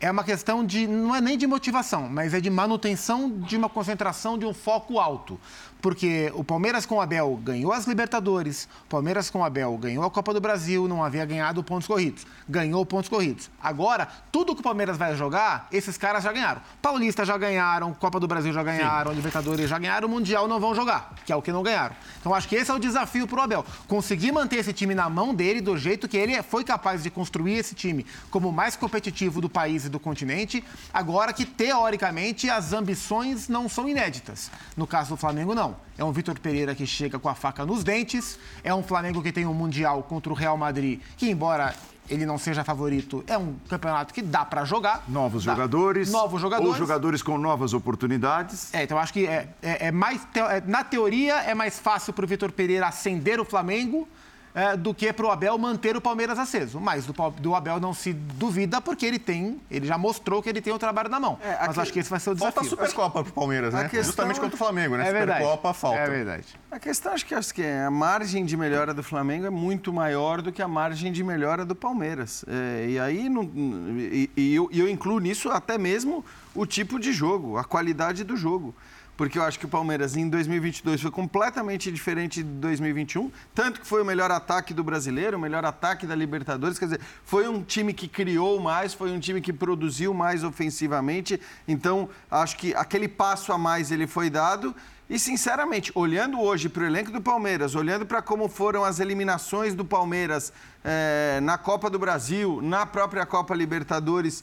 é 0.00 0.10
uma 0.10 0.24
questão 0.24 0.64
de, 0.64 0.86
não 0.86 1.14
é 1.14 1.20
nem 1.20 1.36
de 1.36 1.46
motivação, 1.46 2.08
mas 2.08 2.32
é 2.32 2.40
de 2.40 2.48
manutenção 2.48 3.30
de 3.30 3.56
uma 3.56 3.68
concentração, 3.68 4.38
de 4.38 4.46
um 4.46 4.54
foco 4.54 4.98
alto. 4.98 5.38
Porque 5.80 6.30
o 6.34 6.44
Palmeiras 6.44 6.84
com 6.84 6.96
o 6.96 7.00
Abel 7.00 7.38
ganhou 7.42 7.72
as 7.72 7.86
Libertadores, 7.86 8.68
o 8.84 8.88
Palmeiras 8.88 9.30
com 9.30 9.40
o 9.40 9.44
Abel 9.44 9.76
ganhou 9.78 10.04
a 10.04 10.10
Copa 10.10 10.34
do 10.34 10.40
Brasil, 10.40 10.86
não 10.86 11.02
havia 11.02 11.24
ganhado 11.24 11.62
pontos 11.64 11.86
corridos. 11.86 12.26
Ganhou 12.46 12.84
pontos 12.84 13.08
corridos. 13.08 13.50
Agora, 13.62 14.06
tudo 14.30 14.54
que 14.54 14.60
o 14.60 14.64
Palmeiras 14.64 14.98
vai 14.98 15.16
jogar, 15.16 15.68
esses 15.72 15.96
caras 15.96 16.22
já 16.22 16.32
ganharam. 16.32 16.60
Paulista 16.82 17.24
já 17.24 17.36
ganharam, 17.38 17.94
Copa 17.94 18.20
do 18.20 18.28
Brasil 18.28 18.52
já 18.52 18.62
ganharam, 18.62 19.10
Sim. 19.10 19.16
Libertadores 19.16 19.70
já 19.70 19.78
ganharam, 19.78 20.06
o 20.06 20.10
Mundial 20.10 20.46
não 20.46 20.60
vão 20.60 20.74
jogar, 20.74 21.14
que 21.24 21.32
é 21.32 21.36
o 21.36 21.40
que 21.40 21.50
não 21.50 21.62
ganharam. 21.62 21.96
Então, 22.20 22.34
acho 22.34 22.46
que 22.46 22.56
esse 22.56 22.70
é 22.70 22.74
o 22.74 22.78
desafio 22.78 23.26
para 23.26 23.40
o 23.40 23.42
Abel. 23.42 23.64
Conseguir 23.88 24.32
manter 24.32 24.56
esse 24.56 24.74
time 24.74 24.94
na 24.94 25.08
mão 25.08 25.34
dele, 25.34 25.62
do 25.62 25.78
jeito 25.78 26.06
que 26.06 26.16
ele 26.16 26.40
foi 26.42 26.62
capaz 26.62 27.02
de 27.02 27.10
construir 27.10 27.54
esse 27.54 27.74
time 27.74 28.04
como 28.30 28.50
o 28.50 28.52
mais 28.52 28.76
competitivo 28.76 29.40
do 29.40 29.48
país 29.48 29.89
do 29.90 30.00
continente, 30.00 30.64
agora 30.92 31.32
que, 31.32 31.44
teoricamente, 31.44 32.48
as 32.48 32.72
ambições 32.72 33.48
não 33.48 33.68
são 33.68 33.88
inéditas. 33.88 34.50
No 34.76 34.86
caso 34.86 35.10
do 35.10 35.16
Flamengo, 35.16 35.54
não. 35.54 35.76
É 35.98 36.04
um 36.04 36.12
Vitor 36.12 36.38
Pereira 36.38 36.74
que 36.74 36.86
chega 36.86 37.18
com 37.18 37.28
a 37.28 37.34
faca 37.34 37.66
nos 37.66 37.84
dentes. 37.84 38.38
É 38.64 38.74
um 38.74 38.82
Flamengo 38.82 39.22
que 39.22 39.32
tem 39.32 39.46
um 39.46 39.54
Mundial 39.54 40.02
contra 40.02 40.32
o 40.32 40.34
Real 40.34 40.56
Madrid, 40.56 41.00
que, 41.16 41.28
embora 41.28 41.74
ele 42.10 42.26
não 42.26 42.36
seja 42.36 42.64
favorito, 42.64 43.22
é 43.28 43.38
um 43.38 43.54
campeonato 43.68 44.12
que 44.12 44.20
dá 44.20 44.44
para 44.44 44.64
jogar. 44.64 45.04
Novos 45.06 45.44
dá. 45.44 45.52
jogadores. 45.52 46.10
Novos 46.10 46.40
jogadores. 46.40 46.72
Ou 46.72 46.76
jogadores 46.76 47.22
com 47.22 47.38
novas 47.38 47.72
oportunidades. 47.72 48.74
É, 48.74 48.82
então 48.82 48.98
acho 48.98 49.12
que 49.12 49.26
é, 49.26 49.48
é, 49.62 49.86
é 49.86 49.92
mais. 49.92 50.26
É, 50.34 50.60
na 50.66 50.82
teoria, 50.82 51.36
é 51.42 51.54
mais 51.54 51.78
fácil 51.78 52.12
para 52.12 52.24
o 52.24 52.28
Vitor 52.28 52.50
Pereira 52.50 52.88
acender 52.88 53.38
o 53.38 53.44
Flamengo 53.44 54.08
é, 54.54 54.76
do 54.76 54.92
que 54.92 55.12
para 55.12 55.26
o 55.26 55.30
Abel 55.30 55.56
manter 55.58 55.96
o 55.96 56.00
Palmeiras 56.00 56.38
aceso. 56.38 56.80
Mas 56.80 57.06
do, 57.06 57.12
do, 57.12 57.54
Abel 57.54 57.78
não 57.80 57.94
se 57.94 58.12
duvida 58.12 58.80
porque 58.80 59.06
ele 59.06 59.18
tem, 59.18 59.60
ele 59.70 59.86
já 59.86 59.96
mostrou 59.96 60.42
que 60.42 60.48
ele 60.48 60.60
tem 60.60 60.72
o 60.72 60.78
trabalho 60.78 61.08
na 61.08 61.20
mão. 61.20 61.38
É, 61.42 61.66
Mas 61.66 61.78
acho 61.78 61.92
que 61.92 62.00
esse 62.00 62.10
vai 62.10 62.20
ser 62.20 62.30
o 62.30 62.34
desafio. 62.34 62.54
Falta 62.54 62.66
a 62.66 62.70
Supercopa 62.70 63.22
para 63.22 63.30
o 63.30 63.32
Palmeiras, 63.32 63.74
né? 63.74 63.82
Questão... 63.82 64.04
Justamente 64.04 64.40
contra 64.40 64.54
o 64.54 64.58
Flamengo, 64.58 64.96
né? 64.96 65.08
É 65.08 65.12
verdade. 65.12 65.40
Supercopa 65.40 65.74
falta. 65.74 65.98
É 65.98 66.08
verdade. 66.08 66.46
A 66.70 66.78
questão 66.78 67.12
acho 67.12 67.26
que, 67.26 67.34
acho 67.34 67.54
que 67.54 67.64
a 67.64 67.90
margem 67.90 68.44
de 68.44 68.56
melhora 68.56 68.92
do 68.92 69.02
Flamengo 69.02 69.46
é 69.46 69.50
muito 69.50 69.92
maior 69.92 70.42
do 70.42 70.52
que 70.52 70.62
a 70.62 70.68
margem 70.68 71.12
de 71.12 71.22
melhora 71.22 71.64
do 71.64 71.74
Palmeiras. 71.74 72.44
É, 72.48 72.86
e 72.88 72.98
aí 72.98 73.28
não, 73.28 73.44
e, 73.44 74.30
e 74.36 74.54
eu, 74.54 74.68
eu 74.72 74.88
incluo 74.88 75.18
nisso 75.18 75.50
até 75.50 75.78
mesmo 75.78 76.24
o 76.54 76.66
tipo 76.66 76.98
de 76.98 77.12
jogo, 77.12 77.56
a 77.56 77.64
qualidade 77.64 78.24
do 78.24 78.36
jogo 78.36 78.74
porque 79.20 79.38
eu 79.38 79.42
acho 79.42 79.58
que 79.58 79.66
o 79.66 79.68
Palmeiras 79.68 80.16
em 80.16 80.30
2022 80.30 81.02
foi 81.02 81.10
completamente 81.10 81.92
diferente 81.92 82.42
de 82.42 82.48
2021, 82.52 83.30
tanto 83.54 83.78
que 83.78 83.86
foi 83.86 84.00
o 84.00 84.04
melhor 84.04 84.30
ataque 84.30 84.72
do 84.72 84.82
brasileiro, 84.82 85.36
o 85.36 85.40
melhor 85.40 85.62
ataque 85.62 86.06
da 86.06 86.14
Libertadores, 86.14 86.78
quer 86.78 86.86
dizer, 86.86 87.00
foi 87.22 87.46
um 87.46 87.62
time 87.62 87.92
que 87.92 88.08
criou 88.08 88.58
mais, 88.58 88.94
foi 88.94 89.12
um 89.12 89.20
time 89.20 89.42
que 89.42 89.52
produziu 89.52 90.14
mais 90.14 90.42
ofensivamente, 90.42 91.38
então 91.68 92.08
acho 92.30 92.56
que 92.56 92.74
aquele 92.74 93.06
passo 93.08 93.52
a 93.52 93.58
mais 93.58 93.92
ele 93.92 94.06
foi 94.06 94.30
dado. 94.30 94.74
E, 95.06 95.18
sinceramente, 95.18 95.92
olhando 95.94 96.40
hoje 96.40 96.70
para 96.70 96.84
o 96.84 96.86
elenco 96.86 97.10
do 97.10 97.20
Palmeiras, 97.20 97.74
olhando 97.74 98.06
para 98.06 98.22
como 98.22 98.48
foram 98.48 98.84
as 98.84 99.00
eliminações 99.00 99.74
do 99.74 99.84
Palmeiras 99.84 100.50
é, 100.82 101.40
na 101.42 101.58
Copa 101.58 101.90
do 101.90 101.98
Brasil, 101.98 102.60
na 102.62 102.86
própria 102.86 103.26
Copa 103.26 103.54
Libertadores, 103.54 104.42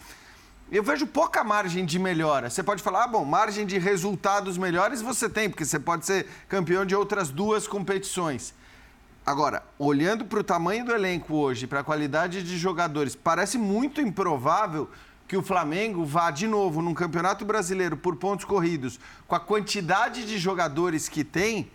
eu 0.71 0.83
vejo 0.83 1.07
pouca 1.07 1.43
margem 1.43 1.85
de 1.85 1.97
melhora. 1.97 2.49
Você 2.49 2.61
pode 2.61 2.83
falar, 2.83 3.05
ah, 3.05 3.07
bom, 3.07 3.23
margem 3.23 3.65
de 3.65 3.77
resultados 3.77 4.57
melhores 4.57 5.01
você 5.01 5.29
tem, 5.29 5.49
porque 5.49 5.63
você 5.63 5.79
pode 5.79 6.05
ser 6.05 6.27
campeão 6.49 6.85
de 6.85 6.95
outras 6.95 7.29
duas 7.29 7.67
competições. 7.67 8.53
Agora, 9.25 9.63
olhando 9.77 10.25
para 10.25 10.39
o 10.39 10.43
tamanho 10.43 10.85
do 10.85 10.93
elenco 10.93 11.35
hoje, 11.35 11.67
para 11.67 11.81
a 11.81 11.83
qualidade 11.83 12.43
de 12.43 12.57
jogadores, 12.57 13.15
parece 13.15 13.57
muito 13.57 14.01
improvável 14.01 14.89
que 15.27 15.35
o 15.35 15.43
Flamengo 15.43 16.05
vá 16.05 16.31
de 16.31 16.47
novo 16.47 16.81
num 16.81 16.93
campeonato 16.93 17.43
brasileiro 17.43 17.97
por 17.97 18.15
pontos 18.15 18.45
corridos, 18.45 18.99
com 19.27 19.35
a 19.35 19.39
quantidade 19.39 20.25
de 20.25 20.37
jogadores 20.37 21.09
que 21.09 21.23
tem, 21.23 21.69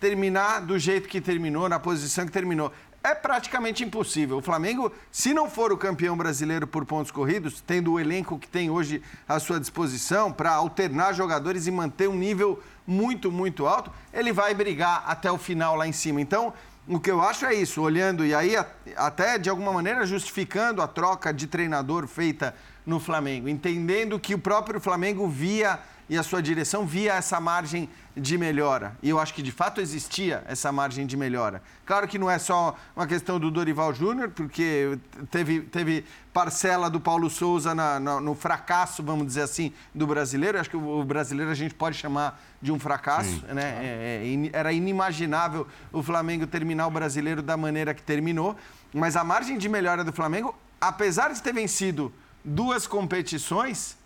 terminar 0.00 0.60
do 0.60 0.78
jeito 0.78 1.08
que 1.08 1.20
terminou, 1.20 1.68
na 1.68 1.78
posição 1.78 2.26
que 2.26 2.32
terminou 2.32 2.72
é 3.06 3.14
praticamente 3.14 3.84
impossível. 3.84 4.38
O 4.38 4.42
Flamengo, 4.42 4.92
se 5.12 5.32
não 5.32 5.48
for 5.48 5.72
o 5.72 5.76
campeão 5.76 6.16
brasileiro 6.16 6.66
por 6.66 6.84
pontos 6.84 7.12
corridos, 7.12 7.62
tendo 7.64 7.92
o 7.92 8.00
elenco 8.00 8.38
que 8.38 8.48
tem 8.48 8.68
hoje 8.68 9.00
à 9.28 9.38
sua 9.38 9.60
disposição 9.60 10.32
para 10.32 10.52
alternar 10.52 11.14
jogadores 11.14 11.68
e 11.68 11.70
manter 11.70 12.08
um 12.08 12.16
nível 12.16 12.60
muito, 12.84 13.30
muito 13.30 13.66
alto, 13.66 13.92
ele 14.12 14.32
vai 14.32 14.54
brigar 14.54 15.04
até 15.06 15.30
o 15.30 15.38
final 15.38 15.76
lá 15.76 15.86
em 15.86 15.92
cima. 15.92 16.20
Então, 16.20 16.52
o 16.88 16.98
que 16.98 17.10
eu 17.10 17.20
acho 17.20 17.46
é 17.46 17.54
isso, 17.54 17.80
olhando 17.80 18.24
e 18.24 18.34
aí 18.34 18.56
até 18.96 19.38
de 19.38 19.48
alguma 19.48 19.72
maneira 19.72 20.04
justificando 20.04 20.82
a 20.82 20.88
troca 20.88 21.32
de 21.32 21.46
treinador 21.46 22.08
feita 22.08 22.54
no 22.84 22.98
Flamengo, 22.98 23.48
entendendo 23.48 24.18
que 24.18 24.34
o 24.34 24.38
próprio 24.38 24.80
Flamengo 24.80 25.28
via 25.28 25.78
e 26.08 26.16
a 26.16 26.22
sua 26.22 26.40
direção 26.40 26.86
via 26.86 27.14
essa 27.14 27.40
margem 27.40 27.88
de 28.16 28.38
melhora. 28.38 28.96
E 29.02 29.10
eu 29.10 29.18
acho 29.18 29.34
que 29.34 29.42
de 29.42 29.52
fato 29.52 29.80
existia 29.80 30.42
essa 30.46 30.70
margem 30.72 31.06
de 31.06 31.16
melhora. 31.16 31.62
Claro 31.84 32.06
que 32.08 32.18
não 32.18 32.30
é 32.30 32.38
só 32.38 32.76
uma 32.94 33.06
questão 33.06 33.38
do 33.38 33.50
Dorival 33.50 33.92
Júnior, 33.92 34.30
porque 34.30 34.98
teve, 35.30 35.60
teve 35.62 36.04
parcela 36.32 36.88
do 36.88 37.00
Paulo 37.00 37.28
Souza 37.28 37.74
na, 37.74 38.00
na, 38.00 38.20
no 38.20 38.34
fracasso, 38.34 39.02
vamos 39.02 39.26
dizer 39.26 39.42
assim, 39.42 39.72
do 39.94 40.06
brasileiro. 40.06 40.56
Eu 40.56 40.60
acho 40.60 40.70
que 40.70 40.76
o 40.76 41.04
brasileiro 41.04 41.50
a 41.50 41.54
gente 41.54 41.74
pode 41.74 41.96
chamar 41.96 42.40
de 42.62 42.72
um 42.72 42.78
fracasso. 42.78 43.28
Sim, 43.28 43.42
né? 43.52 43.64
É, 43.82 44.22
é, 44.24 44.50
era 44.58 44.72
inimaginável 44.72 45.66
o 45.92 46.02
Flamengo 46.02 46.46
terminar 46.46 46.86
o 46.86 46.90
brasileiro 46.90 47.42
da 47.42 47.56
maneira 47.56 47.92
que 47.92 48.02
terminou. 48.02 48.56
Mas 48.94 49.16
a 49.16 49.24
margem 49.24 49.58
de 49.58 49.68
melhora 49.68 50.02
do 50.02 50.12
Flamengo, 50.12 50.54
apesar 50.80 51.32
de 51.32 51.42
ter 51.42 51.52
vencido 51.52 52.12
duas 52.44 52.86
competições 52.86 53.98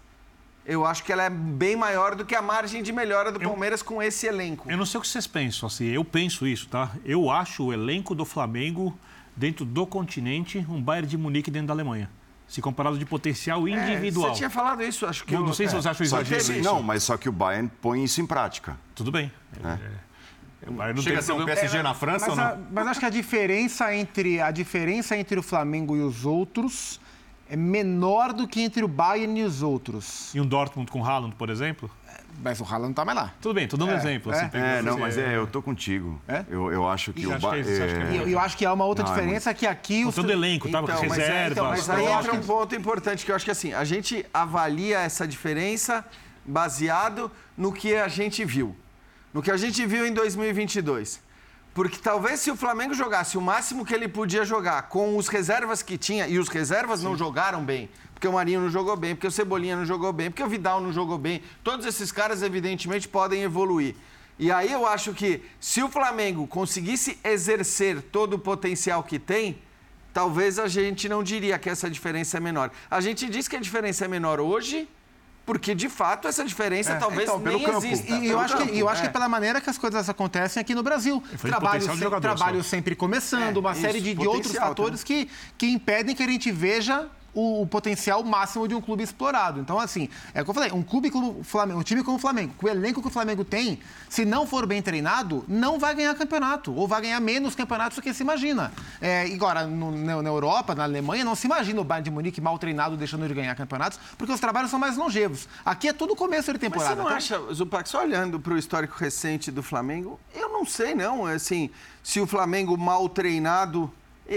eu 0.64 0.84
acho 0.84 1.02
que 1.02 1.12
ela 1.12 1.24
é 1.24 1.30
bem 1.30 1.74
maior 1.74 2.14
do 2.14 2.24
que 2.24 2.34
a 2.34 2.42
margem 2.42 2.82
de 2.82 2.92
melhora 2.92 3.32
do 3.32 3.40
Palmeiras 3.40 3.80
eu, 3.80 3.86
com 3.86 4.02
esse 4.02 4.26
elenco. 4.26 4.70
Eu 4.70 4.76
não 4.76 4.86
sei 4.86 4.98
o 4.98 5.00
que 5.00 5.08
vocês 5.08 5.26
pensam, 5.26 5.66
assim, 5.66 5.86
eu 5.86 6.04
penso 6.04 6.46
isso, 6.46 6.68
tá? 6.68 6.92
Eu 7.04 7.30
acho 7.30 7.64
o 7.64 7.72
elenco 7.72 8.14
do 8.14 8.24
Flamengo 8.24 8.96
dentro 9.36 9.64
do 9.64 9.86
continente 9.86 10.64
um 10.68 10.80
Bayern 10.80 11.08
de 11.08 11.16
Munique 11.16 11.50
dentro 11.50 11.68
da 11.68 11.74
Alemanha. 11.74 12.10
Se 12.46 12.60
comparado 12.60 12.98
de 12.98 13.06
potencial 13.06 13.66
é, 13.68 13.70
individual. 13.70 14.26
É, 14.26 14.30
você 14.32 14.38
tinha 14.38 14.50
falado 14.50 14.82
isso, 14.82 15.06
acho 15.06 15.24
que. 15.24 15.32
Não, 15.32 15.40
eu, 15.40 15.46
não 15.46 15.54
sei 15.54 15.68
se 15.68 15.74
é, 15.74 15.80
você 15.80 15.88
acha 15.88 16.02
exagero. 16.02 16.44
Que, 16.44 16.60
não, 16.60 16.82
mas 16.82 17.04
só 17.04 17.16
que 17.16 17.28
o 17.28 17.32
Bayern 17.32 17.70
põe 17.80 18.02
isso 18.02 18.20
em 18.20 18.26
prática. 18.26 18.76
Tudo 18.94 19.12
bem. 19.12 19.30
É. 19.64 19.78
É, 20.62 20.92
não 20.92 21.02
Chega 21.02 21.20
a 21.20 21.22
ser 21.22 21.32
um 21.32 21.44
PSG 21.44 21.78
é, 21.78 21.82
na 21.82 21.94
França 21.94 22.26
mas 22.28 22.30
ou 22.30 22.36
não? 22.36 22.44
A, 22.44 22.58
mas 22.70 22.86
acho 22.88 23.00
que 23.00 23.06
a 23.06 23.10
diferença 23.10 23.94
entre 23.94 24.40
a 24.40 24.50
diferença 24.50 25.16
entre 25.16 25.38
o 25.38 25.42
Flamengo 25.42 25.96
e 25.96 26.00
os 26.00 26.26
outros 26.26 27.00
é 27.50 27.56
menor 27.56 28.32
do 28.32 28.46
que 28.46 28.62
entre 28.62 28.84
o 28.84 28.88
Bayern 28.88 29.40
e 29.40 29.42
os 29.42 29.60
outros. 29.60 30.32
E 30.32 30.40
um 30.40 30.46
Dortmund 30.46 30.88
com 30.88 31.00
o 31.00 31.04
Haaland, 31.04 31.34
por 31.34 31.50
exemplo? 31.50 31.90
Mas 32.42 32.60
o 32.60 32.64
Haaland 32.64 32.82
não 32.84 32.90
está 32.90 33.04
mais 33.04 33.18
lá. 33.18 33.34
Tudo 33.40 33.54
bem, 33.54 33.64
estou 33.64 33.76
dando 33.76 33.90
é, 33.90 33.94
um 33.94 33.98
exemplo. 33.98 34.32
Assim, 34.32 34.48
é, 34.56 34.78
é 34.78 34.82
não, 34.82 34.96
mas 34.96 35.18
é, 35.18 35.36
eu 35.36 35.44
estou 35.44 35.60
contigo. 35.60 36.22
É? 36.28 36.44
Eu, 36.48 36.70
eu 36.70 36.88
acho 36.88 37.12
que 37.12 37.26
o 37.26 37.38
Bayern... 37.38 37.68
É... 37.68 38.16
Eu, 38.16 38.28
eu, 38.28 38.38
acho 38.38 38.56
que 38.56 38.64
há 38.64 38.72
uma 38.72 38.84
outra 38.84 39.04
não, 39.04 39.12
diferença 39.12 39.52
que 39.52 39.66
aqui... 39.66 40.04
O 40.04 40.12
todo 40.12 40.30
elenco, 40.30 40.70
tá? 40.70 40.80
Então, 40.80 41.00
Reservas. 41.00 41.18
Mas, 41.18 41.28
é, 41.28 41.48
então, 41.48 41.64
mas 41.66 41.90
aí 41.90 42.06
entra 42.06 42.32
um 42.32 42.40
ponto 42.40 42.74
importante 42.76 43.24
que 43.24 43.32
eu 43.32 43.36
acho 43.36 43.44
que 43.44 43.50
assim, 43.50 43.74
a 43.74 43.82
gente 43.82 44.24
avalia 44.32 45.00
essa 45.00 45.26
diferença 45.26 46.06
baseado 46.46 47.30
no 47.58 47.72
que 47.72 47.96
a 47.96 48.06
gente 48.06 48.44
viu. 48.44 48.76
No 49.34 49.42
que 49.42 49.50
a 49.50 49.56
gente 49.56 49.84
viu 49.84 50.06
em 50.06 50.14
2022. 50.14 51.20
Porque 51.72 51.98
talvez 51.98 52.40
se 52.40 52.50
o 52.50 52.56
Flamengo 52.56 52.94
jogasse 52.94 53.38
o 53.38 53.40
máximo 53.40 53.84
que 53.84 53.94
ele 53.94 54.08
podia 54.08 54.44
jogar 54.44 54.82
com 54.82 55.16
os 55.16 55.28
reservas 55.28 55.82
que 55.82 55.96
tinha, 55.96 56.26
e 56.26 56.38
os 56.38 56.48
reservas 56.48 57.00
Sim. 57.00 57.06
não 57.06 57.16
jogaram 57.16 57.64
bem, 57.64 57.88
porque 58.12 58.26
o 58.26 58.32
Marinho 58.32 58.60
não 58.60 58.70
jogou 58.70 58.96
bem, 58.96 59.14
porque 59.14 59.26
o 59.26 59.30
Cebolinha 59.30 59.76
não 59.76 59.86
jogou 59.86 60.12
bem, 60.12 60.30
porque 60.30 60.42
o 60.42 60.48
Vidal 60.48 60.80
não 60.80 60.92
jogou 60.92 61.16
bem, 61.16 61.42
todos 61.62 61.86
esses 61.86 62.10
caras 62.10 62.42
evidentemente 62.42 63.08
podem 63.08 63.42
evoluir. 63.42 63.94
E 64.38 64.50
aí 64.50 64.72
eu 64.72 64.86
acho 64.86 65.12
que 65.12 65.42
se 65.60 65.82
o 65.82 65.88
Flamengo 65.88 66.46
conseguisse 66.46 67.18
exercer 67.22 68.02
todo 68.02 68.34
o 68.34 68.38
potencial 68.38 69.02
que 69.02 69.18
tem, 69.18 69.58
talvez 70.12 70.58
a 70.58 70.66
gente 70.66 71.08
não 71.08 71.22
diria 71.22 71.58
que 71.58 71.70
essa 71.70 71.90
diferença 71.90 72.38
é 72.38 72.40
menor. 72.40 72.70
A 72.90 73.00
gente 73.00 73.28
diz 73.28 73.46
que 73.46 73.56
a 73.56 73.60
diferença 73.60 74.06
é 74.06 74.08
menor 74.08 74.40
hoje 74.40 74.88
porque 75.50 75.74
de 75.74 75.88
fato 75.88 76.28
essa 76.28 76.44
diferença 76.44 76.92
é, 76.92 76.94
talvez 76.94 77.28
então, 77.28 77.40
nem 77.40 77.60
campo, 77.64 77.84
exista. 77.84 78.12
E, 78.14 78.28
eu, 78.28 78.38
acho 78.38 78.56
campo, 78.56 78.70
que, 78.70 78.78
eu 78.78 78.88
acho 78.88 79.02
que 79.02 79.08
é 79.08 79.10
pela 79.10 79.28
maneira 79.28 79.60
que 79.60 79.68
as 79.68 79.76
coisas 79.76 80.08
acontecem 80.08 80.60
aqui 80.60 80.76
no 80.76 80.82
Brasil. 80.84 81.20
Trabalho, 81.40 81.92
se, 81.92 82.20
trabalho 82.20 82.62
sempre 82.62 82.94
começando, 82.94 83.56
uma 83.56 83.72
isso, 83.72 83.80
série 83.80 84.00
de, 84.00 84.14
de 84.14 84.28
outros 84.28 84.54
fatores 84.54 85.02
que, 85.02 85.28
que 85.58 85.66
impedem 85.66 86.14
que 86.14 86.22
a 86.22 86.28
gente 86.28 86.52
veja 86.52 87.08
o, 87.34 87.62
o, 87.62 87.66
potencial 87.66 88.22
máximo 88.22 88.66
de 88.66 88.74
um 88.74 88.80
clube 88.80 89.02
explorado. 89.02 89.60
Então, 89.60 89.78
assim, 89.78 90.08
é 90.34 90.40
o 90.40 90.44
que 90.44 90.50
eu 90.50 90.54
falei, 90.54 90.72
um 90.72 90.82
clube 90.82 91.10
como 91.10 91.40
o 91.40 91.44
Flamengo, 91.44 91.80
um 91.80 91.82
time 91.82 92.02
como 92.02 92.16
o 92.16 92.20
Flamengo, 92.20 92.54
com 92.56 92.66
o 92.66 92.68
elenco 92.68 93.00
que 93.00 93.08
o 93.08 93.10
Flamengo 93.10 93.44
tem, 93.44 93.78
se 94.08 94.24
não 94.24 94.46
for 94.46 94.66
bem 94.66 94.82
treinado, 94.82 95.44
não 95.46 95.78
vai 95.78 95.94
ganhar 95.94 96.14
campeonato, 96.14 96.74
ou 96.74 96.86
vai 96.86 97.02
ganhar 97.02 97.20
menos 97.20 97.54
campeonatos 97.54 97.96
do 97.96 98.02
que 98.02 98.12
se 98.12 98.22
imagina. 98.22 98.72
É, 99.00 99.22
agora, 99.22 99.66
no, 99.66 99.90
na, 99.90 100.22
na, 100.22 100.28
Europa, 100.28 100.74
na 100.74 100.84
Alemanha, 100.84 101.24
não 101.24 101.34
se 101.34 101.46
imagina 101.46 101.80
o 101.80 101.84
Bayern 101.84 102.04
de 102.04 102.10
Munique 102.10 102.40
mal 102.40 102.58
treinado 102.58 102.96
deixando 102.96 103.26
de 103.26 103.34
ganhar 103.34 103.54
campeonatos, 103.54 103.98
porque 104.16 104.32
os 104.32 104.40
trabalhos 104.40 104.70
são 104.70 104.78
mais 104.78 104.96
longevos. 104.96 105.48
Aqui 105.64 105.88
é 105.88 105.92
tudo 105.92 106.16
começo 106.16 106.52
de 106.52 106.58
temporada. 106.58 106.96
Mas 107.02 107.24
você 107.24 107.34
não 107.34 107.38
tá? 107.38 107.46
acha, 107.46 107.54
Zupac, 107.54 107.88
só 107.88 108.02
olhando 108.02 108.40
para 108.40 108.54
o 108.54 108.58
histórico 108.58 108.96
recente 108.98 109.50
do 109.50 109.62
Flamengo, 109.62 110.18
eu 110.34 110.48
não 110.48 110.64
sei, 110.64 110.94
não, 110.94 111.26
assim, 111.26 111.70
se 112.02 112.20
o 112.20 112.26
Flamengo 112.26 112.76
mal 112.76 113.08
treinado 113.08 113.92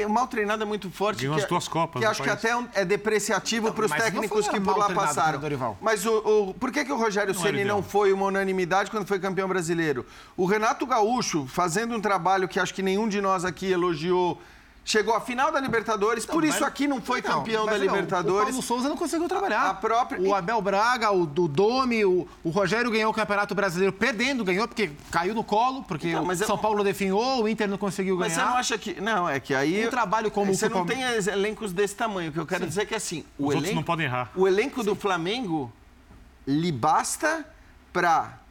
mal 0.09 0.27
treinado 0.27 0.63
é 0.63 0.65
muito 0.65 0.89
forte. 0.89 1.21
Ganhou 1.21 1.35
as 1.35 1.45
duas 1.45 1.67
Copas. 1.67 1.99
Que 1.99 2.05
acho 2.05 2.23
país. 2.23 2.41
que 2.41 2.47
até 2.47 2.81
é 2.81 2.83
depreciativo 2.83 3.71
para 3.71 3.85
os 3.85 3.91
técnicos 3.91 4.47
que 4.47 4.59
por 4.59 4.77
lá 4.77 4.89
passaram. 4.89 5.39
Mas 5.79 6.05
o, 6.05 6.17
o, 6.17 6.53
por 6.55 6.71
que, 6.71 6.83
que 6.83 6.91
o 6.91 6.97
Rogério 6.97 7.33
Ceni 7.33 7.63
não 7.63 7.83
foi 7.83 8.11
uma 8.11 8.25
unanimidade 8.25 8.89
quando 8.89 9.05
foi 9.05 9.19
campeão 9.19 9.47
brasileiro? 9.47 10.05
O 10.35 10.45
Renato 10.45 10.85
Gaúcho, 10.85 11.45
fazendo 11.47 11.95
um 11.95 12.01
trabalho 12.01 12.47
que 12.47 12.59
acho 12.59 12.73
que 12.73 12.81
nenhum 12.81 13.07
de 13.07 13.21
nós 13.21 13.45
aqui 13.45 13.71
elogiou 13.71 14.41
Chegou 14.85 15.15
à 15.15 15.21
final 15.21 15.49
da 15.49 15.61
Libertadores, 15.61 16.27
não, 16.27 16.33
por 16.33 16.43
isso 16.43 16.63
aqui 16.65 16.87
não 16.87 17.01
foi 17.01 17.21
não, 17.21 17.31
campeão 17.31 17.65
da 17.65 17.77
Libertadores. 17.77 18.49
O 18.49 18.51
Paulo 18.51 18.61
Souza 18.61 18.89
não 18.89 18.97
conseguiu 18.97 19.29
trabalhar. 19.29 19.61
A, 19.61 19.69
a 19.69 19.73
própria... 19.73 20.19
O 20.19 20.35
Abel 20.35 20.61
Braga, 20.61 21.09
o, 21.11 21.21
o 21.21 21.25
Domi, 21.25 22.03
o, 22.03 22.27
o, 22.43 22.49
Rogério 22.49 22.91
ganhou 22.91 23.09
o 23.09 23.13
Campeonato 23.13 23.55
Brasileiro 23.55 23.93
perdendo, 23.93 24.43
ganhou 24.43 24.67
porque 24.67 24.91
caiu 25.09 25.33
no 25.33 25.43
colo, 25.43 25.83
porque 25.83 26.11
não, 26.11 26.27
o 26.27 26.35
São 26.35 26.57
eu... 26.57 26.57
Paulo 26.57 26.83
definhou, 26.83 27.43
o 27.43 27.47
Inter 27.47 27.67
não 27.67 27.77
conseguiu 27.77 28.17
ganhar. 28.17 28.29
Mas 28.29 28.43
você 28.43 28.49
não 28.49 28.57
acha 28.57 28.77
que. 28.77 28.99
Não, 28.99 29.29
é 29.29 29.39
que 29.39 29.55
aí. 29.55 29.87
Um 29.87 29.89
trabalho 29.89 30.29
como 30.29 30.53
Você 30.53 30.67
não 30.67 30.85
tem 30.85 31.01
elencos 31.01 31.71
desse 31.71 31.95
tamanho. 31.95 32.29
O 32.29 32.33
que 32.33 32.39
eu 32.39 32.45
quero 32.45 32.63
Sim. 32.63 32.69
dizer 32.69 32.81
é 32.81 32.85
que 32.85 32.95
assim. 32.95 33.25
O 33.37 33.47
Os 33.47 33.55
elenco, 33.55 33.75
não 33.75 33.83
podem 33.83 34.05
errar. 34.05 34.31
O 34.35 34.45
elenco 34.45 34.83
do 34.83 34.95
Flamengo 34.95 35.71
lhe 36.45 36.71
basta 36.73 37.45
para 37.93 38.42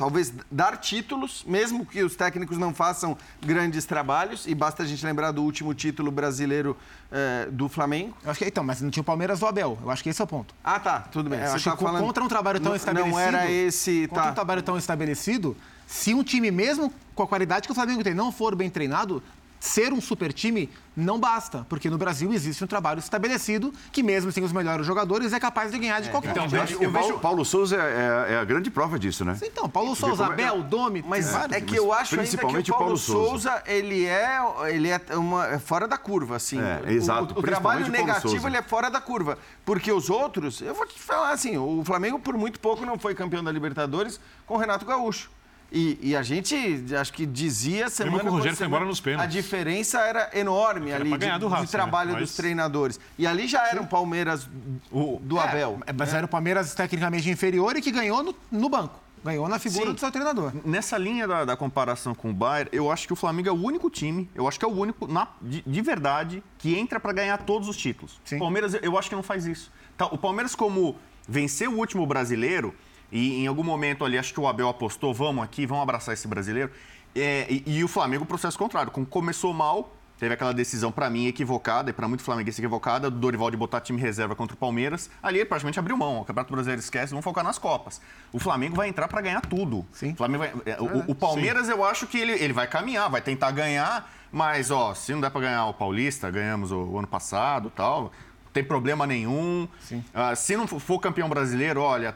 talvez 0.00 0.32
dar 0.50 0.78
títulos, 0.78 1.44
mesmo 1.46 1.84
que 1.84 2.02
os 2.02 2.16
técnicos 2.16 2.56
não 2.56 2.72
façam 2.72 3.18
grandes 3.44 3.84
trabalhos, 3.84 4.46
e 4.46 4.54
basta 4.54 4.82
a 4.82 4.86
gente 4.86 5.04
lembrar 5.04 5.30
do 5.30 5.42
último 5.42 5.74
título 5.74 6.10
brasileiro 6.10 6.74
eh, 7.12 7.48
do 7.52 7.68
Flamengo. 7.68 8.16
Eu 8.24 8.30
acho 8.30 8.38
que 8.38 8.46
então, 8.46 8.64
mas 8.64 8.80
não 8.80 8.90
tinha 8.90 9.02
o 9.02 9.04
Palmeiras 9.04 9.40
do 9.40 9.46
Abel. 9.46 9.78
Eu 9.82 9.90
acho 9.90 10.02
que 10.02 10.08
esse 10.08 10.18
é 10.18 10.24
o 10.24 10.26
ponto. 10.26 10.54
Ah, 10.64 10.80
tá, 10.80 11.00
tudo 11.00 11.28
bem. 11.28 11.38
É, 11.38 11.48
eu 11.48 11.52
acho 11.52 11.68
tá 11.70 11.76
que 11.76 11.82
falando... 11.82 12.02
contra 12.02 12.24
um 12.24 12.28
trabalho 12.28 12.58
tão 12.58 12.70
não, 12.70 12.76
estabelecido. 12.76 13.14
Não 13.14 13.20
era 13.20 13.50
esse. 13.50 14.06
Contra 14.08 14.24
tá. 14.24 14.30
um 14.30 14.34
trabalho 14.34 14.62
tão 14.62 14.78
estabelecido, 14.78 15.54
se 15.86 16.14
um 16.14 16.24
time, 16.24 16.50
mesmo 16.50 16.90
com 17.14 17.22
a 17.22 17.28
qualidade 17.28 17.68
que 17.68 17.72
o 17.72 17.74
Flamengo 17.74 18.02
tem, 18.02 18.14
não 18.14 18.32
for 18.32 18.54
bem 18.54 18.70
treinado, 18.70 19.22
ser 19.60 19.92
um 19.92 20.00
super 20.00 20.32
time 20.32 20.70
não 20.96 21.20
basta, 21.20 21.64
porque 21.68 21.88
no 21.88 21.96
Brasil 21.96 22.32
existe 22.32 22.64
um 22.64 22.66
trabalho 22.66 22.98
estabelecido 22.98 23.72
que, 23.92 24.02
mesmo 24.02 24.32
sem 24.32 24.42
os 24.42 24.52
melhores 24.52 24.84
jogadores, 24.84 25.32
é 25.32 25.38
capaz 25.38 25.70
de 25.70 25.78
ganhar 25.78 26.00
de 26.00 26.08
é, 26.08 26.10
qualquer 26.10 26.30
então, 26.30 26.46
eu, 26.46 26.82
eu 26.82 26.90
vejo... 26.90 27.18
Paulo 27.20 27.44
Souza 27.44 27.76
é, 27.76 28.32
é, 28.32 28.38
a 28.38 28.44
grande 28.44 28.70
prova 28.70 28.98
disso, 28.98 29.24
né? 29.24 29.38
Então, 29.42 29.68
Paulo 29.68 29.94
Souza, 29.94 30.24
como... 30.24 30.32
Abel, 30.32 30.62
Domi, 30.62 31.04
mas 31.06 31.32
é 31.52 31.60
que 31.60 31.76
eu 31.76 31.92
acho 31.92 32.16
Principalmente 32.16 32.56
ainda 32.56 32.62
que 32.64 32.70
o 32.70 32.74
Paulo, 32.74 32.86
Paulo 32.86 32.98
Souza, 32.98 33.50
Souza, 33.50 33.62
ele 33.66 34.04
é, 34.06 34.38
ele 34.68 34.88
é 34.88 35.00
uma, 35.16 35.46
é 35.46 35.58
fora 35.58 35.86
da 35.86 35.96
curva, 35.96 36.36
assim. 36.36 36.58
É, 36.60 36.92
exato. 36.92 37.34
O, 37.34 37.38
o 37.38 37.42
trabalho 37.42 37.86
negativo 37.88 38.48
ele 38.48 38.56
é 38.56 38.62
fora 38.62 38.90
da 38.90 39.00
curva, 39.00 39.38
porque 39.64 39.92
os 39.92 40.10
outros, 40.10 40.60
eu 40.60 40.74
vou 40.74 40.86
te 40.86 40.98
falar 40.98 41.30
assim, 41.30 41.56
o 41.56 41.82
Flamengo 41.84 42.18
por 42.18 42.36
muito 42.36 42.58
pouco 42.58 42.84
não 42.84 42.98
foi 42.98 43.14
campeão 43.14 43.44
da 43.44 43.52
Libertadores 43.52 44.20
com 44.46 44.54
o 44.54 44.58
Renato 44.58 44.84
Gaúcho. 44.84 45.30
E, 45.72 45.98
e, 46.02 46.16
a 46.16 46.22
gente, 46.22 46.84
acho 46.98 47.12
que 47.12 47.24
dizia 47.24 47.88
semana 47.88 48.20
que 48.20 48.26
o 48.26 48.30
Rogério 48.30 48.56
foi 48.56 48.66
embora 48.66 48.84
nos 48.84 49.00
pênaltis. 49.00 49.24
A 49.24 49.28
diferença 49.28 50.00
era 50.00 50.30
enorme 50.34 50.90
era 50.90 51.04
ali 51.04 51.16
de, 51.16 51.38
do 51.38 51.46
Racing, 51.46 51.66
de, 51.66 51.70
trabalho 51.70 52.12
né? 52.14 52.18
dos 52.18 52.34
treinadores. 52.34 52.98
E 53.16 53.26
ali 53.26 53.46
já 53.46 53.68
era 53.68 53.80
um 53.80 53.86
Palmeiras 53.86 54.48
o, 54.90 55.20
do 55.22 55.38
é, 55.38 55.42
Abel. 55.42 55.78
Mas 55.96 56.12
é. 56.12 56.16
era 56.16 56.26
o 56.26 56.28
Palmeiras 56.28 56.74
tecnicamente 56.74 57.30
inferior 57.30 57.76
e 57.76 57.80
que 57.80 57.92
ganhou 57.92 58.22
no, 58.22 58.34
no 58.50 58.68
banco. 58.68 58.98
Ganhou 59.22 59.48
na 59.48 59.58
figura 59.58 59.86
Sim. 59.86 59.92
do 59.92 60.00
seu 60.00 60.10
treinador. 60.10 60.52
Nessa 60.64 60.96
linha 60.96 61.28
da, 61.28 61.44
da, 61.44 61.56
comparação 61.56 62.14
com 62.14 62.30
o 62.30 62.34
Bayern, 62.34 62.70
eu 62.72 62.90
acho 62.90 63.06
que 63.06 63.12
o 63.12 63.16
Flamengo 63.16 63.48
é 63.48 63.52
o 63.52 63.62
único 63.62 63.90
time, 63.90 64.28
eu 64.34 64.48
acho 64.48 64.58
que 64.58 64.64
é 64.64 64.68
o 64.68 64.72
único, 64.72 65.06
na, 65.06 65.28
de, 65.40 65.62
de, 65.64 65.82
verdade, 65.82 66.42
que 66.58 66.76
entra 66.76 66.98
para 66.98 67.12
ganhar 67.12 67.36
todos 67.38 67.68
os 67.68 67.76
títulos. 67.76 68.18
Sim. 68.24 68.36
O 68.36 68.38
Palmeiras, 68.40 68.74
eu 68.80 68.98
acho 68.98 69.10
que 69.10 69.14
não 69.14 69.22
faz 69.22 69.46
isso. 69.46 69.70
Tá, 69.96 70.06
o 70.06 70.16
Palmeiras, 70.16 70.54
como 70.54 70.96
venceu 71.28 71.70
o 71.70 71.76
último 71.76 72.06
brasileiro, 72.06 72.74
e 73.12 73.42
em 73.42 73.46
algum 73.46 73.64
momento 73.64 74.04
ali, 74.04 74.16
acho 74.16 74.32
que 74.32 74.40
o 74.40 74.46
Abel 74.46 74.68
apostou, 74.68 75.12
vamos 75.12 75.42
aqui, 75.42 75.66
vamos 75.66 75.82
abraçar 75.82 76.14
esse 76.14 76.28
brasileiro. 76.28 76.70
É, 77.14 77.46
e, 77.50 77.64
e, 77.66 77.84
o 77.84 77.88
Flamengo, 77.88 78.24
o 78.24 78.26
processo 78.26 78.56
contrário. 78.56 78.92
Como 78.92 79.04
começou 79.04 79.52
mal, 79.52 79.96
teve 80.16 80.34
aquela 80.34 80.52
decisão, 80.52 80.92
para 80.92 81.10
mim, 81.10 81.26
equivocada, 81.26 81.90
e 81.90 81.92
para 81.92 82.06
muito 82.06 82.22
flamenguista 82.22 82.60
equivocada, 82.60 83.10
do 83.10 83.18
Dorival 83.18 83.50
de 83.50 83.56
botar 83.56 83.80
time 83.80 84.00
reserva 84.00 84.36
contra 84.36 84.54
o 84.54 84.56
Palmeiras. 84.56 85.10
Ali 85.20 85.38
ele 85.38 85.46
praticamente 85.46 85.78
abriu 85.78 85.96
mão. 85.96 86.20
O 86.20 86.24
Campeonato 86.24 86.52
Brasileiro 86.52 86.80
esquece, 86.80 87.12
vão 87.12 87.20
focar 87.22 87.42
nas 87.42 87.58
Copas. 87.58 88.00
O 88.32 88.38
Flamengo 88.38 88.76
vai 88.76 88.88
entrar 88.88 89.08
para 89.08 89.20
ganhar 89.20 89.40
tudo. 89.40 89.84
Sim. 89.92 90.12
O, 90.12 90.16
Flamengo 90.16 90.44
vai, 90.44 90.52
é, 90.66 90.80
o, 90.80 91.10
o, 91.10 91.14
Palmeiras, 91.14 91.66
Sim. 91.66 91.72
eu 91.72 91.84
acho 91.84 92.06
que 92.06 92.18
ele, 92.18 92.32
ele 92.32 92.52
vai 92.52 92.68
caminhar, 92.68 93.10
vai 93.10 93.20
tentar 93.20 93.50
ganhar, 93.50 94.08
mas, 94.30 94.70
ó, 94.70 94.94
se 94.94 95.12
não 95.12 95.20
der 95.20 95.30
para 95.30 95.40
ganhar 95.40 95.66
o 95.66 95.74
Paulista, 95.74 96.30
ganhamos 96.30 96.70
o, 96.70 96.78
o 96.78 96.98
ano 96.98 97.08
passado 97.08 97.72
tal 97.74 98.12
tem 98.52 98.64
problema 98.64 99.06
nenhum. 99.06 99.68
Uh, 99.92 100.36
se 100.36 100.56
não 100.56 100.66
for 100.66 100.98
campeão 100.98 101.28
brasileiro, 101.28 101.80
olha, 101.80 102.14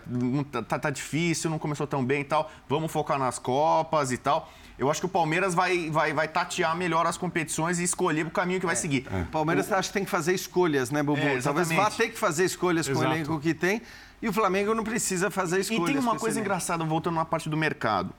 tá, 0.50 0.62
tá, 0.62 0.78
tá, 0.78 0.90
difícil, 0.90 1.48
não 1.50 1.58
começou 1.58 1.86
tão 1.86 2.04
bem 2.04 2.22
e 2.22 2.24
tal, 2.24 2.50
vamos 2.68 2.90
focar 2.90 3.18
nas 3.18 3.38
Copas 3.38 4.10
e 4.10 4.18
tal. 4.18 4.52
Eu 4.76 4.90
acho 4.90 5.00
que 5.00 5.06
o 5.06 5.08
Palmeiras 5.08 5.54
vai, 5.54 5.88
vai, 5.88 6.12
vai 6.12 6.26
tatear 6.26 6.76
melhor 6.76 7.06
as 7.06 7.16
competições 7.16 7.78
e 7.78 7.84
escolher 7.84 8.26
o 8.26 8.30
caminho 8.30 8.58
que 8.58 8.66
vai 8.66 8.74
é. 8.74 8.76
seguir. 8.76 9.06
É. 9.12 9.22
O 9.22 9.26
Palmeiras 9.26 9.70
o... 9.70 9.74
acha 9.74 9.88
que 9.88 9.94
tem 9.94 10.04
que 10.04 10.10
fazer 10.10 10.34
escolhas, 10.34 10.90
né, 10.90 11.02
Bubu? 11.02 11.20
É, 11.20 11.40
Talvez 11.40 11.70
vá 11.70 11.88
ter 11.90 12.08
que 12.08 12.18
fazer 12.18 12.44
escolhas 12.44 12.88
Exato. 12.88 13.04
com 13.04 13.10
o 13.10 13.14
elenco 13.14 13.40
que 13.40 13.54
tem. 13.54 13.80
E 14.20 14.28
o 14.28 14.32
Flamengo 14.32 14.74
não 14.74 14.82
precisa 14.82 15.30
fazer 15.30 15.60
escolhas. 15.60 15.90
E 15.90 15.92
tem 15.92 16.00
uma 16.00 16.16
coisa 16.16 16.40
engraçada, 16.40 16.82
voltando 16.82 17.14
na 17.14 17.24
parte 17.24 17.48
do 17.48 17.56
mercado. 17.56 18.12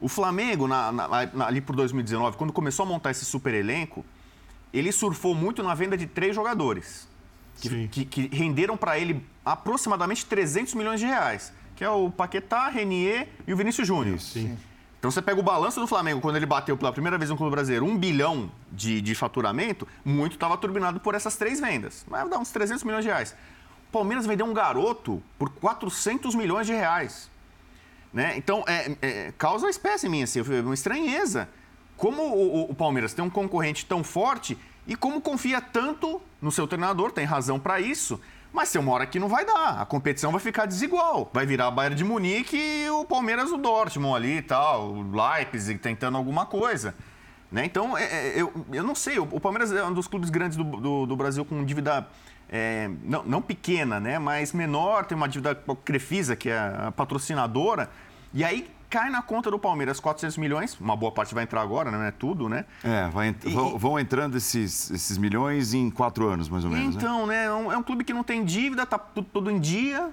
O 0.00 0.08
Flamengo, 0.08 0.68
na- 0.68 0.92
na- 0.92 1.08
na- 1.08 1.46
ali 1.46 1.60
por 1.60 1.74
2019, 1.74 2.36
quando 2.36 2.52
começou 2.52 2.84
a 2.84 2.88
montar 2.88 3.10
esse 3.10 3.24
super 3.24 3.52
elenco, 3.52 4.04
ele 4.72 4.92
surfou 4.92 5.34
muito 5.34 5.62
na 5.62 5.74
venda 5.74 5.96
de 5.96 6.06
três 6.06 6.34
jogadores. 6.34 7.08
Que, 7.60 7.68
Sim. 7.68 7.88
que- 7.90 8.04
que 8.04 8.28
renderam 8.36 8.76
para 8.76 8.98
ele 8.98 9.24
aproximadamente 9.44 10.24
300 10.26 10.74
milhões 10.74 11.00
de 11.00 11.06
reais. 11.06 11.52
Que 11.74 11.84
é 11.84 11.90
o 11.90 12.10
Paquetá, 12.10 12.68
Renier 12.68 13.28
e 13.46 13.52
o 13.52 13.56
Vinícius 13.56 13.86
Júnior. 13.86 14.18
Então 14.98 15.10
você 15.12 15.22
pega 15.22 15.38
o 15.38 15.42
balanço 15.44 15.78
do 15.78 15.86
Flamengo, 15.86 16.20
quando 16.20 16.34
ele 16.36 16.46
bateu 16.46 16.76
pela 16.76 16.92
primeira 16.92 17.16
vez 17.16 17.30
no 17.30 17.36
Clube 17.36 17.52
Brasileiro 17.52 17.84
um 17.86 17.96
bilhão 17.96 18.50
de, 18.72 19.00
de 19.00 19.14
faturamento, 19.14 19.86
muito 20.04 20.32
estava 20.32 20.56
turbinado 20.56 20.98
por 20.98 21.14
essas 21.14 21.36
três 21.36 21.60
vendas. 21.60 22.04
Vai 22.08 22.28
dar 22.28 22.38
uns 22.38 22.50
300 22.50 22.82
milhões 22.82 23.04
de 23.04 23.10
reais. 23.10 23.32
O 23.88 23.92
Palmeiras 23.92 24.26
vendeu 24.26 24.44
um 24.44 24.52
garoto 24.52 25.22
por 25.38 25.50
400 25.50 26.34
milhões 26.34 26.66
de 26.66 26.72
reais. 26.72 27.30
Né? 28.12 28.34
Então, 28.36 28.64
é, 28.66 28.96
é, 29.00 29.32
causa 29.38 29.68
espécie 29.68 30.06
em 30.06 30.10
mim, 30.10 30.22
assim, 30.24 30.40
uma 30.40 30.74
estranheza. 30.74 31.48
Como 31.96 32.20
o, 32.22 32.56
o- 32.66 32.70
o 32.70 32.74
Palmeiras 32.74 33.12
tem 33.14 33.24
um 33.24 33.30
concorrente 33.30 33.86
tão 33.86 34.02
forte 34.02 34.58
e 34.88 34.96
como 34.96 35.20
confia 35.20 35.60
tanto 35.60 36.20
no 36.42 36.50
seu 36.50 36.66
treinador, 36.66 37.12
tem 37.12 37.24
razão 37.24 37.60
para 37.60 37.78
isso, 37.78 38.18
mas 38.52 38.72
tem 38.72 38.80
uma 38.80 38.90
hora 38.92 39.06
que 39.06 39.20
não 39.20 39.28
vai 39.28 39.44
dar. 39.44 39.80
A 39.80 39.84
competição 39.84 40.32
vai 40.32 40.40
ficar 40.40 40.64
desigual. 40.64 41.30
Vai 41.32 41.44
virar 41.44 41.66
a 41.66 41.70
Bayern 41.70 41.94
de 41.94 42.02
Munique 42.02 42.56
e 42.56 42.88
o 42.90 43.04
Palmeiras 43.04 43.52
o 43.52 43.58
Dortmund 43.58 44.16
ali 44.16 44.38
e 44.38 44.42
tal, 44.42 44.88
o 44.92 45.12
Leipzig 45.12 45.78
tentando 45.78 46.16
alguma 46.16 46.46
coisa. 46.46 46.94
Né? 47.52 47.64
Então, 47.66 47.96
é, 47.96 48.04
é, 48.04 48.32
eu, 48.40 48.52
eu 48.72 48.82
não 48.82 48.94
sei, 48.94 49.18
o, 49.18 49.26
Palmeiras 49.40 49.70
é 49.72 49.84
um 49.84 49.92
dos 49.92 50.06
clubes 50.08 50.30
grandes 50.30 50.56
do, 50.56 50.64
do- 50.64 51.06
do 51.06 51.16
Brasil 51.16 51.44
com 51.44 51.62
dívida 51.64 52.06
é, 52.48 52.90
não, 53.02 53.22
não 53.24 53.42
pequena, 53.42 54.00
né? 54.00 54.18
mas 54.18 54.52
menor, 54.54 55.04
tem 55.04 55.16
uma 55.16 55.28
dívida 55.28 55.54
com 55.54 55.72
a 55.72 55.76
Crefisa, 55.76 56.34
que 56.34 56.48
é 56.48 56.58
a 56.58 56.92
patrocinadora, 56.92 57.90
e 58.32 58.42
aí 58.44 58.70
cai 58.90 59.10
na 59.10 59.20
conta 59.22 59.50
do 59.50 59.58
Palmeiras 59.58 60.00
400 60.00 60.36
milhões, 60.38 60.76
uma 60.80 60.96
boa 60.96 61.12
parte 61.12 61.34
vai 61.34 61.44
entrar 61.44 61.60
agora, 61.60 61.90
né? 61.90 61.98
não 61.98 62.04
é 62.04 62.10
tudo, 62.10 62.48
né? 62.48 62.64
É, 62.82 63.08
vai 63.10 63.28
ent- 63.28 63.44
E- 63.44 63.50
vão, 63.50 63.78
vão 63.78 63.98
entrando 63.98 64.36
esses, 64.36 64.90
esses 64.90 65.18
milhões 65.18 65.74
em 65.74 65.90
quatro 65.90 66.28
anos, 66.28 66.48
mais 66.48 66.64
ou 66.64 66.70
menos. 66.70 66.96
né? 66.96 67.00
Então, 67.02 67.26
né? 67.26 67.44
É 67.46 67.52
um, 67.52 67.72
é 67.72 67.76
um 67.76 67.82
clube 67.82 68.04
que 68.04 68.12
não 68.14 68.24
tem 68.24 68.44
dívida, 68.44 68.86
tá 68.86 68.98
tudo, 68.98 69.28
tudo 69.32 69.50
em 69.50 69.58
dia. 69.60 70.10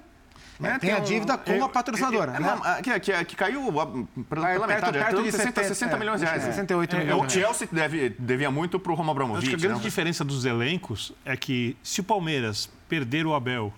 né? 0.60 0.78
tem 0.78 0.92
a 0.92 0.98
um- 0.98 1.02
dívida 1.02 1.36
com 1.38 1.64
a 1.64 1.68
patrocinadora, 1.68 2.32
é, 2.36 2.40
né? 2.40 2.54
não, 2.54 2.66
é, 2.66 2.82
que, 2.82 3.00
que, 3.00 3.24
que 3.26 3.36
caiu 3.36 3.80
ah, 3.80 3.86
pela, 4.28 4.50
É, 4.50 4.58
perto- 4.58 4.66
metade, 4.68 4.98
é 4.98 5.04
perto 5.04 5.22
de 5.22 5.30
60, 5.32 5.42
70, 5.62 5.68
60 5.68 5.96
milhões 5.98 6.20
de 6.20 6.26
reais. 6.26 6.42
é, 6.42 6.46
né? 6.46 6.52
68 6.52 6.96
É, 6.96 6.98
milhões 6.98 7.22
O. 7.26 7.28
Chelsea 7.30 7.68
deve, 7.72 8.10
devia 8.18 8.50
muito 8.50 8.78
pro 8.80 8.94
Roman 8.94 9.12
Acho 9.12 9.16
que 9.16 9.22
Abramovich. 9.22 9.54
a 9.54 9.58
grande 9.58 9.78
né? 9.78 9.82
diferença 9.84 10.24
dos 10.24 10.44
elencos 10.44 11.12
é 11.24 11.36
que 11.36 11.76
se 11.82 12.00
o 12.00 12.04
Palmeiras 12.04 12.70
perder 12.88 13.26
o 13.26 13.34
Abel 13.34 13.72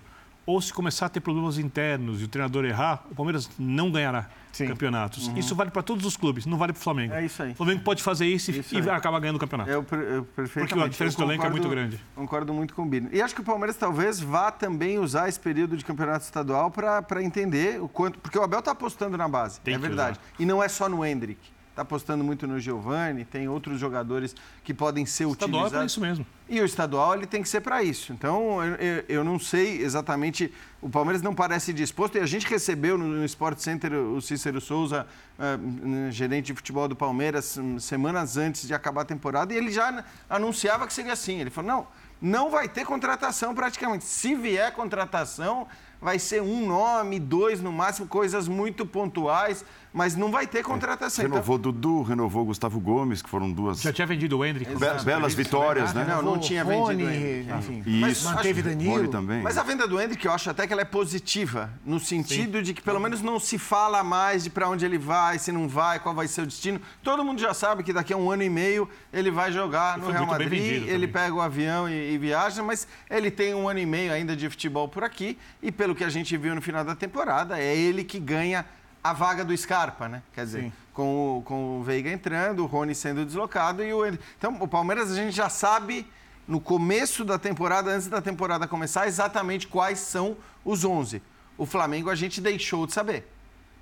ou 0.47 0.61
se 0.63 0.73
começar 0.73 1.07
a 1.07 1.09
ter 1.09 1.21
problemas 1.21 1.59
internos 1.59 2.21
e 2.23 2.25
o 2.25 2.29
treinador 2.29 2.65
errar, 2.65 3.03
o 3.11 3.15
Palmeiras 3.15 3.51
não 3.59 3.91
ganhará 3.91 4.29
Sim. 4.53 4.67
campeonatos. 4.69 5.31
Isso 5.37 5.55
vale 5.55 5.71
para 5.71 5.83
todos 5.83 6.05
os 6.05 6.17
clubes, 6.17 6.47
não 6.47 6.59
vale 6.59 6.73
para 6.73 6.81
o 6.81 6.83
Flamengo. 6.83 7.15
É 7.15 7.25
isso 7.25 7.43
aí. 7.43 7.53
O 7.53 7.55
Flamengo 7.55 7.83
pode 7.83 8.03
fazer 8.03 8.27
isso, 8.27 8.51
e- 8.51 8.59
Isso 8.61 8.75
e 8.75 8.79
aí. 8.81 8.91
acaba 8.91 9.19
ganhando 9.21 9.37
o 9.37 9.39
campeonato. 9.39 9.71
Eu, 9.71 9.77
eu 9.81 10.25
perfeitamente. 10.25 10.69
Porque 10.69 10.85
a 10.85 10.89
diferença 10.89 11.17
Eu 11.21 11.27
do 11.27 11.31
elenco 11.33 11.47
é 11.47 11.51
muito 11.51 11.63
concordo- 11.65 11.89
grande. 11.89 12.05
Concordo 12.15 12.55
muito 12.55 12.75
com 12.75 12.83
o 12.83 12.87
Bino. 12.87 13.09
E 13.13 13.23
acho 13.23 13.35
que 13.35 13.41
o 13.41 13.45
Palmeiras 13.45 13.77
talvez 13.77 14.19
vá 14.21 14.51
também 14.51 14.99
usar 14.99 15.29
esse 15.29 15.39
período 15.39 15.77
de 15.77 15.85
campeonato 15.85 16.25
estadual 16.25 16.71
para 16.71 17.23
entender 17.23 17.81
o 17.83 17.89
quanto. 17.89 18.19
Porque 18.19 18.39
o 18.39 18.43
Abel 18.43 18.59
está 18.61 18.73
apostando 18.73 19.17
na 19.17 19.29
base, 19.29 19.61
Tem 19.61 19.75
é 19.75 19.79
verdade. 19.79 20.19
E 20.39 20.45
não 20.47 20.63
é 20.63 20.69
só 20.69 20.89
no 20.89 21.05
Hendrick. 21.05 21.41
Está 21.79 21.85
apostando 21.85 22.25
muito 22.25 22.45
no 22.45 22.59
Giovani, 22.59 23.25
tem 23.25 23.47
outros 23.49 23.79
jogadores 23.79 24.35
que 24.65 24.75
podem 24.75 25.07
ser 25.07 25.27
O 25.27 25.31
estadual 25.31 25.63
é 25.63 25.67
utilizados. 25.67 25.71
para 25.79 25.87
isso 25.87 26.01
mesmo. 26.01 26.27
E 26.49 26.61
o 26.61 26.65
estadual 26.65 27.15
ele 27.15 27.25
tem 27.25 27.41
que 27.41 27.49
ser 27.49 27.61
para 27.61 27.85
isso. 27.85 28.13
Então, 28.13 28.61
eu, 28.65 28.75
eu- 28.75 29.05
eu 29.09 29.25
não 29.25 29.39
sei 29.39 29.81
exatamente. 29.81 30.53
O 30.83 30.91
Palmeiras 30.91 31.23
não 31.23 31.33
parece 31.37 31.73
disposto. 31.73 32.17
E 32.19 32.21
a 32.21 32.27
gente 32.27 32.49
recebeu 32.49 32.99
no, 32.99 33.07
no 33.07 33.25
Sport 33.27 33.59
Center 33.61 33.93
o 33.95 34.21
Cícero 34.21 34.61
Souza, 34.61 35.07
hum, 35.39 36.11
gerente 36.11 36.47
de 36.47 36.55
futebol 36.55 36.89
do 36.89 36.97
Palmeiras, 36.97 37.57
hum, 37.57 37.79
semanas 37.79 38.37
antes 38.37 38.67
de 38.67 38.75
acabar 38.75 39.03
a 39.03 39.05
temporada, 39.05 39.55
e 39.55 39.57
ele 39.57 39.71
já 39.71 40.03
anunciava 40.29 40.85
que 40.85 40.93
seria 40.93 41.13
assim. 41.13 41.39
Ele 41.41 41.51
falou: 41.51 41.71
não, 41.71 41.87
não 42.21 42.51
vai 42.51 42.69
ter 42.69 42.85
contratação 42.85 43.55
praticamente. 43.55 44.05
Se 44.05 44.35
vier 44.35 44.73
contratação, 44.73 45.69
vai 46.01 46.19
ser 46.19 46.41
um 46.43 46.67
nome, 46.67 47.21
dois 47.21 47.61
no 47.61 47.71
máximo, 47.73 48.07
coisas 48.09 48.49
muito 48.49 48.85
pontuais, 48.87 49.65
mas 49.99 50.15
não 50.15 50.31
vai 50.31 50.47
ter 50.47 50.63
contratação. 50.63 51.25
Então, 51.25 51.35
Renovou 51.39 51.59
Dudu, 51.59 52.03
renovou 52.03 52.45
Gustavo 52.45 52.79
Gomes, 52.79 53.21
que 53.21 53.29
foram 53.29 53.51
duas 53.51 53.81
Já 53.83 53.93
tinha 53.93 54.07
vendido 54.07 54.39
o 54.39 54.45
Hendrick. 54.45 54.71
be- 54.77 55.05
belas 55.05 55.35
vitórias, 55.35 55.93
né? 55.93 56.05
Não, 56.09 56.23
não 56.23 56.39
tinha 56.39 56.63
Rony, 56.63 57.05
vendido 57.05 57.57
enfim. 57.59 57.83
Isso. 58.09 58.25
Manteve 58.33 58.61
acho- 58.61 58.69
Danilo. 58.71 58.95
Rony 58.95 59.09
também. 59.09 59.43
Mas 59.43 59.59
a 59.59 59.65
venda 59.65 59.89
do 59.89 60.01
Hendrick, 60.01 60.25
eu 60.25 60.33
acho 60.33 60.49
até 60.51 60.69
que 60.69 60.73
ela 60.73 60.83
é 60.83 60.85
positiva, 60.85 61.69
no 61.85 61.99
sentido 61.99 62.63
de 62.63 62.73
que 62.73 62.81
pelo 62.81 63.01
menos 63.01 63.21
não 63.21 63.41
se 63.41 63.59
fala 63.59 64.05
mais 64.05 64.45
de 64.45 64.51
para 64.51 64.69
onde 64.69 64.85
ele 64.85 64.99
vai, 64.99 65.37
se 65.39 65.51
não 65.51 65.67
vai, 65.69 65.99
qual 65.99 66.15
vai 66.15 66.29
ser 66.29 66.43
o 66.43 66.47
destino. 66.47 66.81
Todo 67.03 67.25
mundo 67.25 67.41
já 67.41 67.53
sabe 67.53 67.83
que 67.83 67.93
daqui 67.93 68.13
a 68.13 68.17
um 68.17 68.31
ano 68.31 68.45
e 68.45 68.49
meio 68.49 68.89
ele 69.13 69.33
vai 69.33 69.51
jogar 69.51 69.99
no 69.99 70.11
Real 70.13 70.27
Madrid, 70.27 70.53
ele 70.87 71.09
também. 71.09 71.09
pega 71.09 71.35
o 71.35 71.41
avião 71.41 71.89
e, 71.89 72.13
e 72.15 72.19
viaja, 72.19 72.63
mas 72.63 72.87
ele 73.11 73.33
tem 73.33 73.53
um 73.53 73.69
ano 73.69 73.81
e 73.81 73.87
meio 73.87 74.13
ainda 74.13 74.37
de 74.37 74.49
futebol 74.49 74.87
por 74.89 75.03
aqui 75.03 75.37
e 75.61 75.73
pelo 75.73 75.93
que 75.93 76.05
a 76.05 76.09
gente 76.09 76.37
viu 76.37 76.55
no 76.55 76.63
final 76.63 76.85
da 76.85 76.95
temporada, 76.95 77.59
é 77.59 77.77
ele 77.77 78.05
que 78.05 78.21
ganha 78.21 78.65
a 79.03 79.13
vaga 79.13 79.45
do 79.45 79.57
Scarpa, 79.57 80.09
né? 80.09 80.23
Quer 80.33 80.45
dizer, 80.45 80.63
Sim. 80.63 80.73
com 80.93 81.39
o, 81.39 81.43
com 81.43 81.81
o 81.81 81.83
Veiga 81.83 82.11
entrando, 82.11 82.63
o 82.63 82.67
Rony 82.67 82.95
sendo 82.95 83.25
deslocado 83.25 83.83
e 83.83 83.93
o. 83.93 84.07
Então, 84.07 84.57
o 84.61 84.69
Palmeiras 84.69 85.11
a 85.11 85.15
gente 85.15 85.35
já 85.35 85.49
sabe 85.49 86.07
no 86.47 86.61
começo 86.61 87.25
da 87.25 87.39
temporada, 87.39 87.91
antes 87.91 88.09
da 88.09 88.23
temporada 88.23 88.67
começar, 88.67 89.07
exatamente 89.07 89.67
quais 89.67 89.99
são 89.99 90.37
os 90.65 90.85
11. 90.85 91.23
O 91.57 91.67
Flamengo 91.67 92.09
a 92.09 92.15
gente 92.15 92.41
deixou 92.41 92.87
de 92.87 92.93
saber. 92.93 93.31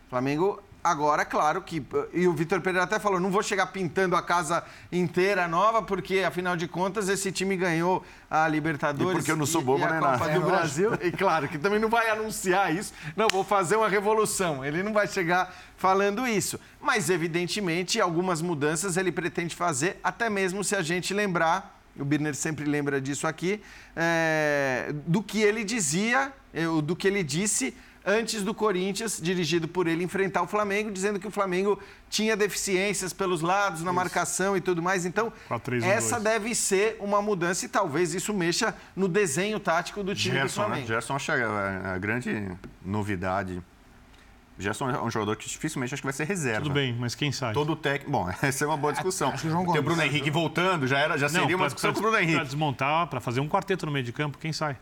O 0.06 0.10
Flamengo 0.10 0.62
agora, 0.90 1.24
claro 1.24 1.60
que 1.62 1.84
e 2.12 2.26
o 2.28 2.32
Vitor 2.32 2.60
Pereira 2.60 2.84
até 2.84 2.98
falou, 2.98 3.18
não 3.18 3.30
vou 3.30 3.42
chegar 3.42 3.66
pintando 3.66 4.14
a 4.16 4.22
casa 4.22 4.62
inteira 4.90 5.48
nova, 5.48 5.82
porque 5.82 6.20
afinal 6.20 6.56
de 6.56 6.68
contas 6.68 7.08
esse 7.08 7.32
time 7.32 7.56
ganhou 7.56 8.04
a 8.30 8.46
Libertadores 8.48 9.12
E 9.12 9.16
porque 9.16 9.30
eu 9.32 9.36
não 9.36 9.46
sou 9.46 9.60
e- 9.60 9.64
bobo, 9.64 9.80
e 9.80 9.84
a 9.84 9.90
né, 9.90 10.00
Copa 10.00 10.28
do 10.28 10.42
É. 10.42 10.44
Brasil. 10.44 10.90
E 11.02 11.10
claro 11.12 11.48
que 11.48 11.58
também 11.58 11.78
não 11.78 11.88
vai 11.88 12.08
anunciar 12.10 12.74
isso. 12.74 12.92
Não, 13.16 13.28
vou 13.28 13.42
fazer 13.44 13.76
uma 13.76 13.88
revolução. 13.88 14.64
Ele 14.64 14.82
não 14.82 14.92
vai 14.92 15.06
chegar 15.06 15.54
falando 15.76 16.26
isso. 16.26 16.58
Mas, 16.80 17.10
evidentemente, 17.10 18.00
algumas 18.00 18.40
mudanças 18.40 18.96
ele 18.96 19.10
pretende 19.12 19.54
fazer, 19.54 19.98
até 20.02 20.30
mesmo 20.30 20.62
se 20.64 20.74
a 20.76 20.82
gente 20.82 21.12
lembrar, 21.12 21.80
o 21.98 22.04
Birner 22.04 22.34
sempre 22.34 22.64
lembra 22.64 23.00
disso 23.00 23.26
aqui, 23.26 23.60
é, 23.94 24.92
do 25.06 25.22
que 25.22 25.40
ele 25.40 25.64
dizia, 25.64 26.32
eh, 26.52 26.66
do 26.82 26.94
que 26.94 27.08
ele 27.08 27.22
disse 27.22 27.74
antes 28.06 28.44
do 28.44 28.54
Corinthians, 28.54 29.20
dirigido 29.20 29.66
por 29.66 29.88
ele, 29.88 30.04
enfrentar 30.04 30.40
o 30.42 30.46
Flamengo, 30.46 30.92
dizendo 30.92 31.18
que 31.18 31.26
o 31.26 31.30
Flamengo 31.30 31.78
tinha 32.08 32.36
deficiências 32.36 33.12
pelos 33.12 33.40
lados, 33.42 33.82
na 33.82 33.92
marcação 33.92 34.56
e 34.56 34.60
tudo 34.60 34.80
mais. 34.80 35.04
Então, 35.04 35.32
4-3-1-2. 35.50 35.82
essa 35.84 36.20
deve 36.20 36.54
ser 36.54 36.96
uma 37.00 37.20
mudança 37.20 37.66
e 37.66 37.68
talvez 37.68 38.14
isso 38.14 38.32
mexa 38.32 38.74
no 38.94 39.08
desenho 39.08 39.58
tático 39.58 40.04
do 40.04 40.14
time 40.14 40.36
do 40.36 40.40
Gerson, 40.42 40.60
né? 40.60 40.66
Flamengo. 40.68 40.86
Gerson 40.86 41.16
acho 41.16 41.26
que 41.26 41.32
é 41.32 41.44
a, 41.44 41.98
grande 41.98 42.48
novidade. 42.84 43.60
Gerson 44.58 44.88
é 44.88 45.02
um 45.02 45.10
jogador 45.10 45.36
que 45.36 45.46
dificilmente 45.46 45.92
acho 45.92 46.00
que 46.00 46.06
vai 46.06 46.12
ser 46.14 46.24
reserva. 46.24 46.62
Tudo 46.62 46.72
bem, 46.72 46.96
mas 46.98 47.14
quem 47.14 47.30
sai? 47.30 47.52
Todo 47.52 47.76
técnico. 47.76 48.10
Bom, 48.10 48.30
essa 48.40 48.64
é 48.64 48.66
uma 48.66 48.76
boa 48.76 48.92
discussão. 48.92 49.28
Acho 49.30 49.42
que 49.42 49.48
o 49.48 49.50
João 49.50 49.64
Tem 49.64 49.72
o 49.72 49.74
Gomes. 49.74 49.84
Bruno 49.84 50.02
Henrique 50.02 50.30
voltando, 50.30 50.86
já, 50.86 50.98
era, 50.98 51.18
já 51.18 51.28
seria 51.28 51.48
uma 51.48 51.58
pra- 51.58 51.66
discussão 51.66 51.92
pra- 51.92 52.00
com 52.00 52.08
o 52.08 52.10
Bruno 52.10 52.22
Henrique. 52.24 52.44
desmontar, 52.44 53.06
para 53.08 53.20
fazer 53.20 53.40
um 53.40 53.48
quarteto 53.48 53.84
no 53.84 53.92
meio 53.92 54.04
de 54.04 54.12
campo, 54.12 54.38
quem 54.38 54.52
sai? 54.54 54.78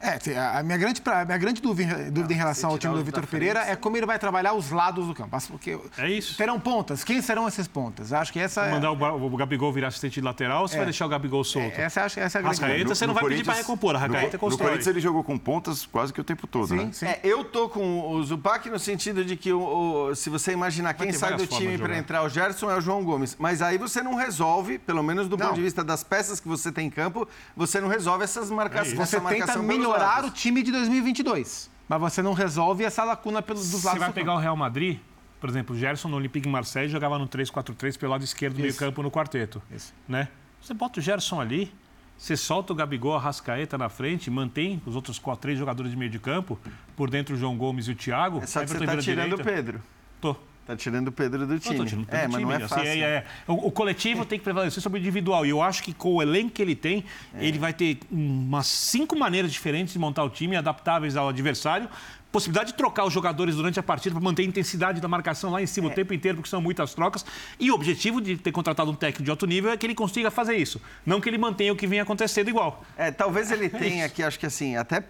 É, 0.00 0.18
a 0.58 0.62
minha 0.62 0.76
grande, 0.76 1.00
a 1.06 1.24
minha 1.24 1.38
grande 1.38 1.62
dúvida, 1.62 2.10
dúvida 2.10 2.32
em 2.34 2.36
relação 2.36 2.70
ao 2.70 2.78
time 2.78 2.92
do 2.94 3.02
Vitor 3.02 3.26
Pereira 3.26 3.60
é 3.60 3.74
como 3.74 3.96
ele 3.96 4.04
vai 4.04 4.18
trabalhar 4.18 4.52
os 4.52 4.70
lados 4.70 5.06
do 5.06 5.14
campo. 5.14 5.34
Porque 5.48 5.78
É 5.96 6.08
isso. 6.10 6.36
terão 6.36 6.60
pontas. 6.60 7.02
Quem 7.02 7.22
serão 7.22 7.48
esses 7.48 7.66
pontas? 7.66 8.12
Acho 8.12 8.32
que 8.32 8.38
essa 8.38 8.62
é, 8.66 8.70
Mandar 8.72 8.90
o, 8.90 8.96
Ba- 8.96 9.12
o 9.14 9.36
Gabigol 9.36 9.72
virar 9.72 9.88
assistente 9.88 10.14
de 10.14 10.20
lateral 10.20 10.62
ou 10.62 10.68
você 10.68 10.74
É. 10.74 10.78
vai 10.78 10.86
deixar 10.86 11.06
o 11.06 11.08
Gabigol 11.08 11.42
solto? 11.42 11.78
essa, 11.80 12.02
acho, 12.02 12.20
essa 12.20 12.38
é 12.38 12.40
a 12.40 12.42
grande 12.42 12.60
Rascaeta, 12.60 12.94
você 12.94 13.06
não 13.06 13.14
vai 13.14 13.24
pedir 13.24 13.44
para 13.44 13.54
recompor, 13.54 13.94
a 13.96 13.98
Rascaeta 13.98 14.26
no, 14.26 14.32
no 14.34 14.38
constrói. 14.38 14.68
Corinthians 14.68 14.86
ele 14.88 15.00
jogou 15.00 15.24
com 15.24 15.38
pontas 15.38 15.86
quase 15.86 16.12
que 16.12 16.20
o 16.20 16.24
tempo 16.24 16.46
todo, 16.46 16.68
Sim, 16.68 16.76
né? 16.76 16.88
sim. 16.92 17.06
É, 17.06 17.20
eu 17.24 17.42
tô 17.44 17.68
com 17.68 18.10
o 18.10 18.22
Zupac 18.22 18.68
no 18.68 18.78
sentido 18.78 19.24
de 19.24 19.36
que 19.36 19.52
o, 19.52 20.08
o- 20.10 20.14
se 20.14 20.28
você 20.28 20.52
imaginar 20.52 20.92
quem 20.94 21.12
sai 21.12 21.34
do 21.36 21.46
time 21.46 21.78
para 21.78 21.96
entrar, 21.96 22.22
o 22.22 22.28
Gerson 22.28 22.70
é 22.70 22.76
o 22.76 22.80
João 22.80 23.02
Gomes. 23.02 23.36
Mas 23.38 23.62
aí 23.62 23.78
você 23.78 24.02
não 24.02 24.14
resolve, 24.14 24.78
pelo 24.78 25.02
menos 25.02 25.28
do 25.28 25.36
Não. 25.36 25.46
ponto 25.46 25.56
de 25.56 25.62
vista 25.62 25.82
das 25.82 26.04
peças 26.04 26.38
que 26.40 26.46
você 26.48 26.70
tem 26.70 26.86
em 26.88 26.90
campo, 26.90 27.26
você 27.56 27.80
não 27.80 27.88
resolve 27.88 28.22
essas 28.24 28.50
marcações. 28.50 28.88
isso. 28.88 28.96
Você 28.96 29.16
essa 29.16 29.26
tenta 29.28 29.38
marcação 29.38 29.62
melhorar 29.88 30.20
o 30.20 30.22
lados. 30.24 30.40
time 30.40 30.62
de 30.62 30.72
2022, 30.72 31.70
mas 31.88 32.00
você 32.00 32.22
não 32.22 32.32
resolve 32.32 32.84
essa 32.84 33.04
lacuna 33.04 33.42
pelos 33.42 33.70
dos 33.70 33.80
Você 33.80 33.86
lados 33.86 34.00
vai 34.00 34.08
do 34.10 34.14
pegar 34.14 34.34
o 34.34 34.38
Real 34.38 34.56
Madrid, 34.56 34.98
por 35.40 35.50
exemplo, 35.50 35.76
o 35.76 35.78
Gerson 35.78 36.08
no 36.08 36.16
Olympique 36.16 36.48
Marseille 36.48 36.88
jogava 36.88 37.18
no 37.18 37.28
3-4-3 37.28 37.98
pelo 37.98 38.12
lado 38.12 38.24
esquerdo 38.24 38.56
do 38.56 38.62
meio 38.62 38.74
campo 38.74 39.02
no 39.02 39.10
quarteto. 39.10 39.62
Isso. 39.70 39.92
Né? 40.08 40.28
Você 40.60 40.72
bota 40.72 41.00
o 41.00 41.02
Gerson 41.02 41.38
ali, 41.38 41.70
você 42.16 42.36
solta 42.36 42.72
o 42.72 42.76
Gabigol, 42.76 43.14
a 43.14 43.18
Rascaeta 43.18 43.76
na 43.76 43.90
frente, 43.90 44.30
mantém 44.30 44.80
os 44.86 44.96
outros 44.96 45.18
quatro, 45.18 45.42
três 45.42 45.58
jogadores 45.58 45.90
de 45.90 45.98
meio 45.98 46.10
de 46.10 46.18
campo, 46.18 46.58
por 46.96 47.10
dentro 47.10 47.34
o 47.34 47.38
João 47.38 47.56
Gomes 47.58 47.88
e 47.88 47.90
o 47.90 47.94
Thiago. 47.94 48.38
É 48.38 48.46
só 48.46 48.60
que 48.60 48.68
você 48.68 48.78
tá 48.78 48.86
vira 48.86 49.02
tirando 49.02 49.34
o. 49.34 49.44
Pedro. 49.44 49.82
Tô. 50.20 50.34
Tá 50.66 50.74
tirando 50.76 51.08
o 51.08 51.12
Pedro 51.12 51.46
do 51.46 51.58
time. 51.58 51.78
Não, 51.78 51.84
tirando 51.84 52.06
é, 52.10 52.26
do 52.26 52.32
mas 52.32 52.40
time, 52.40 52.44
não 52.44 52.52
é 52.52 52.56
assim, 52.56 52.68
fácil. 52.68 52.88
é- 52.88 52.98
é- 52.98 53.24
o, 53.46 53.68
o 53.68 53.70
coletivo 53.70 54.24
tem 54.24 54.38
que 54.38 54.44
prevalecer 54.44 54.82
sobre 54.82 54.98
o 54.98 55.00
individual. 55.00 55.44
E 55.44 55.50
eu 55.50 55.60
acho 55.60 55.82
que 55.82 55.92
com 55.92 56.14
o 56.14 56.22
elenco 56.22 56.50
que 56.52 56.62
ele 56.62 56.74
tem, 56.74 57.04
É. 57.34 57.44
ele 57.46 57.58
vai 57.58 57.72
ter 57.74 57.98
umas 58.10 58.66
cinco 58.66 59.14
maneiras 59.18 59.52
diferentes 59.52 59.92
de 59.92 59.98
montar 59.98 60.24
o 60.24 60.30
time, 60.30 60.56
adaptáveis 60.56 61.16
ao 61.16 61.28
adversário. 61.28 61.88
Possibilidade 62.32 62.72
de 62.72 62.76
trocar 62.76 63.04
os 63.04 63.12
jogadores 63.12 63.54
durante 63.54 63.78
a 63.78 63.82
partida 63.82 64.12
para 64.14 64.24
manter 64.24 64.42
a 64.42 64.44
intensidade 64.46 65.00
da 65.00 65.06
marcação 65.06 65.50
lá 65.52 65.62
em 65.62 65.66
cima 65.66 65.88
É. 65.88 65.92
o 65.92 65.94
tempo 65.94 66.12
inteiro, 66.14 66.38
porque 66.38 66.48
são 66.50 66.60
muitas 66.60 66.92
trocas. 66.94 67.24
E 67.60 67.70
o 67.70 67.74
objetivo 67.74 68.20
de 68.20 68.36
ter 68.36 68.50
contratado 68.50 68.90
um 68.90 68.94
técnico 68.94 69.22
de 69.22 69.30
alto 69.30 69.46
nível 69.46 69.70
é 69.70 69.76
que 69.76 69.86
ele 69.86 69.94
consiga 69.94 70.30
fazer 70.30 70.56
isso. 70.56 70.80
Não 71.06 71.20
que 71.20 71.28
ele 71.28 71.38
mantenha 71.38 71.72
o 71.72 71.76
que 71.76 71.86
vem 71.86 72.00
acontecendo 72.00 72.48
igual. 72.48 72.82
É, 72.96 73.10
talvez 73.12 73.52
ele 73.52 73.68
tenha 73.70 74.06
aqui, 74.06 74.22
acho 74.22 74.38
que 74.38 74.46
assim, 74.46 74.74
até 74.76 75.04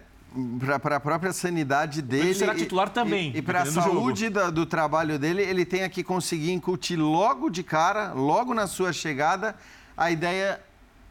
para 0.81 0.97
a 0.97 0.99
própria 0.99 1.31
sanidade 1.31 2.01
dele. 2.01 2.33
será 2.33 2.53
titular 2.53 2.87
e- 2.87 2.91
também, 2.91 3.31
E, 3.35 3.41
para 3.41 3.61
a 3.61 3.63
do 3.63 3.71
saúde 3.71 4.29
da- 4.29 4.49
do 4.49 4.65
trabalho 4.65 5.17
dele, 5.17 5.41
ele 5.41 5.65
tenha 5.65 5.87
que 5.89 6.03
conseguir 6.03 6.51
incutir 6.51 6.97
logo 6.97 7.49
de 7.49 7.63
cara, 7.63 8.11
logo 8.13 8.53
na 8.53 8.67
sua 8.67 8.91
chegada, 8.91 9.55
a 9.95 10.11
ideia, 10.11 10.59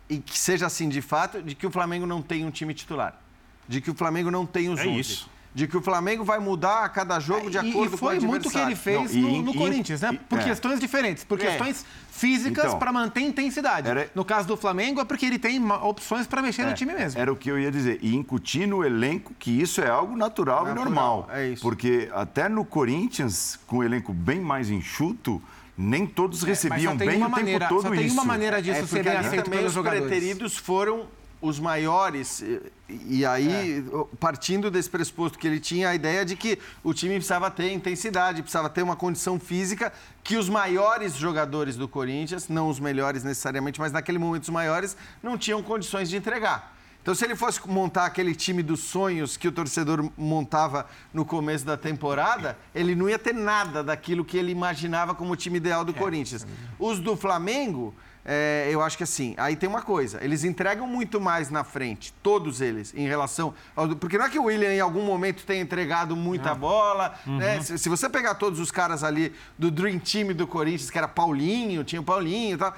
e 0.08 0.18
que 0.18 0.38
seja 0.38 0.66
assim 0.66 0.88
de 0.88 1.00
fato, 1.00 1.42
de 1.42 1.54
que 1.54 1.66
o 1.66 1.70
Flamengo 1.70 2.06
não 2.06 2.20
tem 2.20 2.44
um 2.44 2.50
time 2.50 2.74
titular. 2.74 3.18
De 3.66 3.80
que 3.80 3.90
o 3.90 3.94
Flamengo 3.94 4.30
não 4.30 4.44
tem 4.44 4.68
os 4.68 4.80
É 4.80 4.86
11. 4.86 5.00
isso. 5.00 5.30
De 5.54 5.68
que 5.68 5.76
o 5.76 5.80
Flamengo 5.80 6.24
vai 6.24 6.40
mudar 6.40 6.82
a 6.84 6.88
cada 6.88 7.20
jogo 7.20 7.48
de 7.48 7.56
E- 7.56 7.60
acordo 7.70 7.94
e 7.94 7.96
foi 7.98 8.18
com 8.18 8.24
o 8.24 8.26
muito 8.26 8.48
o 8.48 8.50
que 8.50 8.56
ele 8.58 8.72
adversário. 8.72 9.08
fez 9.10 9.22
Não, 9.22 9.28
e- 9.30 9.36
no, 9.38 9.42
no 9.42 9.54
e- 9.54 9.56
Corinthians, 9.58 10.00
né? 10.00 10.10
e- 10.12 10.18
Por 10.18 10.40
é. 10.40 10.42
questões 10.42 10.80
diferentes, 10.80 11.22
por 11.22 11.40
É. 11.40 11.46
questões 11.46 11.84
físicas 12.10 12.64
Então, 12.64 12.78
para 12.80 12.92
manter 12.92 13.20
intensidade. 13.20 13.88
era- 13.88 14.10
No 14.16 14.24
caso 14.24 14.48
do 14.48 14.56
Flamengo 14.56 15.00
é 15.00 15.04
porque 15.04 15.24
ele 15.24 15.38
tem 15.38 15.64
opções 15.70 16.26
para 16.26 16.42
mexer 16.42 16.64
no 16.66 16.74
time 16.74 16.92
mesmo. 16.92 17.20
Era 17.20 17.32
o 17.32 17.36
que 17.36 17.48
eu 17.48 17.56
ia 17.58 17.70
dizer. 17.70 18.00
E 18.02 18.16
incutir 18.16 18.66
no 18.66 18.84
elenco 18.84 19.32
que 19.38 19.50
isso 19.60 19.80
é 19.80 19.88
algo 19.88 20.16
natural, 20.16 20.64
e 20.64 20.68
Natural, 20.70 20.84
normal. 20.86 21.28
é 21.32 21.46
isso. 21.48 21.62
Porque 21.62 22.08
até 22.12 22.48
no 22.48 22.64
Corinthians, 22.64 23.56
com 23.66 23.76
o 23.78 23.84
elenco 23.84 24.12
bem 24.12 24.40
mais 24.40 24.70
enxuto, 24.70 25.40
nem 25.78 26.04
todos 26.04 26.42
É, 26.42 26.46
recebiam 26.46 26.96
tem 26.96 27.06
bem 27.06 27.16
o 27.16 27.20
tempo 27.20 27.30
maneira, 27.30 27.68
todo 27.68 27.82
só 27.82 27.90
tem 27.90 28.06
isso. 28.06 28.14
uma 28.14 28.24
maneira 28.24 28.60
disso 28.60 28.78
É, 28.78 28.82
ser 28.82 28.88
porque 28.88 29.02
bem 29.08 29.18
aceito 29.18 29.44
também 29.44 29.58
pelos 29.60 29.70
os 29.70 29.74
jogadores. 29.74 30.06
preteridos 30.08 30.56
foram 30.56 31.06
os 31.44 31.60
maiores. 31.60 32.42
E, 32.88 33.24
aí, 33.24 33.84
partindo 34.18 34.70
desse 34.70 34.88
pressuposto 34.88 35.38
que 35.38 35.46
ele 35.46 35.60
tinha 35.60 35.90
a 35.90 35.94
ideia 35.94 36.24
de 36.24 36.36
que 36.36 36.58
o 36.82 36.94
time 36.94 37.14
precisava 37.14 37.50
ter 37.50 37.70
intensidade, 37.72 38.40
precisava 38.42 38.70
ter 38.70 38.82
uma 38.82 38.96
condição 38.96 39.38
física 39.38 39.92
que 40.22 40.36
os 40.36 40.48
maiores 40.48 41.14
jogadores 41.14 41.76
do 41.76 41.86
Corinthians, 41.86 42.48
não 42.48 42.68
os 42.68 42.80
melhores 42.80 43.22
necessariamente, 43.22 43.78
mas 43.78 43.92
naquele 43.92 44.18
momento 44.18 44.44
os 44.44 44.48
maiores, 44.48 44.96
não 45.22 45.36
tinham 45.36 45.62
condições 45.62 46.08
de 46.08 46.16
entregar. 46.16 46.74
Então, 47.02 47.14
se 47.14 47.22
ele 47.22 47.36
fosse 47.36 47.60
montar 47.68 48.06
aquele 48.06 48.34
time 48.34 48.62
dos 48.62 48.80
sonhos 48.80 49.36
que 49.36 49.46
o 49.46 49.52
torcedor 49.52 50.10
montava 50.16 50.86
no 51.12 51.22
começo 51.22 51.62
da 51.62 51.76
temporada, 51.76 52.56
ele 52.74 52.94
não 52.94 53.10
ia 53.10 53.18
ter 53.18 53.34
nada 53.34 53.84
daquilo 53.84 54.24
que 54.24 54.38
ele 54.38 54.50
imaginava 54.50 55.14
como 55.14 55.34
o 55.34 55.36
time 55.36 55.58
ideal 55.58 55.84
do 55.84 55.92
Corinthians. 55.92 56.46
Os 56.78 56.98
do 57.00 57.14
Flamengo, 57.14 57.94
é, 58.24 58.68
eu 58.70 58.80
acho 58.80 58.96
que 58.96 59.02
assim, 59.02 59.34
aí 59.36 59.54
tem 59.54 59.68
uma 59.68 59.82
coisa, 59.82 60.22
eles 60.24 60.44
entregam 60.44 60.86
muito 60.86 61.20
mais 61.20 61.50
na 61.50 61.62
frente, 61.62 62.14
todos 62.22 62.60
eles, 62.62 62.94
em 62.94 63.06
relação 63.06 63.52
ao. 63.76 63.94
Porque 63.96 64.16
não 64.16 64.24
é 64.24 64.30
que 64.30 64.38
o 64.38 64.44
William 64.44 64.72
em 64.72 64.80
algum 64.80 65.02
momento 65.02 65.44
tenha 65.44 65.60
entregado 65.60 66.16
muita 66.16 66.54
bola, 66.54 67.14
né? 67.26 67.60
Se, 67.60 67.76
se 67.76 67.88
você 67.88 68.08
pegar 68.08 68.34
todos 68.36 68.58
os 68.58 68.70
caras 68.70 69.04
ali 69.04 69.32
do 69.58 69.70
Dream 69.70 69.98
Team 69.98 70.32
do 70.32 70.46
Corinthians, 70.46 70.90
que 70.90 70.96
era 70.96 71.06
Paulinho, 71.06 71.84
tinha 71.84 72.00
o 72.00 72.04
Paulinho 72.04 72.54
e 72.54 72.58
tal, 72.58 72.74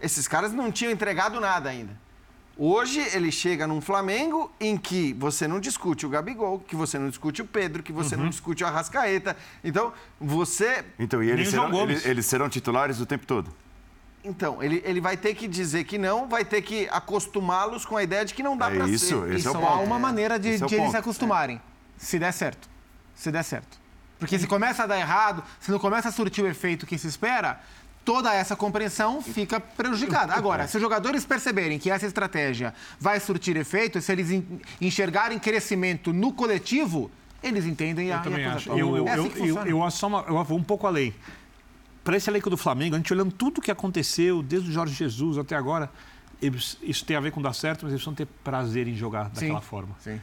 esses 0.00 0.28
caras 0.28 0.52
não 0.52 0.70
tinham 0.70 0.92
entregado 0.92 1.40
nada 1.40 1.70
ainda. 1.70 1.96
Hoje 2.62 3.00
ele 3.14 3.32
chega 3.32 3.66
num 3.66 3.80
Flamengo 3.80 4.52
em 4.60 4.76
que 4.76 5.14
você 5.14 5.48
não 5.48 5.58
discute 5.58 6.04
o 6.04 6.10
Gabigol, 6.10 6.58
que 6.58 6.76
você 6.76 6.98
não 6.98 7.08
discute 7.08 7.40
o 7.40 7.46
Pedro, 7.46 7.82
que 7.82 7.90
você 7.90 8.16
não 8.16 8.28
discute 8.28 8.62
o 8.62 8.66
Arrascaeta. 8.66 9.34
Então, 9.64 9.94
você. 10.20 10.84
Então, 10.98 11.22
e 11.22 11.30
eles 11.30 11.48
serão, 11.48 11.72
eles, 11.80 12.04
eles 12.04 12.26
serão 12.26 12.50
titulares 12.50 13.00
o 13.00 13.06
tempo 13.06 13.24
todo. 13.24 13.50
Então, 14.22 14.62
ele, 14.62 14.82
ele 14.84 15.00
vai 15.00 15.16
ter 15.16 15.34
que 15.34 15.48
dizer 15.48 15.84
que 15.84 15.96
não, 15.96 16.28
vai 16.28 16.44
ter 16.44 16.60
que 16.62 16.86
acostumá-los 16.90 17.84
com 17.86 17.96
a 17.96 18.02
ideia 18.02 18.24
de 18.24 18.34
que 18.34 18.42
não 18.42 18.56
dá 18.56 18.70
É 18.70 18.76
pra 18.76 18.86
isso, 18.88 19.06
ser. 19.06 19.34
esse 19.34 19.46
E 19.46 19.48
é 19.48 19.50
o 19.50 19.52
só 19.54 19.58
ponto. 19.60 19.72
há 19.72 19.76
uma 19.80 19.98
maneira 19.98 20.38
de, 20.38 20.50
Esse 20.50 20.64
é 20.64 20.66
de 20.66 20.74
eles 20.74 20.90
se 20.90 20.96
acostumarem. 20.96 21.60
Se 21.96 22.18
der 22.18 22.32
certo. 22.32 22.68
Se 23.14 23.30
der 23.30 23.42
certo. 23.42 23.78
Porque 24.18 24.38
se 24.38 24.46
começa 24.46 24.82
a 24.82 24.86
dar 24.86 24.98
errado, 24.98 25.42
se 25.58 25.70
não 25.70 25.78
começa 25.78 26.10
a 26.10 26.12
surtir 26.12 26.44
o 26.44 26.46
efeito 26.48 26.86
que 26.86 26.98
se 26.98 27.06
espera, 27.06 27.58
toda 28.04 28.34
essa 28.34 28.54
compreensão 28.54 29.22
fica 29.22 29.58
prejudicada. 29.58 30.34
Agora, 30.34 30.68
se 30.68 30.76
os 30.76 30.82
jogadores 30.82 31.24
perceberem 31.24 31.78
que 31.78 31.90
essa 31.90 32.04
estratégia 32.06 32.74
vai 32.98 33.18
surtir 33.20 33.56
efeito, 33.56 34.00
se 34.02 34.12
eles 34.12 34.30
en- 34.30 34.60
enxergarem 34.80 35.38
crescimento 35.38 36.12
no 36.12 36.30
coletivo, 36.34 37.10
eles 37.42 37.64
entendem 37.64 38.12
a 38.12 38.16
Eu 38.16 38.22
também 38.22 38.44
a 38.44 38.50
coisa 38.52 38.56
acho. 38.70 38.78
Eu, 38.78 38.96
eu, 38.98 39.08
é 39.08 39.12
assim 39.12 39.24
eu, 39.24 39.30
que 39.30 39.48
eu, 39.48 39.66
eu 39.66 39.82
acho 39.82 39.96
só 39.96 40.06
uma- 40.08 40.24
eu 40.28 40.44
vou 40.44 40.58
um 40.58 40.62
pouco 40.62 40.86
além. 40.86 41.14
Para 42.02 42.16
esse 42.16 42.30
elenco 42.30 42.48
do 42.48 42.56
Flamengo, 42.56 42.94
a 42.94 42.98
gente 42.98 43.12
olhando 43.12 43.32
tudo 43.32 43.60
que 43.60 43.70
aconteceu, 43.70 44.42
desde 44.42 44.70
o 44.70 44.72
Jorge 44.72 44.94
Jesus 44.94 45.36
até 45.38 45.54
agora, 45.54 45.90
eles- 46.40 46.78
isso 46.82 47.04
tem 47.04 47.16
a 47.16 47.20
ver 47.20 47.30
com 47.32 47.42
dar 47.42 47.52
certo, 47.52 47.82
mas 47.82 47.92
eles 47.92 48.02
precisam 48.02 48.14
ter 48.14 48.26
prazer 48.42 48.88
em 48.88 48.94
jogar 48.94 49.28
daquela 49.28 49.60
Sim, 49.60 49.66
forma. 49.66 49.94
Sim. 50.00 50.20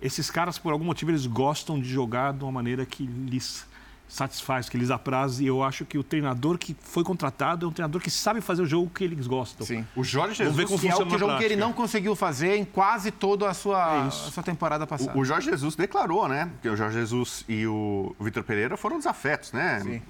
Esses 0.00 0.30
caras, 0.30 0.58
por 0.58 0.72
algum 0.72 0.84
motivo, 0.84 1.10
eles 1.10 1.26
gostam 1.26 1.80
de 1.80 1.88
jogar 1.88 2.32
de 2.32 2.44
uma 2.44 2.52
maneira 2.52 2.84
que 2.86 3.04
lhes 3.06 3.66
satisfaz, 4.08 4.68
que 4.68 4.78
lhes 4.78 4.90
apraz. 4.90 5.40
E 5.40 5.46
eu 5.46 5.62
acho 5.62 5.84
que 5.84 5.98
o 5.98 6.04
treinador 6.04 6.58
que 6.58 6.76
foi 6.80 7.02
contratado 7.02 7.66
é 7.66 7.68
um 7.68 7.72
treinador 7.72 8.00
que 8.00 8.10
sabe 8.10 8.40
fazer 8.40 8.62
o 8.62 8.66
jogo 8.66 8.90
que 8.90 9.04
eles 9.04 9.26
gostam. 9.26 9.66
Sim. 9.66 9.86
O 9.94 10.04
Jorge 10.04 10.42
Vamos 10.44 10.56
ver 10.56 10.62
Jesus. 10.62 10.80
como 10.80 10.80
Que 10.80 10.88
é 10.88 11.16
o 11.16 11.18
jogo 11.18 11.38
que 11.38 11.44
ele 11.44 11.56
não 11.56 11.72
conseguiu 11.72 12.14
fazer 12.14 12.56
em 12.56 12.64
quase 12.64 13.10
toda 13.10 13.48
a 13.48 13.54
sua, 13.54 14.04
É 14.04 14.06
a 14.06 14.10
sua 14.10 14.42
temporada 14.42 14.86
passada. 14.86 15.16
O, 15.16 15.20
o 15.20 15.24
Jorge 15.24 15.50
Jesus 15.50 15.74
declarou, 15.74 16.28
né? 16.28 16.50
Que 16.62 16.68
o 16.68 16.76
Jorge 16.76 16.98
Jesus 16.98 17.44
e 17.48 17.66
o 17.66 18.14
Vitor 18.20 18.44
Pereira 18.44 18.76
foram 18.76 18.98
desafetos, 18.98 19.52
né? 19.52 19.80
Sim. 19.80 20.02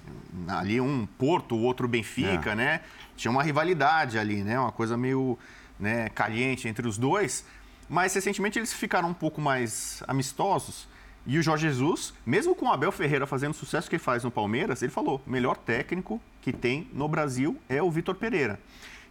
Ali 0.49 0.81
um 0.81 1.07
Porto, 1.19 1.55
o 1.55 1.63
outro 1.63 1.89
Benfica, 1.89 2.55
né? 2.55 2.81
Tinha 3.17 3.31
uma 3.31 3.43
rivalidade 3.43 4.19
ali, 4.19 4.43
né? 4.43 4.59
Uma 4.59 4.73
coisa 4.73 4.97
meio 4.97 5.39
né, 5.79 6.09
caliente 6.11 6.69
entre 6.69 6.87
os 6.87 6.99
dois. 6.99 7.45
Mas 7.89 8.15
recentemente 8.15 8.59
eles 8.59 8.73
ficaram 8.73 9.09
um 9.09 9.15
pouco 9.15 9.41
mais 9.41 10.03
amistosos. 10.07 10.89
E 11.27 11.39
o 11.39 11.43
Jorge 11.43 11.67
Jesus, 11.69 12.15
mesmo 12.25 12.55
com 12.55 12.67
o 12.67 12.73
Abel 12.73 12.93
Ferreira 12.93 13.27
fazendo 13.27 13.51
o 13.51 13.55
sucesso 13.57 13.91
que 13.91 13.99
faz 13.99 14.23
no 14.23 14.31
Palmeiras, 14.31 14.81
ele 14.83 14.93
falou: 14.93 15.21
melhor 15.27 15.57
técnico 15.57 16.21
que 16.41 16.53
tem 16.53 16.89
no 16.93 17.09
Brasil 17.09 17.57
é 17.69 17.83
o 17.83 17.91
Vitor 17.91 18.15
Pereira. 18.15 18.61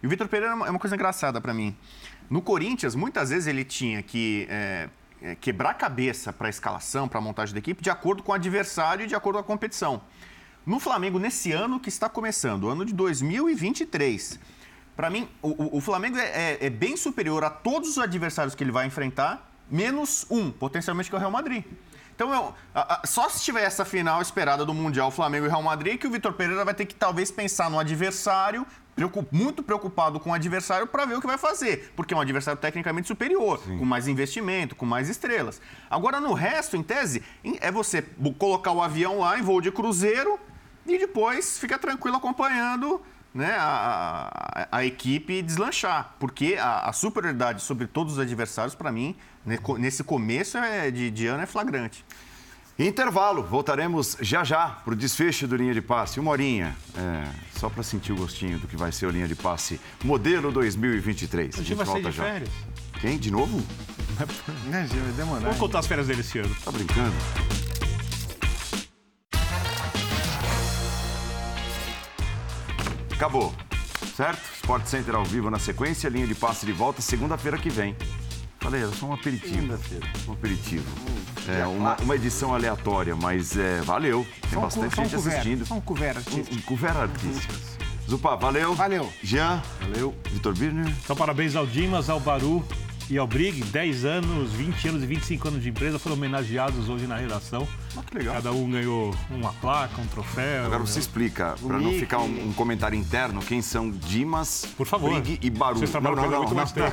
E 0.02 0.06
o 0.06 0.10
Vitor 0.10 0.26
Pereira 0.28 0.52
é 0.52 0.54
uma- 0.54 0.68
é 0.68 0.78
coisa 0.78 0.94
engraçada 0.96 1.40
para 1.40 1.52
mim. 1.52 1.76
No 2.30 2.40
Corinthians, 2.40 2.94
muitas 2.94 3.30
vezes 3.30 3.46
ele 3.46 3.64
tinha 3.64 4.02
que 4.02 4.46
é, 4.50 4.88
quebrar 5.40 5.74
cabeça 5.74 6.32
para 6.32 6.46
a 6.46 6.50
escalação, 6.50 7.06
para 7.08 7.18
a 7.18 7.22
montagem 7.22 7.52
da 7.54 7.58
equipe, 7.58 7.82
de 7.82 7.90
acordo 7.90 8.22
com 8.22 8.32
o 8.32 8.34
adversário 8.34 9.04
e 9.04 9.06
de 9.06 9.14
acordo 9.14 9.36
com 9.36 9.40
a 9.40 9.44
competição. 9.44 10.00
No 10.64 10.80
Flamengo, 10.80 11.18
nesse 11.18 11.52
ano 11.52 11.78
que 11.78 11.88
está 11.88 12.08
começando, 12.08 12.64
o 12.64 12.68
ano 12.68 12.84
de 12.84 12.92
2023, 12.94 14.38
para 14.96 15.10
mim, 15.10 15.28
o, 15.42 15.48
o- 15.48 15.76
o 15.78 15.80
Flamengo 15.80 16.16
é, 16.18 16.52
é- 16.54 16.66
é 16.66 16.70
bem 16.70 16.96
superior 16.96 17.44
a 17.44 17.50
todos 17.50 17.90
os 17.90 17.98
adversários 17.98 18.54
que 18.54 18.64
ele 18.64 18.72
vai 18.72 18.86
enfrentar, 18.86 19.50
menos 19.70 20.26
um, 20.30 20.50
potencialmente, 20.50 21.08
que 21.10 21.14
é 21.14 21.18
o 21.18 21.20
Real 21.20 21.30
Madrid. 21.30 21.64
Então, 22.16 22.32
eu- 22.32 22.54
a- 22.74 22.94
a- 23.02 23.06
só 23.06 23.28
se 23.28 23.44
tiver 23.44 23.62
essa 23.62 23.84
final 23.84 24.20
esperada 24.22 24.64
do 24.64 24.72
Mundial 24.72 25.10
Flamengo 25.10 25.44
e 25.44 25.48
Real 25.50 25.62
Madrid, 25.62 25.98
que 26.00 26.06
o 26.06 26.10
Vitor 26.10 26.32
Pereira 26.32 26.64
vai 26.64 26.72
ter 26.74 26.86
que 26.86 26.94
talvez 26.94 27.30
pensar 27.30 27.68
no 27.70 27.78
adversário, 27.78 28.66
preocup- 28.94 29.28
muito 29.30 29.62
preocupado 29.62 30.18
com 30.18 30.30
o 30.30 30.32
adversário 30.32 30.86
para 30.86 31.04
ver 31.04 31.16
o 31.16 31.20
que 31.20 31.26
vai 31.26 31.36
fazer, 31.36 31.92
porque 31.94 32.14
é 32.14 32.16
um 32.16 32.20
adversário 32.20 32.58
tecnicamente 32.58 33.06
superior, 33.06 33.60
com 33.62 33.84
mais 33.84 34.08
investimento, 34.08 34.74
com 34.74 34.86
mais 34.86 35.10
estrelas. 35.10 35.60
Agora, 35.90 36.18
no 36.18 36.32
resto, 36.32 36.74
em 36.78 36.82
tese, 36.82 37.22
é 37.60 37.70
você 37.70 38.00
colocar 38.38 38.72
o 38.72 38.80
avião 38.82 39.18
lá 39.20 39.38
em 39.38 39.42
voo 39.42 39.60
de 39.60 39.70
cruzeiro 39.70 40.40
e 40.86 40.96
depois 40.96 41.58
fica 41.58 41.78
tranquilo 41.78 42.16
acompanhando 42.16 43.02
né, 43.34 43.54
a, 43.58 44.66
a- 44.70 44.78
a 44.78 44.84
equipe 44.84 45.42
deslanchar. 45.42 46.14
Porque 46.18 46.56
a, 46.58 46.88
a 46.88 46.92
superioridade 46.92 47.62
sobre 47.62 47.86
todos 47.86 48.14
os 48.14 48.18
adversários, 48.18 48.74
para 48.74 48.90
mim, 48.92 49.14
co- 49.62 49.76
nesse 49.78 50.02
começo 50.04 50.56
é 50.58 50.90
de, 50.90 51.10
de 51.10 51.26
ano 51.26 51.42
é 51.42 51.46
flagrante. 51.46 52.04
Intervalo, 52.78 53.42
voltaremos 53.42 54.18
já 54.20 54.44
já 54.44 54.68
para 54.68 54.92
o 54.92 54.96
desfecho 54.96 55.46
do 55.48 55.56
Linha 55.56 55.72
de 55.72 55.80
Passe. 55.80 56.20
Uma 56.20 56.30
horinha, 56.32 56.76
é, 56.94 57.24
só 57.58 57.70
para 57.70 57.82
sentir 57.82 58.12
o 58.12 58.16
gostinho 58.16 58.58
do 58.58 58.66
que 58.68 58.76
vai 58.76 58.92
ser 58.92 59.06
o 59.06 59.10
Linha 59.10 59.26
de 59.26 59.34
Passe 59.34 59.80
modelo 60.04 60.52
2023. 60.52 61.54
A 61.58 61.62
gente 61.62 61.74
volta 61.74 62.10
de 62.10 62.16
já. 62.16 62.24
férias. 62.24 62.50
Quem? 63.00 63.16
De 63.18 63.30
novo? 63.30 63.62
Né? 64.66 64.86
Vai 64.90 65.12
demorar. 65.12 65.40
Vamos 65.40 65.58
contar 65.58 65.80
as 65.80 65.86
férias 65.86 66.06
dele 66.06 66.20
esse 66.20 66.38
ano. 66.38 66.54
Tá 66.64 66.70
brincando? 66.70 67.14
Acabou, 73.16 73.52
certo? 74.16 74.40
Sport 74.56 74.86
Center 74.86 75.14
ao 75.14 75.24
vivo 75.24 75.50
na 75.50 75.58
sequência, 75.58 76.08
linha 76.08 76.26
de 76.26 76.34
passe 76.34 76.66
de 76.66 76.72
volta 76.72 77.00
segunda-feira 77.00 77.56
que 77.56 77.70
vem. 77.70 77.96
Falei, 78.60 78.82
era 78.82 78.92
só 78.92 79.06
um 79.06 79.12
aperitivo. 79.14 79.54
Segunda-feira. 79.54 80.06
Um 80.28 80.32
aperitivo. 80.32 80.84
É, 81.48 81.64
uma, 81.66 81.96
uma 82.02 82.14
edição 82.16 82.54
aleatória, 82.54 83.14
mas 83.16 83.56
é, 83.56 83.80
valeu. 83.82 84.26
Tem 84.42 84.50
cu- 84.50 84.60
bastante 84.60 85.00
um 85.00 85.04
gente 85.04 85.14
assistindo. 85.16 85.64
só 85.66 85.74
um 85.74 85.80
couvert 85.80 86.16
Um, 86.16 86.18
artístico. 86.18 86.74
um 86.74 86.86
artísticas. 87.00 87.78
Zupa, 88.08 88.36
valeu. 88.36 88.74
Valeu. 88.74 89.10
Jean, 89.22 89.62
valeu. 89.80 90.14
Vitor 90.30 90.54
Birner. 90.54 90.86
Então, 91.04 91.16
parabéns 91.16 91.54
ao 91.56 91.66
Dimas, 91.66 92.10
ao 92.10 92.20
Baru 92.20 92.64
e 93.08 93.16
ao 93.16 93.26
Brig, 93.26 93.62
10 93.64 94.04
anos, 94.04 94.52
20 94.52 94.88
anos 94.88 95.02
e 95.02 95.06
25 95.06 95.48
anos 95.48 95.62
de 95.62 95.68
empresa 95.70 95.98
foram 95.98 96.16
homenageados 96.16 96.88
hoje 96.88 97.06
na 97.06 97.16
redação. 97.16 97.66
Ah, 97.96 98.00
que 98.10 98.18
legal. 98.18 98.34
Cada 98.34 98.52
um 98.52 98.70
ganhou 98.70 99.14
uma 99.30 99.52
placa, 99.54 100.00
um 100.00 100.06
troféu. 100.06 100.66
Agora 100.66 100.80
você 100.80 100.98
explica, 100.98 101.54
para 101.66 101.78
não 101.78 101.92
ficar 101.92 102.18
um, 102.18 102.48
um 102.48 102.52
comentário 102.52 102.96
interno, 102.98 103.40
quem 103.40 103.62
são 103.62 103.90
Dimas, 103.90 104.66
Por 104.76 104.86
favor. 104.86 105.10
Brig 105.20 105.38
e 105.42 105.50
Baru. 105.50 105.78
Vocês 105.78 105.90
trabalham 105.90 106.16
programa 106.16 106.36
há 106.36 106.40
muito 106.40 106.54
mais 106.54 106.72
tempo. 106.72 106.90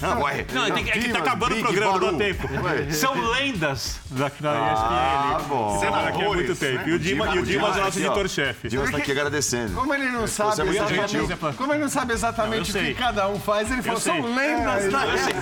Não, 0.00 0.22
ué, 0.22 0.46
Não, 0.52 0.70
tem 0.70 0.84
que- 0.84 0.90
é 0.90 0.92
que 0.94 1.00
tá 1.00 1.06
Dimas, 1.06 1.20
acabando 1.22 1.52
o 1.52 1.54
Brig, 1.54 1.62
programa, 1.64 1.98
não 1.98 2.12
dá 2.12 2.24
tempo. 2.24 2.48
Ué. 2.64 2.90
São 2.92 3.30
lendas 3.32 3.98
da, 4.10 4.30
da 4.40 4.52
Ah, 4.52 5.36
ESPN. 5.38 5.48
bom. 5.48 5.74
Você 5.74 5.80
trabalha 5.86 6.08
aqui 6.08 6.22
há 6.22 6.28
muito 6.28 6.56
tempo. 6.56 6.74
né? 6.78 6.84
E 6.88 6.92
o 6.92 6.98
Dimas, 6.98 7.34
e 7.34 7.38
o 7.38 7.42
Dimas 7.44 7.76
é 7.76 7.80
o 7.80 7.84
nosso 7.84 7.98
editor-chefe. 7.98 8.68
Dimas 8.68 8.86
está 8.86 8.98
aqui 8.98 9.10
agradecendo. 9.12 9.74
Como 9.74 9.94
ele 9.94 10.10
não 10.10 10.26
sabe, 10.26 10.60
é 10.60 10.64
muito 10.64 10.76
exatamente, 10.82 11.56
como 11.56 11.72
ele 11.72 11.82
não 11.82 11.88
sabe 11.88 12.12
exatamente 12.12 12.72
Não, 12.72 12.80
o 12.80 12.84
que 12.84 12.94
cada 12.94 13.28
um 13.28 13.40
faz, 13.40 13.70
ele 13.70 13.82
falou, 13.82 14.00
são 14.00 14.34
lendas 14.34 14.92
da 14.92 15.00
sei. 15.18 15.34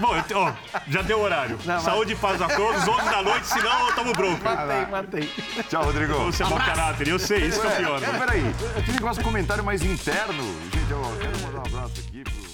Bom, 0.00 0.52
já 0.88 1.02
deu 1.02 1.20
horário. 1.20 1.58
Saúde 1.82 2.12
e 2.12 2.16
paz 2.16 2.40
a 2.42 2.48
todos, 2.48 2.86
11 2.86 3.04
da 3.10 3.22
noite, 3.22 3.46
senão 3.46 3.88
eu 3.88 3.94
tomo 4.00 4.12
bronca. 4.14 4.54
Matei, 4.54 4.86
matei. 4.86 5.32
Tchau, 5.68 5.84
Rodrigo. 5.84 6.14
Você 6.24 6.42
é 6.42 6.46
mau 6.46 6.58
caráter, 6.58 7.08
eu 7.08 7.18
sei, 7.18 7.46
isso 7.46 7.60
que 7.60 7.66
é 7.66 7.70
o 7.70 7.76
pior. 7.76 8.00
Mas 8.00 8.18
peraí, 8.18 8.44
eu 8.44 8.82
tinha 8.82 8.92
um 8.92 8.94
negócio 8.94 9.22
de 9.22 9.24
comentário 9.28 9.64
mais 9.64 9.82
interno. 9.82 10.42
Gente, 10.72 10.90
eu 10.90 11.18
quero 11.20 11.38
mandar 11.40 11.58
um 11.58 11.76
abraço 11.76 12.00
aqui 12.00 12.24
pro 12.24 12.49